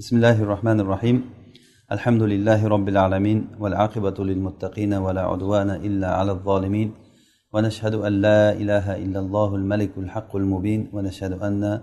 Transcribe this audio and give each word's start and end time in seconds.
بسم 0.00 0.16
الله 0.16 0.42
الرحمن 0.42 0.80
الرحيم 0.80 1.16
الحمد 1.92 2.22
لله 2.22 2.68
رب 2.68 2.88
العالمين 2.88 3.38
والعاقبة 3.60 4.24
للمتقين 4.24 4.92
ولا 4.94 5.20
عدوان 5.20 5.70
إلا 5.70 6.08
على 6.18 6.32
الظالمين 6.32 6.88
ونشهد 7.52 7.94
أن 7.94 8.12
لا 8.12 8.52
إله 8.52 8.96
إلا 9.04 9.20
الله 9.20 9.54
الملك 9.54 9.92
الحق 9.98 10.36
المبين 10.36 10.90
ونشهد 10.92 11.32
أن 11.32 11.82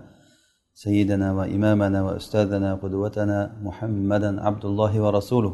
سيدنا 0.74 1.32
وإمامنا 1.32 2.02
وأستاذنا 2.02 2.74
قدوتنا 2.74 3.38
محمدا 3.62 4.30
عبد 4.46 4.64
الله 4.64 4.92
ورسوله 5.00 5.52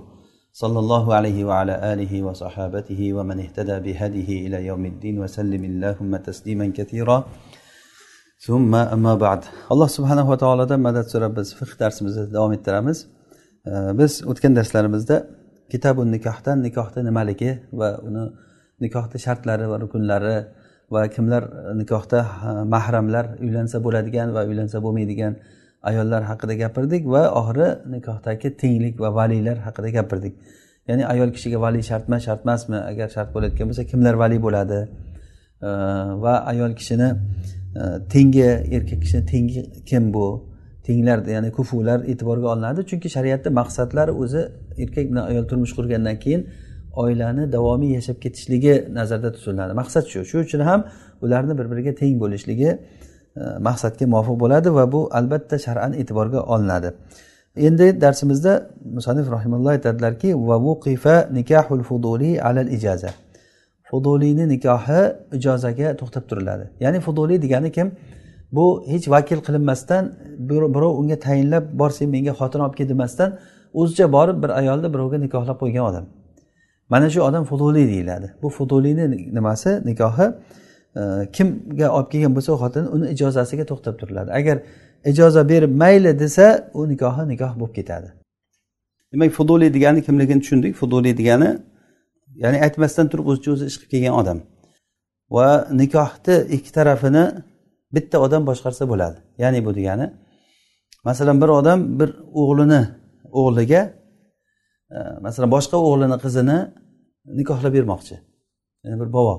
صلى 0.52 0.78
الله 0.78 1.14
عليه 1.14 1.44
وعلى 1.44 1.92
آله 1.92 2.22
وصحابته 2.22 3.12
ومن 3.12 3.40
اهتدى 3.40 3.76
بهديه 3.80 4.46
إلى 4.46 4.66
يوم 4.66 4.86
الدين 4.86 5.18
وسلم 5.18 5.64
اللهم 5.64 6.16
تسليما 6.16 6.66
كثيرا 6.78 7.24
summa 8.46 8.82
amma 8.94 9.20
ba'd. 9.20 9.42
Alloh 9.72 9.88
subhanahu 9.96 10.28
va 10.32 10.36
taolodan 10.42 10.80
madad 10.86 11.06
so'rab 11.12 11.32
biz 11.38 11.48
fiq 11.58 11.70
darsimizni 11.82 12.24
davom 12.36 12.52
ettiramiz. 12.56 12.98
Biz 14.00 14.12
o'tgan 14.30 14.52
darslarimizda 14.58 15.16
kitabu 15.72 16.02
nikohdan 16.14 16.56
nikohni 16.66 17.00
nimaligi 17.08 17.50
va 17.80 17.88
uni 18.08 18.24
nikohni 18.84 19.18
shartlari 19.26 19.66
va 19.72 19.76
rukunlari 19.84 20.36
va 20.94 21.02
kimlar 21.14 21.42
nikohda 21.80 22.20
mahramlar 22.74 23.24
uylansa 23.44 23.76
bo'ladigan 23.86 24.28
va 24.36 24.42
uylansa 24.50 24.76
bo'lmaydigan 24.84 25.32
ayollar 25.90 26.22
haqida 26.30 26.54
gapirdik 26.62 27.02
va 27.14 27.22
oxiri 27.40 27.68
nikohdagi 27.94 28.48
tenglik 28.62 28.94
va 29.02 29.08
valiylar 29.18 29.56
haqida 29.66 29.88
gapirdik. 29.98 30.34
Ya'ni 30.88 31.04
ayol 31.12 31.30
kishiga 31.36 31.58
vali 31.64 31.80
shartmi 31.90 32.16
shart 32.26 32.42
emasmi 32.46 32.78
agar 32.90 33.08
shart 33.16 33.30
bo'layotgan 33.34 33.66
bo'lsa 33.70 33.84
kimlar 33.92 34.14
vali 34.22 34.38
bo'ladi? 34.46 34.80
Va 36.24 36.34
ayol 36.52 36.72
kishini 36.80 37.08
tengi 38.08 38.42
erkak 38.76 39.02
kishi 39.02 39.26
tengi 39.26 39.84
kim 39.84 40.14
bu? 40.14 40.54
Tenglar 40.84 41.26
ya'ni 41.26 41.50
kufular 41.52 42.00
e'tiborga 42.10 42.48
olinadi. 42.54 42.80
Chunki 42.90 43.08
shariatda 43.16 43.50
maqsadlar 43.50 44.08
o'zi 44.22 44.42
erkak 44.82 45.06
bilan 45.10 45.24
ayol 45.30 45.44
turmush 45.48 45.72
qurgandan 45.78 46.18
keyin 46.24 46.42
oilani 46.96 47.52
davomiy 47.52 47.94
yashab 47.98 48.20
ketishligi 48.24 48.74
nazarda 48.98 49.32
tutiladi. 49.32 49.72
Maqsad 49.80 50.04
shu. 50.12 50.24
Shuning 50.30 50.46
uchun 50.46 50.60
ham 50.60 50.80
ularni 51.22 51.58
bir 51.58 51.66
biriga 51.70 51.94
teng 52.00 52.14
bo'lishligi 52.22 52.70
e, 52.70 52.78
maqsadga 53.68 54.04
muvofiq 54.12 54.36
bo'ladi 54.42 54.74
va 54.78 54.84
bu 54.92 55.00
albatta 55.18 55.58
shar'an 55.66 55.92
e'tiborga 56.00 56.40
olinadi. 56.54 56.88
Endi 57.56 57.86
darsimizda 58.00 58.52
musanif 58.96 59.26
rahimulloh 59.36 59.70
aytadilarki 59.76 60.28
va 60.48 60.56
vuqifa 60.66 61.16
nikahul 61.38 61.82
fuduli 61.88 62.30
alal 62.48 62.68
ijaza. 62.76 63.10
Fuduliyni 63.90 64.48
nikohi 64.48 65.00
ijozaga 65.32 65.96
to'xtab 66.00 66.24
turiladi. 66.30 66.64
Ya'ni 66.80 67.00
fuduliy 67.00 67.42
degani 67.42 67.72
kim? 67.72 67.92
Bu 68.52 68.84
hech 68.86 69.08
vakil 69.10 69.40
qilinmasdan 69.46 70.12
birov 70.48 70.98
unga 71.00 71.18
tayinlab 71.26 71.64
bor 71.78 71.90
sen 71.90 72.08
menga 72.08 72.32
xotin 72.40 72.60
olib 72.64 72.74
kel 72.78 72.88
demasdan 72.88 73.38
o'zicha 73.74 74.12
borib 74.16 74.42
bir 74.42 74.50
ayolni 74.60 74.88
birovga 74.94 75.18
nikohlab 75.18 75.56
qo'ygan 75.62 75.84
odam. 75.90 76.04
Mana 76.88 77.10
shu 77.10 77.20
odam 77.22 77.44
fuduliy 77.44 77.86
deyiladi. 77.88 78.34
Bu 78.42 78.48
fuduliyni 78.50 79.34
nimasi? 79.34 79.70
Nikohi 79.84 80.26
e, 80.96 81.02
kimga 81.32 81.88
olib 81.96 82.08
kelgan 82.12 82.32
bo'lsa 82.36 82.52
xotin 82.62 82.84
uni 82.94 83.06
ijozasiga 83.14 83.64
to'xtab 83.70 83.94
turiladi. 84.00 84.30
Agar 84.40 84.56
ijoza 85.04 85.48
berib 85.48 85.72
mayli 85.82 86.18
desa 86.18 86.70
u 86.74 86.88
nikohi 86.88 87.28
nikoh 87.32 87.52
bo'lib 87.60 87.74
ketadi. 87.78 88.08
Demak 89.12 89.30
fuduliy 89.38 89.74
degani 89.74 90.02
kimligini 90.02 90.40
tushundik. 90.40 90.74
Fuduliy 90.74 91.16
degani 91.20 91.50
ya'ni 92.42 92.58
aytmasdan 92.66 93.06
turib 93.12 93.26
o'zicha 93.30 93.50
o'zi 93.54 93.64
ish 93.70 93.78
qilib 93.80 93.90
kelgan 93.94 94.14
odam. 94.20 94.38
Va 95.36 95.48
nikohni 95.80 96.36
ikki 96.56 96.70
tarafini 96.78 97.24
bitta 97.96 98.16
odam 98.26 98.42
boshqarsa 98.50 98.84
bo'ladi. 98.92 99.18
Ya'ni 99.42 99.64
bu 99.66 99.74
degani 99.78 100.06
masalan 101.08 101.40
bir 101.42 101.50
odam 101.58 101.80
bir 102.00 102.10
o'g'lini 102.42 102.82
o'g'liga 103.40 103.82
e, 104.94 104.98
masalan 105.26 105.50
boshqa 105.56 105.76
o'g'lini 105.88 106.16
qizini 106.24 106.58
nikohlab 107.38 107.72
bermoqchi. 107.76 108.16
Ya'ni 108.84 108.96
bir 109.02 109.08
bobo. 109.16 109.36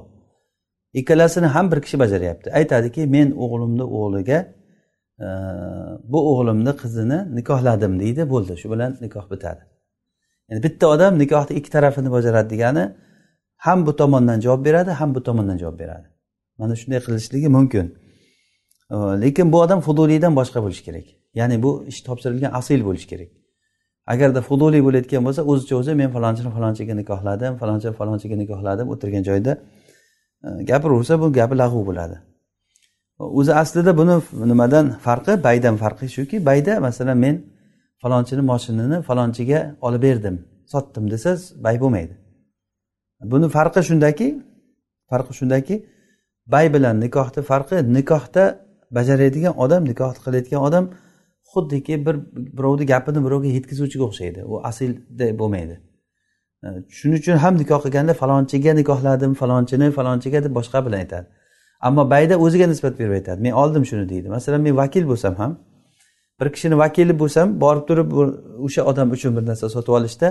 Ikkalasini 1.00 1.48
ham 1.56 1.72
bir 1.72 1.80
kishi 1.86 2.00
bajaryapti. 2.04 2.48
Aytadiki 2.60 3.02
men 3.16 3.28
o'g'limni 3.44 3.86
o'g'liga 4.00 4.40
e, 5.26 5.28
bu 6.12 6.20
o'g'limni 6.32 6.74
qizini 6.82 7.20
nikohladim 7.38 7.94
deydi 8.04 8.24
bo'ldi. 8.34 8.54
Shu 8.62 8.68
bilan 8.74 8.92
nikoh 9.06 9.26
bitadi. 9.34 9.75
Ya'ni 10.50 10.64
bitta 10.66 10.86
odam 10.88 11.14
nikohni 11.22 11.54
ikki 11.60 11.70
tarafini 11.76 12.10
bajaradi 12.16 12.50
degani 12.54 12.84
ham 13.66 13.86
bu 13.86 13.96
tomondan 13.96 14.40
javob 14.46 14.66
beradi 14.66 14.92
ham 15.00 15.16
bu 15.16 15.24
tomondan 15.24 15.58
javob 15.58 15.80
beradi. 15.80 16.08
Mana 16.58 16.76
shunday 16.76 17.00
qilishligi 17.06 17.50
mumkin. 17.58 17.86
Lekin 19.24 19.52
bu 19.52 19.58
odam 19.62 19.80
fuduliydan 19.88 20.34
boshqa 20.40 20.60
bo'lishi 20.64 20.84
kerak. 20.88 21.06
Ya'ni 21.40 21.64
bu 21.64 21.72
ish 21.92 22.02
topshirilgan 22.08 22.52
asil 22.60 22.86
bo'lishi 22.88 23.08
kerak. 23.08 23.30
Agarda 24.14 24.42
fuduliy 24.42 24.82
bo'layotgan 24.88 25.22
bo'lsa 25.28 25.42
o'zicha 25.52 25.76
o'zi 25.82 25.94
men 26.02 26.10
falonchini 26.16 26.52
falonchiga 26.56 26.94
nikohladim 27.02 27.54
falonchi 27.62 27.88
falonchiga 28.00 28.36
nikohladim 28.42 28.88
o'tirgan 28.94 29.24
joyda 29.30 29.54
gapiraversa 30.70 31.14
bu 31.22 31.28
gapi 31.40 31.56
lag'ov 31.62 31.84
bo'ladi. 31.90 32.16
O'zi 33.40 33.54
aslida 33.62 33.92
buni 34.00 34.16
nimadan 34.52 34.86
farqi? 35.06 35.34
Baydan 35.48 35.76
farqi 35.84 36.06
shuki 36.16 36.46
bayda 36.50 36.74
masalan 36.88 37.18
men 37.26 37.36
falonchini 38.06 38.42
moshinini 38.52 39.02
falonchiga 39.02 39.76
olib 39.82 40.02
berdim 40.02 40.36
sotdim 40.74 41.12
desangiz 41.12 41.64
bay 41.64 41.80
bo'lmaydi. 41.84 42.14
Buni 43.32 43.48
farqi 43.50 43.82
shundaki 43.90 44.28
farqi 45.12 45.34
shundaki 45.40 45.76
bay 46.54 46.74
bilan 46.74 46.96
nikohni 47.06 47.42
farqi 47.52 47.94
nikohda 47.98 48.44
bajaradigan 48.98 49.54
odam 49.64 49.82
nikoh 49.92 50.12
qilayotgan 50.26 50.62
odam 50.68 50.86
xuddiki 51.52 52.06
bir 52.06 52.16
birovni 52.58 52.86
gapini 52.94 53.20
birovga 53.26 53.50
yetkazuvchiga 53.58 54.04
o'xshaydi. 54.10 54.40
U 54.52 54.54
asilda 54.70 55.28
bo'lmaydi. 55.40 55.76
E, 56.66 56.68
shuning 56.98 57.20
uchun 57.22 57.38
ham 57.44 57.54
nikoh 57.62 57.80
qilganda 57.86 58.14
falonchiga 58.22 58.72
nikohladim 58.82 59.34
falonchini 59.42 59.88
falonchiga 59.98 60.44
deb 60.46 60.54
boshqa 60.60 60.80
bilan 60.86 61.00
aytadi. 61.04 61.28
Ammo 61.88 62.04
bayda 62.14 62.36
o'ziga 62.46 62.68
nisbat 62.74 62.94
berib 63.00 63.14
aytadi. 63.20 63.40
Men 63.46 63.54
oldim 63.62 63.84
shuni 63.90 64.10
deydi. 64.10 64.28
Masalan 64.38 64.62
men 64.68 64.78
vakil 64.82 65.04
bo'lsam 65.12 65.34
ham 65.42 65.52
bir 66.40 66.48
kishini 66.54 66.78
vakili 66.78 67.14
bo'lsam 67.22 67.48
borib 67.64 67.84
turib 67.90 68.10
o'sha 68.66 68.82
odam 68.92 69.08
uchun 69.16 69.32
bir 69.38 69.44
narsa 69.50 69.70
sotib 69.76 69.94
olishda 70.00 70.28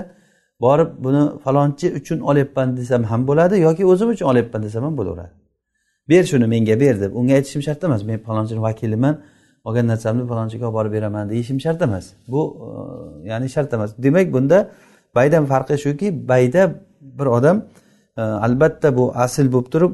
borib 0.65 0.89
buni 1.05 1.39
falonchi 1.43 1.87
uchun 1.99 2.19
olyapman 2.19 2.77
desam 2.77 3.03
ham 3.03 3.21
bo'ladi 3.29 3.55
yoki 3.67 3.83
o'zim 3.91 4.09
uchun 4.13 4.25
olyapman 4.31 4.63
desam 4.63 4.83
ham 4.83 4.97
bo'laveradi. 4.99 5.33
Ber 6.09 6.23
shuni 6.23 6.47
menga 6.53 6.79
ber 6.79 7.01
deb. 7.01 7.11
Unga 7.19 7.33
aytishim 7.33 7.61
shart 7.67 7.83
emas. 7.83 8.03
Men 8.03 8.19
falonchini 8.27 8.61
vakiliman 8.61 9.15
olgan 9.67 9.85
narsamni 9.91 10.23
falonchiga 10.31 10.65
olib 10.67 10.75
borib 10.77 10.91
beraman 10.97 11.29
deyishim 11.29 11.57
shart 11.65 11.81
emas. 11.81 12.05
Bu 12.27 12.41
e, 12.65 13.29
ya'ni 13.29 13.49
shart 13.55 13.73
emas. 13.73 13.91
Demak 14.05 14.33
bunda 14.33 14.57
baydan 15.15 15.43
farqi 15.51 15.75
shuki 15.85 16.07
bayda 16.31 16.61
bir 17.01 17.25
odam 17.37 17.57
e, 18.17 18.21
albatta 18.21 18.97
bu 18.97 19.03
asl 19.25 19.47
bo'lib 19.53 19.67
turib 19.73 19.93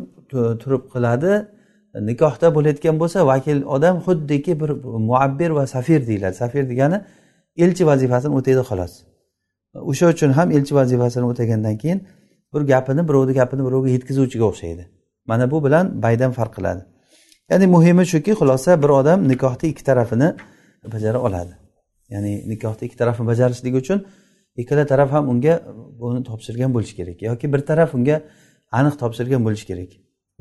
turib 0.61 0.83
qiladi. 0.93 1.31
Nikohda 1.95 2.55
bo'layotgan 2.55 2.99
bo'lsa 2.99 3.25
vakil 3.27 3.63
odam 3.75 3.97
xuddiki 4.05 4.59
bir 4.61 4.69
muabbir 5.09 5.49
va 5.49 5.67
safir 5.67 6.07
deyiladi. 6.07 6.35
Safir 6.35 6.69
degani 6.69 7.01
elchi 7.57 7.87
vazifasini 7.87 8.33
o'taydi 8.39 8.63
xolos. 8.69 8.93
O'sha 9.91 10.07
uchun 10.13 10.31
ham 10.37 10.51
elchi 10.51 10.75
vazifasini 10.75 11.25
o'tagandan 11.31 11.77
keyin 11.77 11.99
bir 12.53 12.61
gapini 12.61 13.07
birovni 13.09 13.33
gapini 13.33 13.63
birovga 13.67 13.89
yetkazuvchiga 13.89 14.45
o'xshaydi. 14.51 14.83
Mana 15.25 15.51
bu 15.51 15.63
bilan 15.65 16.01
baydan 16.03 16.31
farq 16.31 16.53
qiladi. 16.57 16.81
Ya'ni 17.49 17.67
muhimi 17.67 18.05
shuki 18.05 18.31
xulosa 18.39 18.83
bir 18.83 18.89
odam 18.89 19.27
nikohni 19.27 19.69
ikki 19.71 19.83
tarafini 19.83 20.29
bajara 20.93 21.19
oladi. 21.27 21.53
Ya'ni 22.09 22.49
nikohni 22.51 22.83
ikki 22.87 22.97
tarafini 22.97 23.27
bajarishligi 23.27 23.77
uchun 23.83 24.05
ikkala 24.61 24.85
taraf 24.85 25.11
ham 25.11 25.29
unga 25.29 25.53
buni 26.01 26.23
topshirgan 26.23 26.73
bo'lishi 26.75 26.95
kerak 26.99 27.21
yoki 27.21 27.53
bir 27.53 27.59
taraf 27.69 27.95
unga 27.97 28.15
aniq 28.79 28.95
topshirgan 29.01 29.41
bo'lishi 29.45 29.65
kerak. 29.71 29.91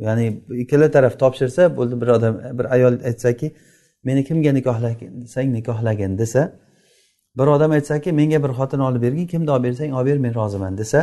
Ya'ni 0.04 0.24
ikkala 0.62 0.86
taraf 0.96 1.14
topshirsa 1.22 1.62
bo'ldi 1.78 1.94
bir 2.02 2.08
odam 2.16 2.34
bir 2.58 2.66
ayol 2.76 2.94
aytsaki 3.08 3.46
meni 4.06 4.20
kimga 4.28 4.52
nikohlasang 4.58 5.48
nikohlagin 5.56 6.12
desa 6.22 6.42
bir 7.38 7.46
odam 7.46 7.70
aytsaki 7.78 8.12
menga 8.12 8.38
bir 8.44 8.52
xotin 8.58 8.80
olib 8.88 9.02
bergin 9.02 9.26
kimni 9.32 9.50
olib 9.50 9.64
bersang 9.64 9.92
olib 9.98 10.06
ber 10.06 10.18
men 10.18 10.34
roziman. 10.40 10.78
desa 10.78 11.00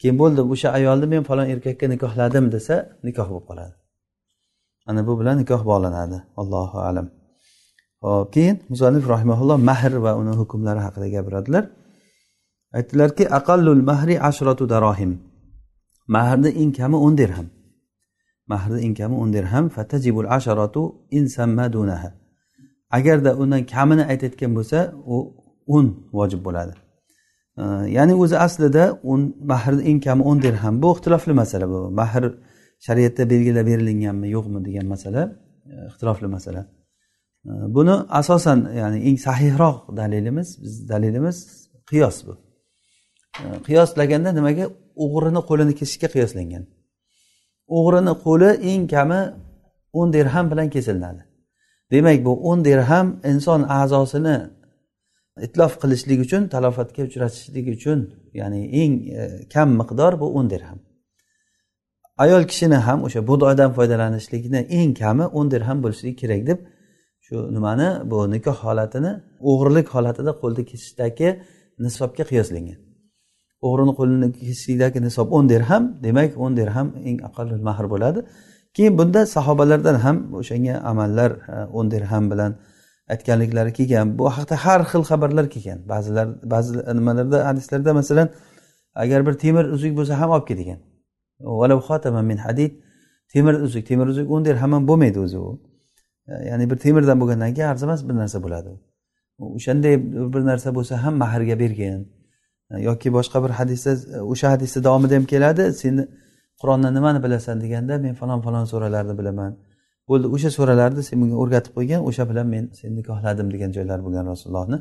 keyin 0.00 0.16
bo'ldi 0.22 0.40
o'sha 0.52 0.68
ayolni 0.78 1.06
men 1.14 1.22
falon 1.28 1.46
erkakka 1.54 1.86
nikohladim 1.94 2.44
desa 2.54 2.74
nikoh 3.06 3.28
bo'lib 3.32 3.46
qoladi. 3.50 3.74
Ana 4.88 5.06
bu 5.06 5.12
bilan 5.20 5.36
nikoh 5.42 5.62
bog'lanadi. 5.70 6.18
Allohu 6.40 6.78
alam. 6.88 7.06
Hop 8.02 8.32
keyin 8.34 8.56
musanif 8.72 9.04
rahimaulloh 9.14 9.58
mahr 9.70 9.92
va 10.04 10.12
uni 10.20 10.32
hukmlari 10.40 10.80
haqida 10.86 11.06
gapiradilar. 11.14 11.64
Aytdilarki 12.78 13.24
aqallul 13.38 13.82
mahri 13.90 14.14
ashratu 14.28 14.64
darohim 14.72 15.12
mahrni 16.16 16.50
eng 16.62 16.70
kami 16.78 16.96
o'n 17.06 17.14
dirham. 17.20 17.46
Mahrni 18.52 18.78
eng 18.86 18.94
kami 19.00 19.14
o'n 19.22 19.30
dirham. 19.36 19.64
Fatajibul 19.76 20.28
asharatu 20.36 20.82
in 21.16 21.24
sammadunaha. 21.36 22.10
Agarda 22.96 23.30
undan 23.42 23.62
kamini 23.74 24.04
aytayotgan 24.12 24.52
bo'lsa 24.58 24.78
u 25.14 25.16
o'n 25.74 25.86
vojib 26.18 26.40
bo'ladi. 26.46 26.74
Ya'ni 27.96 28.14
o'zi 28.22 28.36
aslida 28.46 28.84
o'n 29.10 29.22
mahrni 29.52 29.82
eng 29.90 29.98
kami 30.06 30.22
o'n 30.30 30.38
dirham 30.44 30.74
bu 30.82 30.88
ixtilofli 30.94 31.32
masala 31.42 31.66
bu. 31.72 31.78
Mahr 32.00 32.24
shariatda 32.86 33.22
belgilab 33.32 33.66
berilinganmi 33.70 34.26
yo'qmi 34.36 34.58
degan 34.66 34.86
masala 34.94 35.22
e, 35.72 35.74
ixtilofli 35.90 36.28
masala. 36.36 36.62
Buni 37.76 37.94
asosan 38.20 38.58
ya'ni 38.80 38.98
eng 39.08 39.16
sahihroq 39.26 39.76
dalilimiz 40.00 40.48
biz 40.62 40.74
dalilimiz 40.92 41.36
qiyos 41.90 42.16
bu. 42.26 42.34
Qiyoslaganda 43.66 44.30
nimaga? 44.38 44.64
O'g'rini 45.04 45.40
qo'lini 45.48 45.72
kesishga 45.80 46.08
qiyoslangan. 46.14 46.64
O'g'rini 47.76 48.14
qo'li 48.24 48.50
eng 48.72 48.84
kami 48.94 49.20
o'n 49.98 50.08
dirham 50.16 50.46
bilan 50.50 50.68
kesilinadi 50.74 51.22
demak 51.92 52.18
bu 52.26 52.32
o'n 52.50 52.64
dirham 52.68 53.06
inson 53.32 53.60
a'zosini 53.78 54.36
itlof 55.46 55.72
qilishlik 55.82 56.18
uchun 56.26 56.42
talofatga 56.54 57.02
uchratishlik 57.08 57.66
uchun 57.76 57.98
ya'ni 58.40 58.60
eng 58.82 58.92
e, 59.20 59.22
kam 59.54 59.68
miqdor 59.80 60.12
bu 60.20 60.26
o'n 60.38 60.46
dirham. 60.52 60.78
Ayol 62.24 62.44
kishini 62.50 62.78
ham 62.86 62.98
o'sha 63.06 63.20
bug'doydan 63.28 63.70
foydalanishlikni 63.76 64.60
eng 64.78 64.90
kami 65.02 65.24
o'n 65.38 65.46
dirham 65.54 65.78
bo'lishligi 65.84 66.16
kerak 66.22 66.42
deb 66.50 66.58
shu 67.26 67.36
nimani 67.56 67.88
bu 68.10 68.18
nikoh 68.34 68.58
holatini 68.66 69.12
o'g'irlik 69.50 69.88
holatida 69.94 70.32
qo'lni 70.42 70.62
kesishdagi 70.70 71.28
nisobga 71.84 72.24
qiyoslangan. 72.30 72.78
O'g'rini 73.66 73.92
qo'lini 73.98 74.28
kesishlikdagi 74.38 74.98
nisob 75.06 75.28
o'n 75.36 75.48
dirham 75.52 75.82
demak 76.04 76.30
o'n 76.44 76.52
dirham 76.58 76.88
eng 77.08 77.18
aqalli 77.28 77.56
mahr 77.68 77.86
bo'ladi. 77.92 78.20
Keyin 78.76 78.98
bunda 78.98 79.20
sahobalardan 79.36 79.96
ham 80.04 80.16
o'shanga 80.40 80.74
amallar 80.90 81.30
o'n 81.78 81.86
dirham 81.94 82.24
bilan 82.32 82.52
aytganliklari 83.12 83.72
kelgan. 83.78 84.06
Bu 84.18 84.24
haqida 84.36 84.56
har 84.64 84.80
xil 84.90 85.02
xabarlar 85.10 85.46
kelgan. 85.54 85.78
Ba'zilar 85.92 86.26
ba'zi 86.54 86.70
nimalarda 86.98 87.38
hadislarda 87.48 87.90
masalan 88.00 88.28
agar 89.02 89.20
bir 89.26 89.34
temir 89.44 89.64
uzuk 89.76 89.92
bo'lsa 89.98 90.12
ham 90.20 90.30
olib 90.36 90.46
kel 90.48 90.58
degan 90.62 92.24
min 92.30 92.38
hadid 92.46 92.72
temir 93.32 93.54
uzuk 93.66 93.82
temir 93.90 94.06
uzuk 94.12 94.26
o'n 94.34 94.42
dirham 94.48 94.70
ham 94.74 94.82
bo'lmaydi 94.90 95.18
o'zi 95.26 95.38
u. 95.38 95.50
Ya'ni 96.50 96.64
bir 96.70 96.78
temirdan 96.84 97.16
bo'lgandan 97.20 97.50
keyin 97.56 97.68
arzimas 97.72 98.00
bir 98.08 98.14
narsa 98.22 98.38
bo'ladi 98.44 98.70
o'shanday 99.40 99.94
bir 100.34 100.42
narsa 100.50 100.68
bo'lsa 100.74 100.94
ham 101.04 101.14
mahrga 101.22 101.56
bergin 101.62 102.00
E, 102.70 102.80
yoki 102.88 103.08
boshqa 103.16 103.38
bir 103.44 103.50
hadisda 103.60 103.92
e, 104.16 104.20
o'sha 104.32 104.46
hadisni 104.54 104.84
davomida 104.84 105.14
ham 105.18 105.24
keladi 105.32 105.64
seni 105.82 106.02
qur'ondan 106.60 106.92
nimani 106.98 107.20
bilasan 107.24 107.56
deganda 107.64 107.94
men 108.04 108.14
falon 108.20 108.40
falon 108.46 108.64
suralarni 108.72 109.14
bilaman. 109.20 109.52
Bo'ldi 110.08 110.26
o'sha 110.34 110.50
suralarni 110.58 111.02
sen 111.08 111.16
menga 111.22 111.36
o'rgatib 111.42 111.72
qo'ygan 111.78 112.00
o'sha 112.08 112.24
bilan 112.30 112.46
men 112.54 112.64
seni 112.78 112.92
nikohladim 113.00 113.46
degan 113.54 113.70
joylar 113.76 113.98
bo'lgan 114.06 114.24
rasulullohni. 114.32 114.78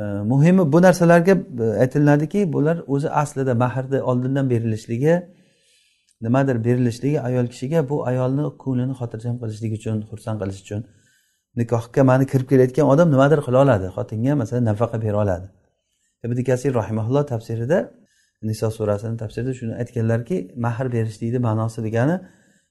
E, 0.00 0.02
muhimi 0.32 0.72
bu 0.72 0.78
narsalarga 0.86 1.34
aytiladiki 1.82 2.40
bular 2.54 2.76
o'zi 2.94 3.08
aslida 3.22 3.52
mahrni 3.64 3.98
oldindan 4.10 4.46
berilishligi 4.52 5.14
nimadir 6.24 6.56
berilishligi 6.66 7.18
ayol 7.28 7.46
kishiga 7.52 7.80
bu 7.90 7.96
ayolni 8.10 8.44
ko'nglini 8.62 8.94
xotirjam 9.00 9.36
qilishlik 9.42 9.72
uchun 9.78 9.96
xursand 10.10 10.38
qilish 10.42 10.60
uchun. 10.64 10.80
Nikohga 11.60 12.02
mani 12.10 12.24
kirib 12.32 12.46
kelayotgan 12.52 12.86
odam 12.92 13.08
nimadir 13.14 13.40
qila 13.46 13.58
oladi. 13.64 13.86
Xotinga 13.96 14.32
masalan 14.40 14.64
nafaqa 14.70 14.96
bera 15.04 15.18
oladi. 15.24 15.46
Ibn 16.24 16.38
kasir 16.48 16.72
rahimaulloh 16.80 17.24
tafsirida 17.32 17.78
niso 18.42 18.70
surasini 18.70 19.16
tafsirida 19.22 19.52
shuni 19.58 19.74
aytganlarki 19.82 20.36
mahr 20.56 20.86
berishlikni 20.92 21.38
ma'nosi 21.46 21.80
degani 21.86 22.16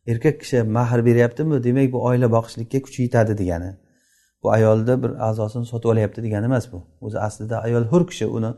erkak 0.07 0.39
kishi 0.41 0.63
mahr 0.77 1.05
beryaptimi 1.05 1.63
demak 1.63 1.91
bu 1.93 2.05
oila 2.09 2.31
boqishlikka 2.31 2.79
kuchi 2.85 3.03
yetadi 3.03 3.37
degani. 3.37 3.71
Bu 4.43 4.51
ayolni 4.51 5.03
bir 5.03 5.11
a'zosini 5.27 5.65
sotib 5.65 5.89
olyapti 5.89 6.23
degani 6.23 6.45
emas 6.45 6.65
bu. 6.71 6.79
O'zi 7.01 7.19
aslida 7.19 7.61
ayol 7.61 7.83
hur 7.91 8.07
kishi 8.07 8.25
uni 8.37 8.51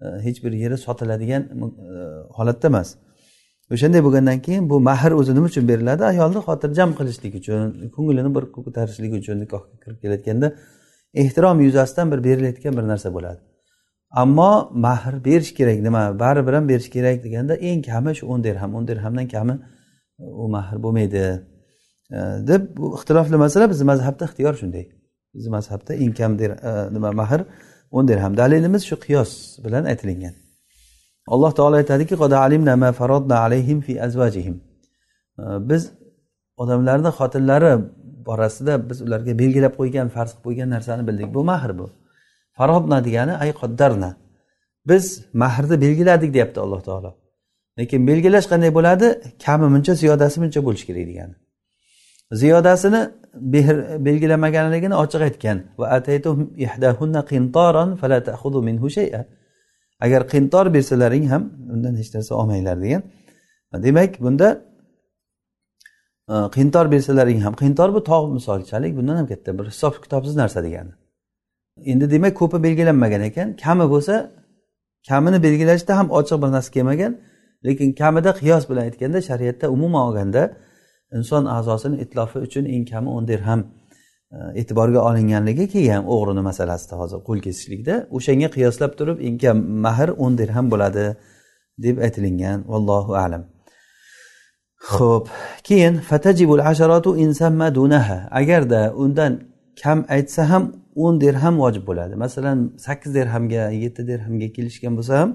e, 0.00 0.06
hech 0.26 0.44
bir 0.44 0.52
yeri 0.52 0.78
sotiladigan 0.78 1.42
e, 1.42 1.98
holatda 2.38 2.66
emas. 2.72 2.88
O'shanday 3.74 4.02
bo'lgandan 4.06 4.38
keyin 4.46 4.70
bu 4.70 4.80
mahr 4.80 5.12
o'zi 5.20 5.34
nima 5.34 5.46
uchun 5.52 5.68
beriladi? 5.68 6.04
Ayolni 6.12 6.40
xotirjam 6.48 6.90
qilishlik 6.98 7.34
uchun 7.40 7.90
ko'nglini 7.96 8.30
bir 8.36 8.44
ko'tarishlik 8.56 9.12
uchun 9.20 9.40
nikohga 9.44 9.76
kirib 9.84 9.98
kelayotganda 10.02 10.52
ehtirom 11.22 11.60
yuzasidan 11.66 12.06
bir 12.12 12.24
berilayotgan 12.24 12.76
bir 12.78 12.84
narsa 12.92 13.14
bo'ladi. 13.16 13.40
Ammo 14.22 14.70
mahr 14.72 15.24
berish 15.24 15.52
kerak 15.58 15.78
nima 15.86 16.02
baribir 16.22 16.52
ham 16.52 16.68
berish 16.68 16.90
kerak 16.94 17.24
deganda 17.24 17.54
eng 17.68 17.82
kami 17.82 18.14
shu 18.18 18.24
o'n 18.32 18.44
dirham 18.44 18.74
o'n 18.74 18.84
dirhamdan 18.88 19.26
kami 19.34 19.54
u 20.18 20.48
mahr 20.48 20.76
bo'lmaydi. 20.84 21.24
E, 22.16 22.18
deb 22.48 22.62
bu 22.76 22.84
ixtilofli 22.98 23.36
masala 23.44 23.70
bizni 23.72 23.84
mazhabda 23.92 24.24
ixtiyor 24.28 24.54
shunday. 24.60 24.84
Bizni 25.34 25.50
mazhabda 25.56 25.92
eng 26.02 26.12
kam 26.18 26.32
e, 26.40 26.48
nima 26.94 27.10
mahr 27.20 27.40
o'n 27.96 28.08
dirham. 28.08 28.32
Dalilimiz 28.40 28.82
shu 28.90 28.96
qiyos 29.06 29.30
bilan 29.64 29.84
aytilingan. 29.92 30.34
Alloh 31.34 31.52
taolo 31.58 31.76
aytadiki 31.82 32.14
e, 35.38 35.44
biz 35.70 35.82
odamlarni 36.62 37.10
xotinlari 37.18 37.72
borasida 38.26 38.74
biz 38.90 38.98
ularga 39.06 39.32
belgilab 39.42 39.74
qo'ygan 39.80 40.08
farz 40.14 40.30
qilib 40.32 40.44
qo'ygan 40.46 40.68
narsani 40.74 41.02
bildik. 41.08 41.28
Bu 41.36 41.44
mahr 41.50 41.78
bu. 41.78 41.86
Farodna 42.58 43.04
degani 43.04 43.34
ay 43.42 43.50
qoddarna 43.60 44.10
biz 44.88 45.04
mahrni 45.32 45.80
belgiladik 45.80 46.34
deyapti 46.34 46.60
alloh 46.60 46.80
taolo. 46.88 47.10
Lekin 47.78 48.06
belgilash 48.06 48.46
qanday 48.52 48.74
bo'ladi? 48.74 49.06
Kami 49.44 49.66
muncha 49.74 49.94
ziyodasi 49.94 50.40
muncha 50.40 50.60
bo'lishi 50.66 50.86
kerak 50.86 51.06
degani. 51.10 51.34
Ziyodasini 52.32 53.00
belgilamaganligini 54.06 54.94
ochiq 54.94 55.22
aytgan. 55.28 55.58
Agar 60.00 60.22
qintor 60.28 60.74
bersalaring 60.74 61.26
ham 61.32 61.42
undan 61.74 61.94
hech 62.00 62.14
narsa 62.14 62.34
olmanglar 62.34 62.76
degan. 62.82 63.02
Demak 63.86 64.20
bunda 64.20 64.48
e, 66.28 66.34
qintor 66.56 66.90
bersalaring 66.94 67.40
ham 67.44 67.54
qintor 67.62 67.88
bu 67.94 68.00
tog' 68.10 68.32
misolchalik 68.36 68.96
bundan 68.98 69.16
ham 69.16 69.26
katta 69.26 69.58
bir 69.58 69.66
hisob 69.72 69.94
kitobsiz 70.04 70.36
narsa 70.36 70.64
degani. 70.66 70.92
Endi 71.82 72.10
demak 72.10 72.36
ko'pi 72.36 72.62
belgilanmagan 72.62 73.20
ekan. 73.20 73.56
Kami 73.56 73.84
bo'lsa 73.92 74.30
kamini 75.08 75.42
belgilashda 75.42 75.96
ham 75.98 76.08
ochiq 76.18 76.42
bir 76.42 76.50
narsa 76.56 76.70
kelmagan. 76.76 77.12
Lekin 77.66 77.92
kamida 77.92 78.30
qiyos 78.40 78.64
bilan 78.70 78.82
aytganda 78.88 79.20
shariatda 79.28 79.66
umuman 79.74 80.02
olganda 80.08 80.42
inson 81.16 81.44
a'zosini 81.44 81.96
itlofi 82.04 82.38
uchun 82.46 82.64
eng 82.74 82.84
kami 82.92 83.08
o'n 83.16 83.24
dirham 83.28 83.60
e, 84.32 84.38
e'tiborga 84.60 85.00
olinganligi 85.08 85.64
kelgan 85.74 86.02
o'g'rini 86.14 86.42
masalasida 86.50 86.94
hozir 87.00 87.18
qo'l 87.28 87.40
kesishlikda. 87.46 87.94
O'shanga 88.16 88.48
qiyoslab 88.56 88.92
turib 88.98 89.18
eng 89.26 89.36
kam 89.44 89.56
mahr 89.84 90.08
o'n 90.24 90.32
dirham 90.40 90.66
bo'ladi 90.72 91.06
deb 91.84 91.96
aytilingan. 92.06 92.58
Vallohu 92.72 93.12
alam. 93.24 93.42
Ho'p 94.94 95.24
keyin 95.68 95.94
fatajibul 96.08 96.62
asharatu 96.70 97.10
insamma 97.24 97.66
dunaha. 97.78 98.18
Agarda 98.40 98.80
undan 99.02 99.32
kam 99.82 99.98
aytsa 100.16 100.42
ham 100.50 100.64
o'n 100.96 101.20
dirham 101.20 101.58
vojib 101.58 101.86
bo'ladi. 101.86 102.14
Masalan 102.24 102.58
sakkiz 102.86 103.14
dirhamga 103.14 103.62
yetti 103.84 104.02
dirhamga 104.10 104.48
kelishgan 104.56 104.92
bo'lsa 104.98 105.14
ham 105.20 105.30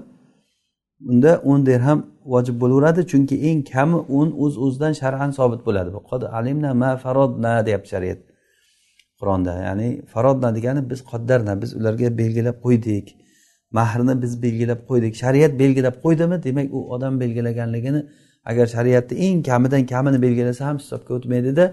unda 1.10 1.32
o'n 1.50 1.66
dirham 1.66 1.98
vojib 2.32 2.56
bo'laveradi. 2.62 3.00
Chunki 3.12 3.36
eng 3.48 3.60
kami 3.72 3.98
o'n 4.18 4.28
o'z 4.44 4.54
o'zidan 4.64 4.92
shar'an 5.02 5.30
sobit 5.38 5.60
bo'ladi. 5.66 5.90
Alimna 6.38 6.70
ma 6.82 6.90
farodna 7.04 7.52
deyapti 7.66 7.88
shariat 7.94 8.20
qur'onda. 9.20 9.52
Ya'ni 9.68 9.88
farodna 10.12 10.48
degani 10.56 10.80
biz 10.90 11.00
qoddarna 11.10 11.52
biz 11.62 11.70
ularga 11.78 12.08
belgilab 12.20 12.56
qo'ydik. 12.66 13.06
Mahrni 13.78 14.14
biz 14.22 14.32
belgilab 14.44 14.80
qo'ydik. 14.88 15.12
Shariat 15.22 15.52
belgilab 15.62 15.96
qo'ydimi? 16.04 16.36
Demak 16.46 16.66
u 16.76 16.80
odam 16.94 17.14
belgilaganligini 17.22 18.00
agar 18.50 18.66
shariatni 18.66 19.14
eng 19.26 19.42
kamidan 19.42 19.82
kamini 19.92 20.18
belgilasa 20.22 20.62
ham 20.68 20.76
hisobga 20.82 21.12
o'tmaydida 21.18 21.64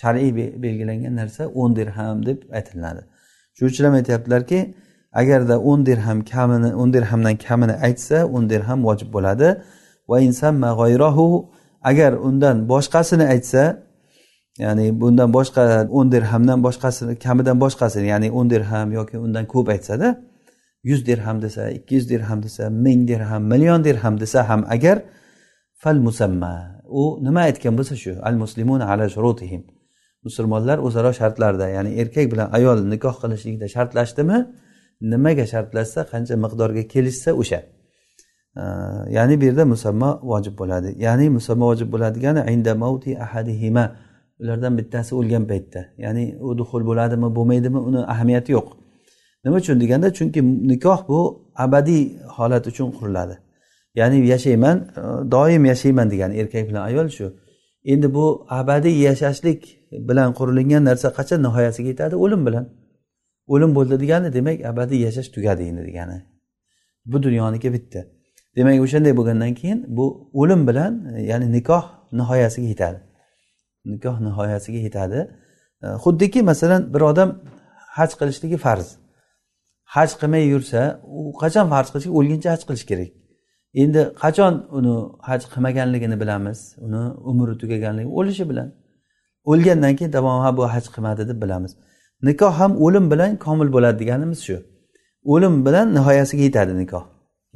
shar'iy 0.00 0.30
belgilangan 0.64 1.14
narsa 1.20 1.42
o'n 1.60 1.70
dirham 1.78 2.18
deb 2.28 2.38
aytilinadi 2.58 3.02
shuning 3.56 3.70
uchun 3.72 3.84
ham 3.86 3.94
aytyaptilarki 4.00 4.58
agarda 5.20 5.56
o'n 5.70 5.80
dirham 5.88 6.18
kamini 6.32 6.70
o'n 6.80 6.92
dirhamdan 6.96 7.36
kamini 7.46 7.74
aytsa 7.86 8.16
o'n 8.34 8.44
dirham 8.52 8.78
vojib 8.88 9.08
bo'ladi. 9.16 9.48
Va 10.10 10.16
insamma 10.28 10.70
g'oyrohu 10.80 11.26
agar 11.90 12.12
undan 12.28 12.56
boshqasini 12.72 13.24
aytsa 13.34 13.62
ya'ni 14.64 14.86
bundan 15.00 15.28
boshqa 15.36 15.62
o'n 15.98 16.06
dirhamdan 16.14 16.58
boshqasini 16.66 17.12
kamidan 17.24 17.56
boshqasini 17.64 18.06
ya'ni 18.12 18.28
o'n 18.38 18.46
dirham 18.52 18.88
yoki 18.98 19.16
undan 19.24 19.44
ko'p 19.52 19.66
aytsada 19.74 20.08
yuz 20.90 21.00
dirham 21.08 21.36
desa 21.44 21.62
ikki 21.78 21.94
yuz 21.98 22.06
dirham 22.12 22.38
desa 22.42 22.64
ming 22.84 23.00
dirham 23.10 23.42
million 23.52 23.80
dirham 23.84 24.14
desa 24.22 24.48
ham 24.48 24.64
agar 24.74 24.96
fal 25.82 25.98
musamma. 26.06 26.54
U 27.00 27.02
nima 27.26 27.40
aytgan 27.48 27.74
bo'lsa 27.78 27.94
shu 28.02 28.12
al 28.28 28.36
muslimun 28.42 28.80
ala 28.80 29.04
shurutihim. 29.14 29.62
Musulmonlar 30.26 30.78
o'zaro 30.86 31.12
shartlarda 31.20 31.66
ya'ni 31.76 31.90
erkak 32.00 32.26
bilan 32.32 32.48
ayol 32.58 32.78
nikoh 32.92 33.14
qilishlikda 33.22 33.66
shartlashdimi 33.74 34.38
nimaga 35.12 35.44
shartlashsa 35.52 36.00
qancha 36.12 36.34
miqdorga 36.44 36.82
kelishsa 36.92 37.30
o'sha. 37.42 37.60
Ya'ni 39.16 39.40
bu 39.40 39.44
yerda 39.44 39.64
musammo 39.74 40.10
vojib 40.30 40.54
bo'ladi. 40.60 40.90
Ya'ni 41.06 41.26
musammo 41.36 41.64
vojib 41.70 41.88
bo'ladigani 41.94 42.40
inda 42.54 42.72
mauti 42.74 43.10
ahadihima. 43.24 43.84
Ulardan 44.42 44.72
bittasi 44.78 45.12
o'lgan 45.20 45.44
paytda. 45.50 45.80
Ya'ni 46.04 46.24
u 46.40 46.58
duxul 46.58 46.82
bo'ladimi 46.90 47.28
bo'lmaydimi 47.36 47.80
uni 47.88 48.00
ahamiyati 48.12 48.52
yo'q. 48.56 48.68
Nima 49.44 49.56
uchun 49.62 49.80
deganda 49.82 50.08
chunki 50.18 50.40
nikoh 50.72 51.00
bu 51.08 51.18
abadiy 51.64 52.02
holat 52.36 52.64
uchun 52.66 52.88
quriladi. 52.98 53.34
Ya'ni 54.00 54.26
yashayman 54.32 54.76
doim 55.34 55.64
yashayman 55.72 56.06
degani 56.12 56.34
erkak 56.40 56.64
bilan 56.68 56.82
ayol 56.90 57.08
shu 57.16 57.26
endi 57.84 58.14
bu 58.14 58.46
abadiy 58.48 58.96
yashashlik 59.08 59.78
bilan 59.92 60.34
qurilingan 60.38 60.84
narsa 60.84 61.08
qachon 61.18 61.42
nihoyasiga 61.42 61.88
yetadi? 61.88 62.16
O'lim 62.16 62.46
bilan. 62.46 62.64
O'lim 63.46 63.74
bo'ldi 63.74 64.00
degani 64.00 64.34
demak 64.34 64.64
abadiy 64.64 65.00
yashash 65.06 65.28
tugadi 65.28 65.62
endi 65.62 65.82
degani. 65.88 66.18
Bu 67.04 67.22
dunyoniki 67.22 67.72
bitta. 67.72 68.00
Demak 68.56 68.80
o'shanday 68.80 69.16
bo'lgandan 69.16 69.54
keyin 69.54 69.84
bu 69.88 70.30
o'lim 70.32 70.68
bilan 70.68 70.92
ya'ni 71.30 71.52
nikoh 71.52 71.84
nihoyasiga 72.12 72.68
yetadi. 72.68 72.98
Nikoh 73.84 74.20
nihoyasiga 74.20 74.78
yetadi. 74.78 75.20
E, 75.82 75.86
xuddiki 75.86 76.42
masalan 76.42 76.94
bir 76.94 77.00
odam 77.00 77.30
haj 77.96 78.10
qilishligi 78.20 78.56
farz. 78.56 78.86
Haj 79.94 80.10
qilmay 80.20 80.44
yursa 80.54 81.00
u 81.18 81.32
qachon 81.42 81.66
farz 81.72 81.88
qilish? 81.92 82.08
O'lguncha 82.18 82.48
haj 82.54 82.62
qilish 82.68 82.86
kerak. 82.90 83.10
Endi 83.74 84.00
qachon 84.22 84.54
uni 84.78 84.94
haj 85.28 85.42
qilmaganligini 85.52 86.20
bilamiz. 86.22 86.58
Uni 86.86 87.02
umri 87.30 87.58
tugaganligi 87.58 88.08
o'lishi 88.18 88.44
bilan. 88.50 88.68
O'lgandan 89.44 89.96
keyin 89.98 90.12
davom 90.12 90.40
ha 90.44 90.56
bu 90.56 90.62
haj 90.74 90.84
qilmadi 90.94 91.22
deb 91.30 91.42
bilamiz. 91.42 91.72
Nikoh 92.22 92.52
ham 92.60 92.72
o'lim 92.84 93.10
bilan 93.12 93.36
komil 93.36 93.68
bo'ladi 93.72 93.98
deganimiz 94.02 94.40
shu. 94.46 94.56
O'lim 95.32 95.54
bilan 95.66 95.86
nihoyasiga 95.96 96.42
yetadi 96.48 96.72
nikoh. 96.82 97.04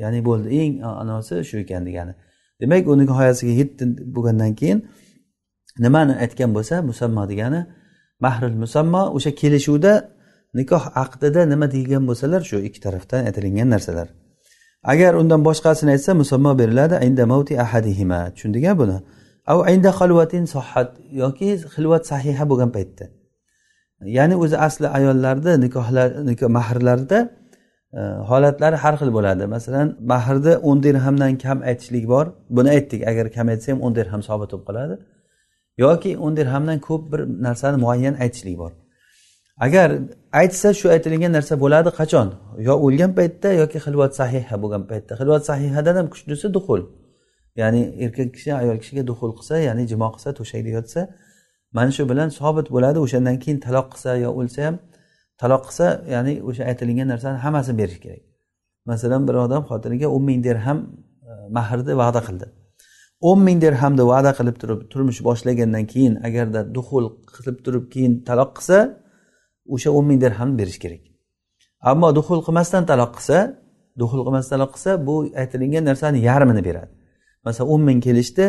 Ya'ni 0.03 0.21
bo'ldi 0.29 0.49
eng 0.61 0.73
anosi 1.03 1.35
shu 1.49 1.57
ekan 1.65 1.83
degani. 1.89 2.13
Demak 2.61 2.89
u 2.89 2.99
nihoyasiga 2.99 3.53
yetdi 3.61 3.85
bo'lgandan 4.15 4.53
keyin 4.61 4.79
nimani 5.85 6.15
aytgan 6.25 6.51
bo'lsa 6.57 6.75
musammo 6.91 7.23
degani 7.33 7.61
mahril 8.25 8.57
musammo 8.63 9.03
o'sha 9.17 9.31
kelishuvda 9.41 9.93
nikoh 10.59 10.85
aqdida 11.03 11.41
nima 11.53 11.67
deyilgan 11.75 12.05
bo'lsalar 12.09 12.41
shu 12.51 12.57
ikki 12.69 12.81
tarafdan 12.87 13.21
aytilingan 13.29 13.69
narsalar. 13.75 14.09
Agar 14.93 15.13
undan 15.21 15.41
boshqasini 15.49 15.91
aytsa 15.97 16.13
musammo 16.23 16.53
beriladi 16.61 16.97
inda 17.07 17.25
mavti 17.33 17.55
ahadihima. 17.65 18.21
Tushundik 18.35 18.65
a 18.71 18.73
buni. 18.81 18.99
Av 19.53 19.59
inda 19.75 19.91
xilvatin 20.01 20.45
sohat 20.55 20.89
yoki 21.23 21.49
xilvat 21.75 22.03
sahiha 22.11 22.45
bo'lgan 22.51 22.71
paytda. 22.77 23.05
Ya'ni 24.17 24.35
o'zi 24.45 24.57
asli 24.67 24.87
ayollarni 24.99 25.53
nikohlar 25.65 26.09
nikoh 26.29 26.49
mahrlarida 26.59 27.19
e, 27.99 28.01
holatlari 28.31 28.77
har 28.85 28.95
xil 29.01 29.11
bo'ladi. 29.17 29.45
Masalan 29.57 29.89
mahrni 30.13 30.55
o'n 30.69 30.79
dirhamdan 30.87 31.33
kam 31.45 31.59
aytishlik 31.71 32.05
bor. 32.13 32.27
Buni 32.57 32.69
aytdik. 32.77 33.01
Agar 33.11 33.27
kam 33.37 33.47
aytsa 33.53 33.69
ham 33.73 33.79
o'n 33.87 33.93
dirham 33.99 34.23
sobit 34.29 34.49
bo'lib 34.53 34.65
qoladi. 34.69 34.95
Yoki 35.85 36.13
o'n 36.25 36.33
dirhamdan 36.39 36.79
ko'p 36.89 37.03
bir 37.13 37.21
narsani 37.47 37.77
muayyan 37.85 38.15
aytishlik 38.25 38.57
bor. 38.63 38.73
Agar 39.65 39.89
aytsa 40.33 40.69
shu 40.79 40.87
aytilgan 40.95 41.33
narsa 41.37 41.55
bo'ladi 41.65 41.91
qachon? 42.01 42.29
Yo 42.69 42.75
o'lgan 42.87 43.13
paytda 43.19 43.49
yoki 43.63 43.79
xilvat 43.87 44.13
sahiha 44.21 44.57
bo'lgan 44.63 44.83
paytda. 44.91 45.13
Xilvat 45.21 45.43
sahihadan 45.51 45.95
ham 46.01 46.07
kuchlisi 46.15 46.47
duxul. 46.57 46.81
Ya'ni 47.61 47.83
erkak 48.05 48.29
kishi 48.37 48.51
ayol 48.63 48.79
kishiga 48.83 49.03
duxul 49.11 49.31
qilsa 49.39 49.55
ya'ni 49.69 49.83
jimo 49.91 50.09
qilsa 50.15 50.29
to'shakda 50.39 50.71
yotsa 50.79 51.01
mana 51.77 51.91
shu 51.97 52.03
bilan 52.11 52.29
sobit 52.39 52.67
bo'ladi. 52.75 52.99
O'shandan 53.05 53.37
keyin 53.43 53.59
taloq 53.67 53.87
qilsa 53.93 54.11
yo 54.25 54.31
o'lsa 54.41 54.61
ham 54.67 54.77
taloq 55.43 55.63
qilsa 55.69 55.87
ya'ni 56.15 56.35
o'sha 56.49 56.63
aytilingan 56.71 57.09
narsani 57.13 57.39
hammasini 57.45 57.77
berish 57.81 58.01
kerak. 58.05 58.23
Masalan 58.91 59.23
bir 59.29 59.35
odam 59.45 59.63
xotiniga 59.71 60.07
o'n 60.17 60.23
ming 60.29 60.41
dirham 60.47 60.79
e, 61.31 61.33
mahrni 61.57 61.95
va'da 62.03 62.21
qildi. 62.29 62.47
o'n 63.21 63.41
ming 63.47 63.59
dirhamni 63.65 64.05
va'da 64.13 64.31
qilib 64.39 64.57
turib 64.63 64.81
turmush 64.93 65.21
boshlagandan 65.29 65.85
keyin 65.93 66.15
agarda 66.29 66.61
duxul 66.77 67.05
qilib 67.35 67.57
turib 67.65 67.85
keyin 67.93 68.13
taloq 68.29 68.51
qilsa 68.59 68.79
o'sha 69.75 69.91
o'n 69.97 70.05
ming 70.11 70.19
dirhamni 70.25 70.57
berish 70.61 70.79
kerak. 70.85 71.03
Ammo 71.91 72.09
duxul 72.19 72.41
qilmasdan 72.47 72.83
taloq 72.91 73.11
qilsa 73.17 73.39
duxul 74.01 74.21
qilmasdan 74.27 74.53
taloq 74.57 74.71
qilsa 74.77 74.91
bu 75.07 75.15
aytilingan 75.41 75.85
narsani 75.91 76.19
yarmini 76.29 76.63
beradi. 76.69 76.93
Masalan 77.47 77.69
o'n 77.73 77.83
ming 77.89 78.01
kelishdi 78.07 78.47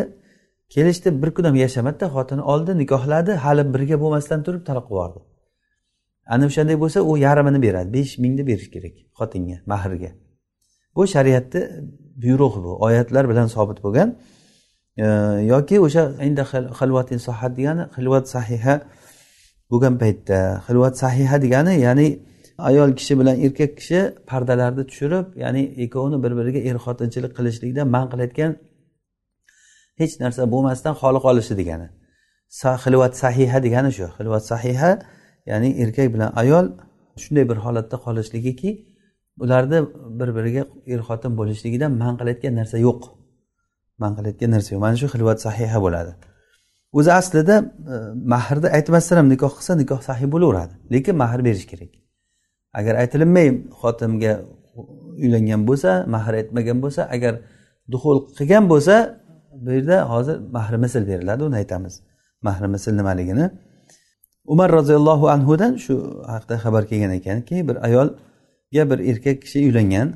kelishdi 0.76 1.10
bir 1.22 1.30
kun 1.36 1.44
ham 1.50 1.56
yashamadida 1.64 2.06
xotini 2.16 2.44
oldi 2.54 2.72
nikohladi 2.82 3.32
hali 3.44 3.64
birga 3.74 3.98
bo'lmasdan 4.04 4.40
turib 4.46 4.64
taloq 4.70 4.86
qilib 4.90 4.98
yubordi. 4.98 5.20
Ana 6.34 6.44
o'shanday 6.50 6.78
bo'lsa 6.84 7.00
u 7.10 7.12
yarmini 7.28 7.60
beradi 7.66 7.90
besh 7.98 8.14
mingni 8.24 8.44
berish 8.50 8.70
kerak 8.76 8.96
xotinga 9.20 9.58
mahrga. 9.72 10.12
Bu 10.96 11.02
shariatni 11.14 11.62
buyrug'i 12.24 12.60
bu 12.66 12.72
oyatlar 12.88 13.24
bilan 13.32 13.48
sobit 13.56 13.80
bo'lgan. 13.86 14.10
Yoki 15.54 15.78
o'sha 15.86 16.04
inda 16.28 16.44
xilvatin 16.80 17.20
sohat 17.28 17.52
degani 17.58 17.84
xilvat 17.96 18.26
sahiha 18.36 18.76
bo'lgan 19.72 19.96
paytda 20.02 20.40
xilvat 20.68 20.94
sahiha 21.04 21.38
degani 21.46 21.74
ya'ni 21.88 22.08
ayol 22.70 22.90
kishi 23.00 23.14
bilan 23.20 23.36
erkak 23.46 23.72
kishi 23.80 24.00
pardalarni 24.30 24.84
tushirib 24.90 25.28
ya'ni 25.44 25.62
ikkovini 25.84 26.18
bir 26.24 26.32
biriga 26.40 26.60
er 26.70 26.78
xotinchilik 26.86 27.32
qilishlikdan 27.38 27.88
man 27.96 28.06
qilayotgan 28.12 28.52
hech 30.00 30.14
narsa 30.24 30.42
bo'lmasdan 30.54 30.94
xoli 31.02 31.20
qolishi 31.26 31.54
degani. 31.62 31.88
Xilvat 32.84 33.14
sahiha 33.24 33.58
degani 33.66 33.92
shu. 33.98 34.06
Xilvat 34.18 34.44
sahiha 34.52 34.92
ya'ni 35.50 35.70
erkak 35.84 36.08
bilan 36.14 36.30
ayol 36.42 36.66
shunday 37.24 37.46
bir 37.52 37.58
holatda 37.66 37.98
qolishligiki 38.06 38.70
ularni 39.44 39.80
bir 40.20 40.30
biriga 40.38 40.64
er 40.94 41.02
xotin 41.08 41.32
bo'lishligidan 41.40 41.92
man 42.02 42.14
qilayotgan 42.20 42.54
narsa 42.60 42.78
yo'q. 42.88 43.02
Man 44.02 44.12
qilayotgan 44.18 44.50
narsa 44.56 44.70
yo'q. 44.74 44.82
Mana 44.86 44.96
shu 45.02 45.08
xilvat 45.14 45.38
sahiha 45.46 45.78
bo'ladi. 45.86 46.14
O'zi 46.94 47.12
aslida 47.14 47.56
e, 47.94 47.96
mahrni 48.34 48.68
aytmasdan 48.78 49.18
ham 49.18 49.30
nikoh 49.30 49.54
qilsa 49.58 49.74
nikoh 49.82 50.02
sahiy 50.10 50.32
bo'laveradi. 50.34 50.74
Lekin 50.94 51.16
mahr 51.24 51.40
berish 51.46 51.66
kerak. 51.72 51.92
Agar 52.80 52.94
aytilinmay 53.04 53.48
xotinga 53.82 54.34
uylangan 55.22 55.62
bo'lsa 55.70 55.92
mahr 56.16 56.34
aytmagan 56.42 56.78
bo'lsa 56.84 57.02
agar 57.16 57.34
duxul 57.92 58.18
qilgan 58.38 58.66
bo'lsa 58.72 58.96
bu 59.64 59.70
yerda 59.72 59.98
hozir 60.12 60.38
mahri 60.58 60.78
misl 60.78 61.04
beriladi 61.08 61.44
uni 61.44 61.56
aytamiz. 61.56 61.94
Mahri 62.42 62.68
misl 62.68 62.92
nimaligini. 63.00 63.46
Umar 64.46 64.72
roziyallohu 64.72 65.30
anhudan 65.30 65.74
shu 65.86 66.24
haqida 66.34 66.56
xabar 66.64 66.84
kelgan 66.90 67.12
ekanki 67.20 67.68
bir 67.68 67.78
ayolga 67.88 68.84
bir 68.90 69.00
erkak 69.12 69.38
kishi 69.44 69.60
uylangan. 69.68 70.08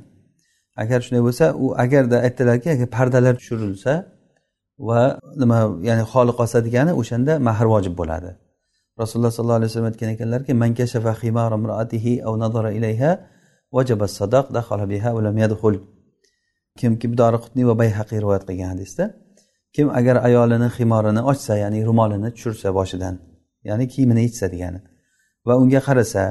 Agar 0.82 1.00
shunday 1.06 1.24
bo'lsa 1.28 1.46
u 1.64 1.66
agarda 1.84 2.18
aytdilarki 2.26 2.68
agar 2.76 2.88
pardalar 2.98 3.36
tushirilsa 3.40 3.94
va 4.88 5.02
nima 5.42 5.58
ya'ni 5.90 6.04
xoli 6.12 6.32
qolsa 6.40 6.58
degani 6.68 6.92
o'shanda 7.02 7.34
mahr 7.48 7.66
vojib 7.74 7.94
bo'ladi. 8.02 8.32
Rasululloh 9.02 9.32
sollallohu 9.38 9.60
alayhi 9.60 9.72
vasallam 9.72 9.90
aytgan 9.92 10.10
ekanlarki 10.16 10.52
man 10.62 10.72
kashafa 10.80 11.12
himara 11.22 11.56
imraatihi 11.60 12.14
aw 12.28 12.34
nazara 12.44 12.70
ilayha 12.78 13.12
vajaba 13.76 14.06
sadaq 14.20 14.46
dakhala 14.58 14.86
biha 14.94 15.10
va 15.16 15.22
lam 15.28 15.36
yadkhul. 15.44 15.76
Kim 16.80 16.92
kim 17.02 17.12
qutni 17.44 17.64
va 17.70 17.74
bayhaqiy 17.82 18.18
rivoyat 18.24 18.44
qilgan 18.50 18.70
hadisda 18.74 19.06
kim 19.76 19.88
agar 20.00 20.16
ayolini 20.28 20.68
ximorini 20.76 21.22
ochsa 21.32 21.54
ya'ni 21.64 21.80
ro'molini 21.90 22.30
tushirsa 22.36 22.68
boshidan 22.78 23.16
ya'ni 23.70 23.86
kiyimini 23.94 24.22
yechsa 24.28 24.46
degani 24.54 24.80
va 25.48 25.54
unga 25.62 25.80
qarasa 25.88 26.24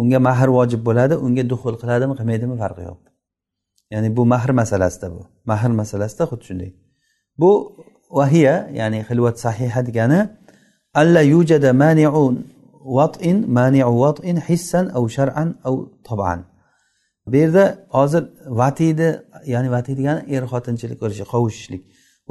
unga 0.00 0.18
mahr 0.28 0.48
vojib 0.58 0.80
bo'ladi 0.88 1.14
unga 1.26 1.42
duxul 1.52 1.74
qiladimi 1.82 2.14
qilmaydimi 2.18 2.54
farqi 2.62 2.82
yo'q. 2.88 3.00
Ya'ni 3.94 4.08
bu 4.16 4.22
mahr 4.32 4.50
masalasida 4.60 5.08
bu. 5.14 5.22
Mahr 5.50 5.70
masalasida 5.80 6.24
xuddi 6.30 6.44
shunday. 6.48 6.70
Bu 7.40 7.52
vahiya 8.18 8.54
ya'ni 8.80 9.00
xilvat 9.08 9.36
sahiha 9.44 9.80
degani 9.88 10.20
alla 11.00 11.22
yujada 11.34 11.70
maniun 11.72 12.34
vat'in 12.98 13.38
maniu 13.58 13.92
vat'in 14.04 14.36
hissan 14.48 14.84
av 14.98 15.04
shar'an 15.16 15.48
av 15.68 15.76
toban 16.06 16.40
bu 17.26 17.36
yerda 17.36 17.64
hozir 17.88 18.24
vatiyni 18.60 19.10
ya'ni 19.46 19.70
vatiy 19.70 19.94
degani 20.00 20.20
er 20.36 20.42
xotinchilik 20.52 20.98
qilish 21.02 21.22
qovushishlik. 21.32 21.82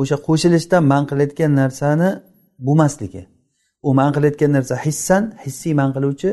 O'sha 0.02 0.18
qo'shilishdan 0.28 0.84
man 0.92 1.04
qilayotgan 1.10 1.52
narsani 1.62 2.10
bo'lmasligi. 2.68 3.24
U 3.88 3.90
man 4.00 4.10
qilayotgan 4.16 4.52
narsa 4.58 4.76
hissan 4.86 5.24
hissiy 5.44 5.74
man 5.80 5.90
qiluvchi 5.96 6.30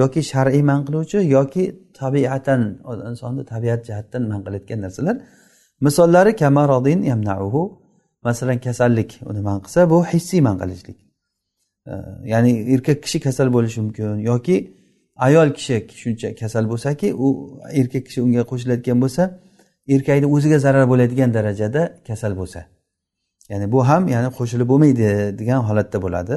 yoki 0.00 0.20
shar'iy 0.32 0.62
man 0.70 0.80
qiluvchi 0.86 1.18
yoki 1.36 1.64
tabiatan 2.00 2.60
insonni 3.10 3.42
tabiat 3.52 3.80
jihatdan 3.88 4.22
man 4.30 4.40
qilayotgan 4.46 4.78
narsalar. 4.86 5.16
Misollari 5.86 6.32
kamarodin 6.42 7.00
yamnauhu 7.10 7.62
masalan 8.26 8.58
kasallik 8.66 9.10
uni 9.30 9.40
man 9.48 9.58
qilsa 9.64 9.90
bu 9.92 9.98
hissiy 10.12 10.40
man 10.46 10.56
qilishlik 10.62 10.98
ya'ni 12.32 12.50
erkak 12.74 12.98
kishi 13.04 13.18
kasal 13.26 13.48
bo'lishi 13.56 13.80
mumkin 13.84 14.18
yoki 14.30 14.56
ayol 15.26 15.48
kishi 15.56 15.76
shuncha 16.02 16.28
kasal 16.40 16.64
bo'lsaki 16.72 17.14
u 17.24 17.26
erkak 17.80 18.02
kishi 18.06 18.20
unga 18.26 18.42
qo'shiladigan 18.50 18.98
bo'lsa 19.04 19.22
erkakni 19.88 20.26
o'ziga 20.26 20.58
zarar 20.58 20.88
bo'ladigan 20.88 21.34
darajada 21.34 21.82
kasal 22.06 22.36
bo'lsa. 22.40 22.60
Ya'ni 23.50 23.72
bu 23.72 23.88
ham 23.88 24.08
ya'ni 24.08 24.28
qo'shilib 24.38 24.68
bo'lmaydi 24.72 25.08
degan 25.38 25.60
holatda 25.68 25.98
bo'ladi. 26.02 26.36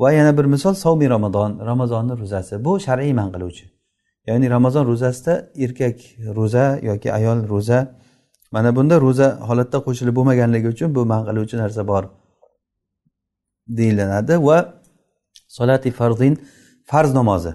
Va 0.00 0.12
yana 0.12 0.32
bir 0.38 0.44
misol 0.44 0.74
savmiy 0.74 1.08
ramazon 1.16 1.50
ramazonni 1.70 2.14
ro'zasi. 2.22 2.64
Bu 2.64 2.80
shar'iy 2.86 3.12
man 3.20 3.28
qiluvchi. 3.34 3.64
Ya'ni 4.28 4.50
ramazon 4.50 4.84
ro'zasida 4.90 5.34
erkak 5.64 5.96
ro'za 6.38 6.64
yoki 6.82 7.08
ayol 7.18 7.38
ro'za 7.52 7.78
mana 8.54 8.76
bunda 8.76 8.96
ro'za 9.06 9.28
holatda 9.48 9.78
qo'shilib 9.86 10.14
bo'lmaganligi 10.18 10.68
uchun 10.74 10.88
bu 10.96 11.02
man 11.12 11.20
qiluvchi 11.28 11.56
narsa 11.62 11.82
bor 11.90 12.04
deyilinadi 13.78 14.34
va 14.48 14.58
solati 15.56 15.90
farzin 15.90 16.34
farz 16.90 17.14
namozi. 17.20 17.52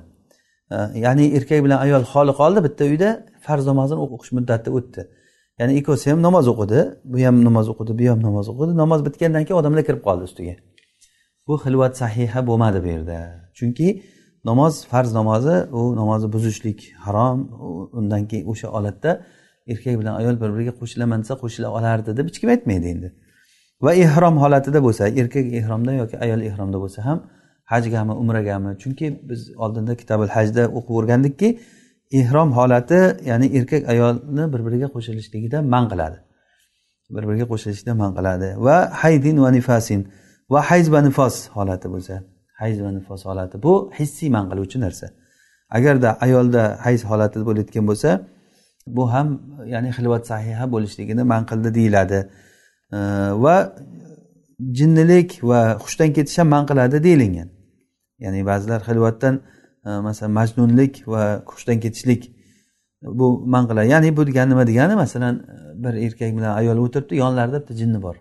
Ya'ni 1.05 1.25
erkak 1.37 1.59
bilan 1.65 1.79
ayol 1.85 2.03
xoli 2.13 2.33
qoldi 2.41 2.59
bitta 2.67 2.83
uyda 2.91 3.09
farz 3.45 3.63
namozini 3.71 3.99
o'qish 4.05 4.31
muddati 4.37 4.69
o'tdi. 4.77 5.01
Ya'ni 5.59 5.73
ikkovsi 5.79 6.05
ham 6.11 6.19
namoz 6.27 6.45
o'qidi 6.53 6.79
bu 7.11 7.17
ham 7.25 7.35
namoz 7.47 7.67
o'qidi 7.73 7.91
bu 7.99 8.05
ham 8.11 8.19
namoz 8.27 8.45
o'qidi 8.51 8.73
namoz 8.83 8.99
bitgandan 9.07 9.43
keyin 9.47 9.59
odamlar 9.61 9.83
kirib 9.87 10.01
qoldi 10.07 10.23
ustiga. 10.29 10.55
Bu 11.47 11.53
xilvat 11.63 11.93
sahiha 12.01 12.39
bo'lmadi 12.49 12.79
bu 12.83 12.87
yerda. 12.93 13.17
Chunki 13.57 13.87
namoz 14.49 14.73
farz 14.91 15.11
namozi 15.19 15.55
u 15.79 15.81
namozni 16.01 16.27
buzishlik 16.35 16.79
harom 17.05 17.37
undan 17.99 18.21
keyin 18.29 18.45
o'sha 18.51 18.67
holatda 18.75 19.11
erkak 19.71 19.99
bilan 19.99 20.15
ayol 20.21 20.35
bir 20.41 20.49
biriga 20.55 20.73
qo'shilaman 20.81 21.19
desa 21.23 21.33
qo'shila 21.43 21.67
olardi 21.77 22.17
deb 22.17 22.25
hech 22.29 22.39
kim 22.41 22.49
aytmaydi 22.55 22.87
endi. 22.93 23.07
Va 23.85 23.91
ehrom 24.05 24.35
holatida 24.43 24.79
bo'lsa 24.87 25.03
erkak 25.21 25.45
ehromda 25.59 25.93
yoki 26.01 26.15
ayol 26.25 26.41
ehromda 26.49 26.77
bo'lsa 26.83 27.05
ham 27.07 27.19
hajgami 27.73 28.13
umragami? 28.21 28.71
Chunki 28.81 29.05
biz 29.29 29.41
oldinda 29.63 29.93
kitabul 30.01 30.29
hajda 30.37 30.63
o'qib 30.77 30.93
o'rgandikki 30.99 31.49
ehrom 32.19 32.49
holati 32.57 32.99
ya'ni 33.29 33.47
erkak 33.57 33.89
ayolni 33.93 34.53
bir 34.53 34.61
biriga 34.67 34.87
qo'shilishligidan 34.95 35.63
man 35.73 35.85
qiladi. 35.91 36.17
Bir 37.15 37.23
biriga 37.27 37.45
qo'shilishdan 37.51 37.95
man 38.03 38.11
qiladi. 38.17 38.47
Va 38.65 38.77
haydin 39.01 39.37
va 39.43 39.49
nifasin 39.57 40.01
va 40.53 40.59
hayz 40.69 40.85
va 40.93 40.99
nifos 41.07 41.35
holati 41.57 41.87
bo'lsa 41.93 42.15
hayz 42.61 42.77
va 42.85 42.91
nifos 42.97 43.21
holati. 43.29 43.55
Bu 43.65 43.73
hissiy 43.99 44.29
man 44.35 44.45
qiluvchi 44.51 44.77
narsa. 44.85 45.07
Agarda 45.77 46.09
ayolda 46.25 46.63
hayz 46.85 47.01
holati 47.09 47.37
bo'layotgan 47.49 47.85
bo'lsa 47.91 48.09
bu 48.87 49.13
ham 49.13 49.41
ya'ni 49.65 49.89
xilvat 49.89 50.27
sahiha 50.27 50.71
bo'lishligini 50.71 51.23
man 51.23 51.45
qildi 51.45 51.75
deyiladi. 51.75 52.19
Va 53.45 53.75
jinnilik 54.59 55.39
va 55.43 55.77
hushdan 55.83 56.13
ketish 56.13 56.37
ham 56.37 56.47
man 56.47 56.65
qiladi 56.65 57.03
deyilgan. 57.03 57.49
Ya'ni 58.19 58.45
ba'zilar 58.45 58.79
xilvatdan 58.89 59.41
e, 59.85 59.89
masalan 60.07 60.31
majnunlik 60.31 61.03
va 61.07 61.43
hushdan 61.45 61.79
ketishlik 61.79 62.21
e, 62.25 62.31
bu 63.19 63.27
man 63.53 63.67
qiladi. 63.69 63.87
Ya'ni 63.87 64.17
bu 64.17 64.27
degani 64.27 64.49
nima 64.49 64.67
degani? 64.67 64.95
Masalan 64.95 65.35
e, 65.35 65.83
bir 65.83 65.93
erkak 66.05 66.31
bilan 66.37 66.53
ayol 66.59 66.77
o'tiribdi 66.85 67.15
yonlarida 67.15 67.61
bitta 67.61 67.73
jinni 67.81 68.01
bor. 68.01 68.15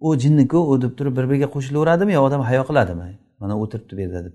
U 0.00 0.16
jinniku 0.18 0.58
u 0.72 0.82
deb 0.82 0.92
turib 0.98 1.16
bir 1.16 1.28
biriga 1.30 1.48
qo'shilaveradimi 1.54 2.12
yo 2.12 2.22
odam 2.22 2.40
hayo 2.40 2.62
qiladimi? 2.68 3.08
Mana 3.40 3.54
o'tiribdi 3.62 3.96
bu 3.96 4.00
yerda 4.00 4.24
deb. 4.26 4.34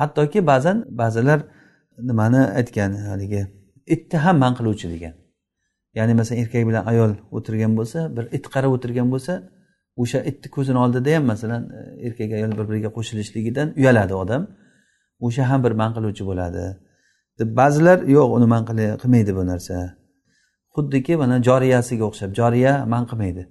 Hattoki 0.00 0.46
ba'zan 0.46 0.84
ba'zilar 1.00 1.38
nimani 2.08 2.42
aytgan 2.60 2.92
haligi? 3.10 3.42
Itni 3.86 4.18
ham 4.18 4.38
man 4.38 4.54
qiluvchi 4.58 4.86
degan. 4.94 5.14
Ya'ni 5.94 6.14
masalan 6.14 6.40
erkak 6.42 6.66
bilan 6.68 6.84
ayol 6.92 7.12
o'tirgan 7.36 7.72
bo'lsa 7.78 8.16
bir 8.16 8.24
it 8.36 8.46
qarab 8.54 8.70
o'tirgan 8.76 9.08
bo'lsa 9.14 9.32
o'sha 10.02 10.18
itni 10.30 10.48
ko'zini 10.56 10.78
oldida 10.84 11.16
ham 11.16 11.24
masalan 11.32 11.62
e, 11.78 11.80
erkak 12.06 12.30
ayol 12.38 12.52
bir 12.58 12.64
biriga 12.70 12.90
qo'shilishligidan 12.96 13.68
uyaladi 13.80 14.14
odam. 14.22 14.42
O'sha 15.26 15.50
ham 15.50 15.60
bir 15.64 15.72
man 15.80 15.90
qiluvchi 15.96 16.24
bo'ladi. 16.30 16.64
Deb 17.38 17.50
ba'zilar 17.60 17.98
yo'q 18.16 18.28
uni 18.36 18.46
man 18.54 18.62
qilmaydi 18.68 19.32
bu 19.38 19.42
narsa. 19.52 19.76
Xuddiki 20.74 21.14
mana 21.22 21.36
joriyasiga 21.48 22.04
o'xshab 22.10 22.30
joriya 22.38 22.72
man 22.92 23.04
qilmaydi. 23.10 23.42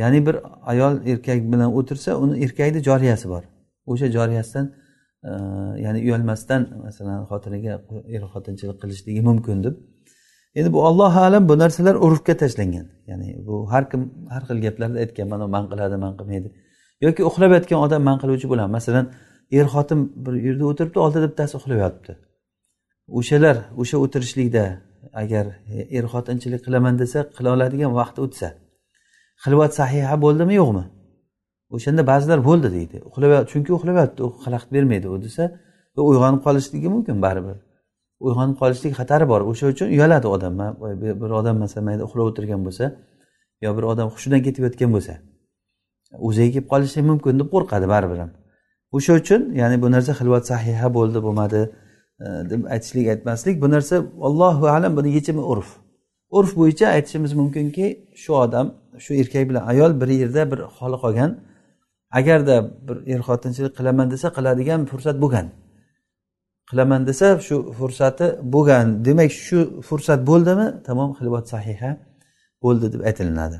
Ya'ni 0.00 0.26
bir 0.26 0.36
ayol 0.72 0.94
erkak 1.12 1.40
bilan 1.52 1.70
o'tirsa 1.78 2.10
uni 2.22 2.34
erkakni 2.44 2.80
joriyasi 2.88 3.26
bor. 3.28 3.44
O'sha 3.92 4.06
joriyasidan 4.16 4.66
ya'ni 5.84 5.98
uyalmasdan 6.06 6.62
masalan 6.86 7.18
xotiniga 7.30 7.72
er 8.16 8.22
xotinchilik 8.32 8.76
qilishligi 8.82 9.22
mumkin 9.28 9.58
deb. 9.66 9.74
Endi 10.58 10.68
bu 10.76 10.80
allohu 10.88 11.18
alam 11.28 11.42
bu 11.48 11.54
narsalar 11.62 11.94
urfga 12.06 12.34
tashlangan. 12.42 12.86
Ya'ni 13.10 13.28
bu 13.46 13.54
har 13.72 13.84
kim 13.90 14.02
har 14.34 14.42
xil 14.48 14.58
gaplarda 14.66 14.98
aytgan 15.04 15.26
mana 15.32 15.46
man 15.54 15.64
qiladi 15.70 15.96
man 16.04 16.12
qilmaydi. 16.18 16.48
Yoki 17.04 17.22
uxlab 17.30 17.50
yotgan 17.56 17.78
odam 17.86 18.02
man 18.08 18.16
qiluvchi 18.22 18.46
bo'ladi 18.52 18.70
masalan 18.78 19.06
er 19.58 19.66
xotin 19.74 20.00
bir 20.24 20.34
yerda 20.46 20.64
o'tiribdi 20.70 20.98
oldida 21.04 21.26
bittasi 21.30 21.54
uxlab 21.60 21.78
yotibdi 21.84 22.12
o'shalar 23.18 23.56
o'sha 23.80 23.96
o'tirishlikda 24.04 24.64
agar 25.22 25.46
er 25.96 26.04
xotinchilik 26.12 26.62
qilaman 26.66 26.94
desa 27.02 27.18
qila 27.36 27.48
oladigan 27.56 27.92
vaqti 28.00 28.18
o'tsa. 28.26 28.48
Xilvat 29.44 29.72
sahiha 29.80 30.14
bo'ldimi 30.24 30.54
yo'qmi? 30.60 30.84
O'shanda 31.76 32.02
ba'zilar 32.10 32.38
bo'ldi 32.48 32.68
deydi. 32.76 32.96
Uxlab 33.08 33.32
chunki 33.50 33.70
uxlayapti 33.76 34.20
u 34.26 34.28
xalaqit 34.44 34.70
bermaydi 34.76 35.06
u 35.14 35.16
desa 35.26 35.44
uyg'onib 36.10 36.40
qolishligi 36.46 36.88
mumkin 36.94 37.16
baribir. 37.26 37.56
Uyg'onib 38.26 38.56
qolishlik 38.62 38.92
xatari 39.00 39.26
bor. 39.32 39.40
O'sha 39.50 39.66
uchun 39.72 39.86
uyaladi 39.94 40.26
odam. 40.34 40.52
Bir 41.22 41.30
odam 41.40 41.56
masalan 41.62 41.84
mayda 41.88 42.02
uxlab 42.08 42.26
o'tirgan 42.30 42.60
bo'lsa 42.66 42.84
yo 43.64 43.70
bir 43.76 43.84
odam 43.92 44.06
hushidan 44.14 44.40
ketib 44.46 44.62
yotgan 44.66 44.90
bo'lsa 44.96 45.14
o'ziga 46.26 46.50
kelib 46.54 46.68
qolishi 46.72 47.00
mumkin 47.10 47.40
deb 47.40 47.48
qo'rqadi 47.54 47.86
baribir 47.94 48.18
ham. 48.24 48.30
O'sha 48.96 49.12
uchun 49.20 49.40
ya'ni 49.60 49.76
bu 49.82 49.88
narsa 49.94 50.12
xilvat 50.20 50.44
sahiha 50.50 50.88
bo'ldi 50.98 51.18
bo'lmadi 51.26 51.60
e, 52.24 52.26
deb 52.50 52.60
aytishlik 52.74 53.06
aytmaslik 53.14 53.56
bu 53.62 53.68
narsa 53.74 53.96
allohu 54.28 54.64
alam 54.76 54.92
buni 54.98 55.10
yechimi 55.18 55.42
urf. 55.52 55.68
Urf 56.38 56.50
bo'yicha 56.60 56.86
aytishimiz 56.96 57.32
mumkinki 57.40 57.86
shu 58.22 58.32
odam 58.44 58.66
shu 59.04 59.12
erkak 59.20 59.44
bilan 59.50 59.62
ayol 59.72 59.92
bir 60.00 60.08
yerda 60.22 60.42
bir 60.50 60.58
holi 60.78 60.96
qolgan 61.04 61.30
agarda 62.10 62.56
bir 62.88 62.96
er 63.14 63.20
xotinchilik 63.28 63.72
qilaman 63.78 64.10
desa 64.10 64.28
qiladigan 64.36 64.80
fursat 64.90 65.16
bo'lgan. 65.22 65.46
Qilaman 66.70 67.06
desa 67.06 67.26
shu 67.48 67.56
fursati 67.78 68.26
bo'lgan. 68.54 69.04
Demak 69.04 69.30
shu 69.46 69.58
fursat 69.88 70.20
bo'ldimi? 70.30 70.68
Tamom 70.86 71.10
xilvat 71.18 71.44
sahiha 71.52 71.90
bo'ldi 72.62 72.86
deb 72.92 73.00
aytilinadi. 73.08 73.58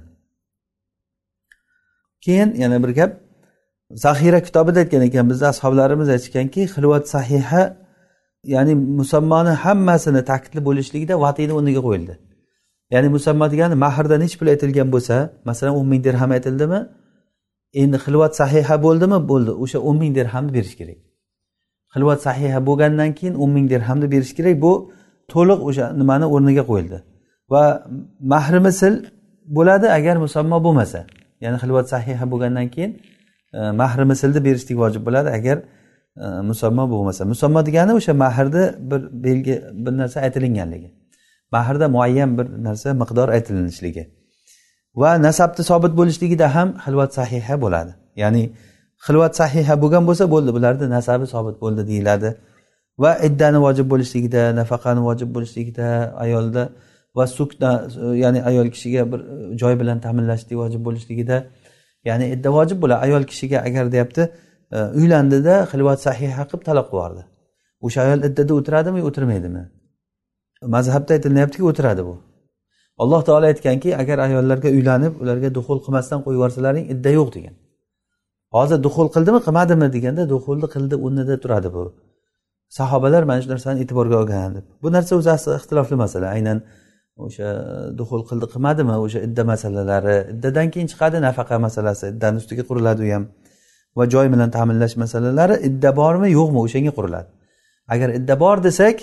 Keyin 2.24 2.54
yana 2.62 2.82
bir 2.85 2.88
gap. 2.88 3.12
Zahira 3.90 4.40
kitobida 4.46 4.78
aytgan 4.82 5.02
ekan 5.09 5.30
bizni 5.30 5.46
ashoblarimiz 5.46 6.09
aytishganki 6.14 6.62
xilvat 6.74 7.04
sahiha 7.14 7.62
ya'ni 8.54 8.74
musammoni 8.74 9.52
hammasini 9.64 10.22
ta'kidli 10.30 10.61
bo'lishligida 10.68 11.14
vatiyni 11.24 11.52
o'rniga 11.59 11.80
qo'yildi. 11.87 12.14
Ya'ni 12.94 13.09
musammo 13.16 13.46
degani 13.52 13.74
mahrda 13.85 14.16
nechi 14.22 14.37
pul 14.38 14.48
aytilgan 14.54 14.88
bo'lsa 14.94 15.16
masalan 15.48 15.72
o'n 15.78 15.87
ming 15.92 16.02
dirham 16.06 16.30
aytildimi? 16.37 16.80
Endi 17.82 17.96
xilvat 18.04 18.32
sahiha 18.40 18.76
bo'ldimi? 18.86 19.18
Bo'ldi. 19.30 19.52
O'sha 19.62 19.78
o'n 19.88 19.96
ming 20.02 20.12
dirhamni 20.18 20.52
berish 20.56 20.74
kerak. 20.80 20.98
Xilvat 21.94 22.20
sahiha 22.26 22.58
bo'lgandan 22.68 23.10
keyin 23.18 23.34
o'n 23.42 23.50
ming 23.56 23.66
dirhamni 23.72 24.06
berish 24.14 24.32
kerak. 24.38 24.54
Bu 24.64 24.72
to'liq 25.32 25.60
o'sha 25.68 25.84
nimani 26.00 26.26
o'rniga 26.34 26.64
qo'yildi. 26.70 26.98
Va 27.52 27.62
mahri 28.32 28.60
misl 28.66 28.94
bo'ladi 29.56 29.86
agar 29.98 30.16
musammo 30.24 30.58
bo'lmasa. 30.66 31.00
Ya'ni 31.44 31.56
xilvat 31.62 31.86
sahiha 31.94 32.24
bo'lgandan 32.32 32.66
keyin 32.74 32.90
e, 33.58 33.60
mahri 33.80 34.04
mislni 34.10 34.40
berishlik 34.46 34.76
vojib 34.82 35.02
bo'ladi 35.06 35.28
agar 35.38 35.56
e, 36.24 36.26
musammo 36.50 36.84
bo'lmasa. 36.92 37.22
Musammo 37.32 37.60
degani 37.68 37.92
o'sha 37.98 38.12
mahrni 38.24 38.64
bir 38.90 39.00
belgi 39.24 39.54
bir 39.84 39.92
narsa 40.00 40.20
aytilinganligi. 40.26 40.88
Mahrda 41.52 41.86
muayyan 41.88 42.38
bir 42.38 42.46
narsa 42.66 42.88
miqdor 43.02 43.28
aytilinishligi. 43.36 44.15
Va 45.02 45.11
nasabni 45.26 45.62
sobit 45.70 45.92
bo'lishligida 46.00 46.46
ham 46.56 46.68
xilvat 46.85 47.11
sahiha 47.18 47.54
bo'ladi. 47.64 47.92
Ya'ni 48.22 48.42
xilvat 49.06 49.32
sahiha 49.40 49.74
bo'lgan 49.82 50.02
bo'lsa 50.09 50.24
bo'ldi 50.35 50.50
bularni 50.56 50.87
nasabi 50.96 51.26
sobit 51.35 51.56
bo'ldi 51.62 51.82
deyiladi. 51.90 52.28
Va 53.02 53.12
iddani 53.28 53.59
vojib 53.66 53.87
bo'lishligida 53.92 54.42
nafaqani 54.61 55.00
vojib 55.09 55.28
bo'lishligida 55.35 55.88
ayolda 56.24 56.62
va 57.16 57.24
sukna 57.38 57.70
ya'ni 58.22 58.40
ayol 58.50 58.68
kishiga 58.74 59.02
bir 59.12 59.20
joy 59.61 59.74
bilan 59.80 59.98
ta'minlashlik 60.04 60.56
vojib 60.62 60.82
bo'lishligida 60.87 61.37
ya'ni 62.09 62.26
idda 62.35 62.48
vojib 62.59 62.78
bo'ladi. 62.82 63.00
Ayol 63.06 63.24
kishiga 63.30 63.59
agar 63.68 63.85
deyapti 63.94 64.22
e, 64.76 64.78
uylandida 64.98 65.54
xilvat 65.72 65.98
sahiha 66.06 66.42
qilib 66.48 66.62
taloq 66.68 66.88
yubordi 66.92 67.22
o'sha 67.87 68.00
ayol 68.06 68.20
iddada 68.28 68.52
o'tiradimi 68.59 68.98
yo 69.02 69.06
o'tirmaydimi? 69.11 69.62
Mazhabda 70.74 71.11
aytilyaptiki 71.16 71.64
o'tiradi 71.70 72.02
bu. 72.09 72.14
Alloh 73.02 73.20
taolo 73.28 73.46
aytganki 73.52 73.90
agar 74.02 74.18
ayollarga 74.26 74.68
uylanib 74.76 75.12
ularga 75.22 75.48
duxul 75.59 75.78
qilmasdan 75.85 76.18
qo'yib 76.24 76.38
yuborsalaring 76.38 76.85
idda 76.94 77.11
yo'q 77.18 77.28
degan. 77.37 77.54
Hozir 78.56 78.78
duxul 78.87 79.09
qildimi 79.14 79.40
qilmadimi 79.46 79.87
deganda 79.96 80.22
duxulni 80.35 80.68
qildi 80.74 80.96
o'rnida 81.04 81.37
turadi 81.42 81.68
bu. 81.76 81.82
Sahobalar 82.78 83.22
mana 83.30 83.40
shu 83.42 83.48
narsani 83.54 83.78
e'tiborga 83.85 84.16
olgan 84.22 84.54
deb. 84.56 84.64
Bu 84.82 84.88
narsa 84.96 85.12
o'zi 85.20 85.30
asli 85.37 85.50
ixtilofli 85.61 85.96
masala. 86.04 86.26
Aynan 86.37 86.59
o'sha 87.24 87.48
duxul 87.98 88.22
qildi 88.28 88.46
qilmadimi 88.52 88.94
o'sha 89.04 89.20
idda 89.26 89.42
masalalari 89.52 90.16
iddadan 90.32 90.66
keyin 90.72 90.88
chiqadi 90.92 91.18
nafaqa 91.28 91.56
masalasi 91.66 92.04
iddani 92.12 92.37
ustiga 92.42 92.64
quriladi 92.70 93.00
u 93.06 93.09
ham. 93.14 93.24
Va 93.98 94.04
joy 94.14 94.26
bilan 94.32 94.50
ta'minlash 94.56 94.94
masalalari 95.02 95.56
idda 95.68 95.90
bormi 96.00 96.28
yo'qmi 96.38 96.59
o'shanga 96.66 96.92
quriladi. 96.98 97.28
Agar 97.94 98.09
idda 98.18 98.35
bor 98.44 98.56
desak 98.68 98.96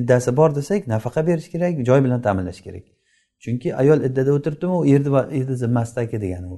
iddasi 0.00 0.30
bor 0.38 0.50
desak 0.58 0.80
nafaqa 0.94 1.20
berish 1.28 1.48
kerak 1.52 1.72
joy 1.88 2.00
bilan 2.04 2.20
ta'minlash 2.26 2.60
kerak. 2.66 2.84
Chunki 3.42 3.68
ayol 3.74 4.04
iddada 4.08 4.30
o'tiribdimi 4.36 4.74
u 4.80 4.86
erni 4.94 5.10
erni 5.38 5.56
zimmasidagi 5.62 6.20
degani 6.24 6.48
u. 6.54 6.56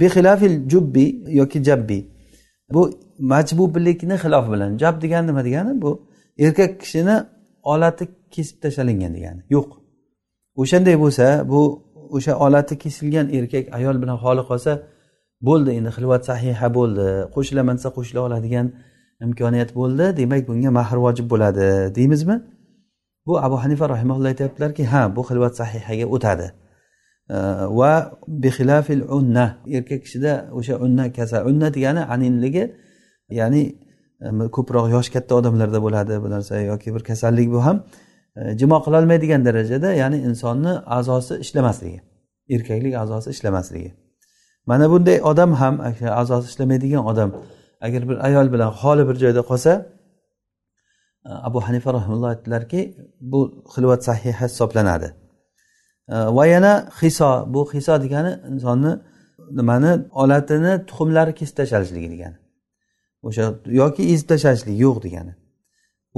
Bixilafil 0.00 0.56
jubbi 0.72 1.06
yoki 1.40 1.64
jabbi. 1.64 1.98
Bu 2.74 2.82
majbublikni 3.18 4.16
xilofi 4.24 4.52
bilan 4.54 4.70
jab 4.82 5.02
degani 5.02 5.26
nima 5.26 5.44
degani? 5.44 5.82
Bu 5.82 5.90
erkak 6.38 6.80
kishini 6.80 7.16
olati 7.62 8.04
kesib 8.34 8.56
tashlangan 8.62 9.12
degani. 9.16 9.42
Yo'q. 9.54 9.68
O'shanday 10.62 10.96
bo'lsa 11.04 11.26
bu 11.52 11.60
o'sha 12.16 12.32
olati 12.46 12.74
kesilgan 12.78 13.26
erkak 13.38 13.64
ayol 13.78 13.96
bilan 14.02 14.16
xoli 14.24 14.42
qolsa 14.50 14.72
bo'ldi 15.48 15.70
endi 15.78 15.90
xilvat 15.96 16.22
sahiha 16.30 16.68
bo'ldi 16.78 17.06
qo'shilaman 17.34 17.76
desa 17.78 17.90
qo'shila 17.96 18.20
oladigan 18.26 18.66
imkoniyat 19.26 19.70
bo'ldi 19.78 20.04
demak 20.20 20.42
bunga 20.48 20.70
mahr 20.78 20.98
vojib 21.04 21.26
bo'ladi 21.32 21.66
deymizmi? 21.98 22.36
Bu 23.26 23.32
abu 23.46 23.56
hanifa 23.64 23.88
rahimaulloh 23.88 24.28
aytyaptilarki 24.32 24.84
ha 24.92 25.16
bu 25.16 25.20
xilvat 25.28 25.56
sahihaga 25.60 26.06
o'tadi. 26.16 26.46
Va 27.78 27.92
bixilafil 28.28 29.02
unna 29.18 29.46
erkak 29.76 30.00
kishida 30.04 30.32
o'sha 30.58 30.74
unna 30.84 31.12
kasal 31.12 31.46
unna 31.50 31.68
degani 31.74 32.02
aninligi 32.14 32.64
ya'ni 33.30 33.62
ko'proq 34.56 34.86
yoshi 34.94 35.10
katta 35.16 35.34
odamlarda 35.40 35.78
bo'ladi 35.86 36.22
bu 36.24 36.28
narsa 36.34 36.60
yoki 36.60 36.94
bir 36.94 37.02
kasallik 37.10 37.48
bu 37.54 37.64
ham 37.66 37.76
e, 38.36 38.58
jimo 38.60 38.78
qilolmaydigan 38.84 39.40
darajada 39.48 39.88
ya'ni 40.02 40.18
insonni 40.28 40.72
a'zosi 40.96 41.34
ishlamasligi 41.44 42.00
erkaklik 42.54 42.94
a'zosi 43.02 43.28
ishlamasligi. 43.30 43.90
Mana 44.66 44.90
bunday 44.92 45.18
odam 45.30 45.52
ham 45.60 45.74
a'zosi 46.20 46.46
ishlamaydigan 46.52 47.04
odam 47.10 47.30
agar 47.86 48.02
bir 48.08 48.16
ayol 48.26 48.46
bilan 48.52 48.70
xoli 48.80 49.02
bir 49.08 49.16
joyda 49.22 49.42
qolsa 49.50 49.72
abu 51.24 51.60
hanifa 51.60 51.94
rahimulloh 51.94 52.28
aytdilarki 52.28 52.80
bu 53.20 53.64
xilvat 53.74 54.04
sahiha 54.04 54.46
hisoblanadi. 54.46 55.08
Va 56.08 56.46
yana 56.46 56.88
hiso 57.00 57.44
bu 57.54 57.60
hiso 57.74 58.02
degani 58.02 58.32
insonni 58.52 58.92
nimani? 59.50 59.90
Olatini 60.22 60.86
tuxumlari 60.86 61.32
kesib 61.34 61.56
tashlanishligi 61.56 62.10
degani. 62.14 62.36
O'sha 63.22 63.44
yoki 63.80 64.02
ezib 64.12 64.26
tashlashlik 64.32 64.76
yo'q 64.84 64.96
degani. 65.06 65.32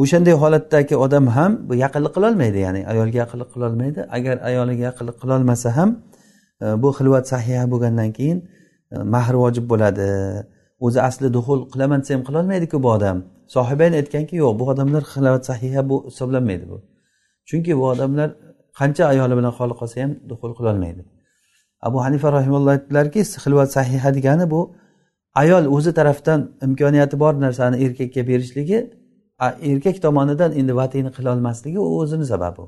O'shanday 0.02 0.34
holatdagi 0.42 0.96
odam 1.04 1.26
ham 1.36 1.52
bu 1.68 1.74
yaqinlik 1.84 2.12
qilolmaydi 2.16 2.58
ya'ni 2.66 2.80
ayolga 2.92 3.18
yaqinlik 3.24 3.48
qilolmaydi 3.54 4.00
agar 4.16 4.36
ayoliga 4.48 4.82
yaqinlik 4.90 5.16
qilolmasa 5.22 5.68
ham 5.76 5.90
e, 6.64 6.66
bu 6.82 6.88
xilvat 6.98 7.24
sahiha 7.32 7.64
bo'lgandan 7.72 8.10
keyin 8.18 8.38
e, 8.92 8.96
mahr 9.14 9.34
vojib 9.42 9.64
bo'ladi. 9.72 10.08
O'zi 10.84 11.00
asli 11.08 11.28
duxul 11.36 11.60
qilaman 11.72 12.00
desa 12.02 12.14
ham 12.14 12.22
qilolmaydiku 12.28 12.82
bu 12.84 12.88
odam. 12.96 13.18
Sohibayn 13.54 13.92
aytganki 14.00 14.36
yo'q 14.42 14.52
bu 14.60 14.64
odamlar 14.72 15.02
xilvat 15.12 15.42
sahiha 15.50 15.88
bu 15.90 15.96
hisoblanmaydi 16.08 16.68
bu. 16.72 16.78
Chunki 17.48 17.72
bu 17.80 17.84
odamlar 17.92 18.28
qancha 18.78 19.04
ayoli 19.12 19.34
bilan 19.38 19.52
xoli 19.58 19.74
qolsa 19.80 19.96
ham 20.02 20.12
duxul 20.30 20.52
qilolmaydi. 20.58 21.02
Abu 21.86 21.98
hanifa 22.04 22.28
rahimalloh 22.38 22.70
aytdilarki 22.76 23.20
xilvat 23.44 23.68
sahiha 23.76 24.08
degani 24.16 24.50
bu 24.50 24.60
ayol 25.42 25.64
o'zi 25.76 25.92
tarafdan 25.98 26.40
imkoniyati 26.66 27.16
bor 27.22 27.34
narsani 27.44 27.76
erkakka 27.84 28.22
berishligi 28.30 28.78
erkak 29.70 29.96
tomonidan 30.02 30.50
endi 30.60 30.72
vatiyni 30.80 31.10
qilolmasligi 31.16 31.78
u 31.78 31.88
o'zini 32.00 32.26
sababi. 32.32 32.62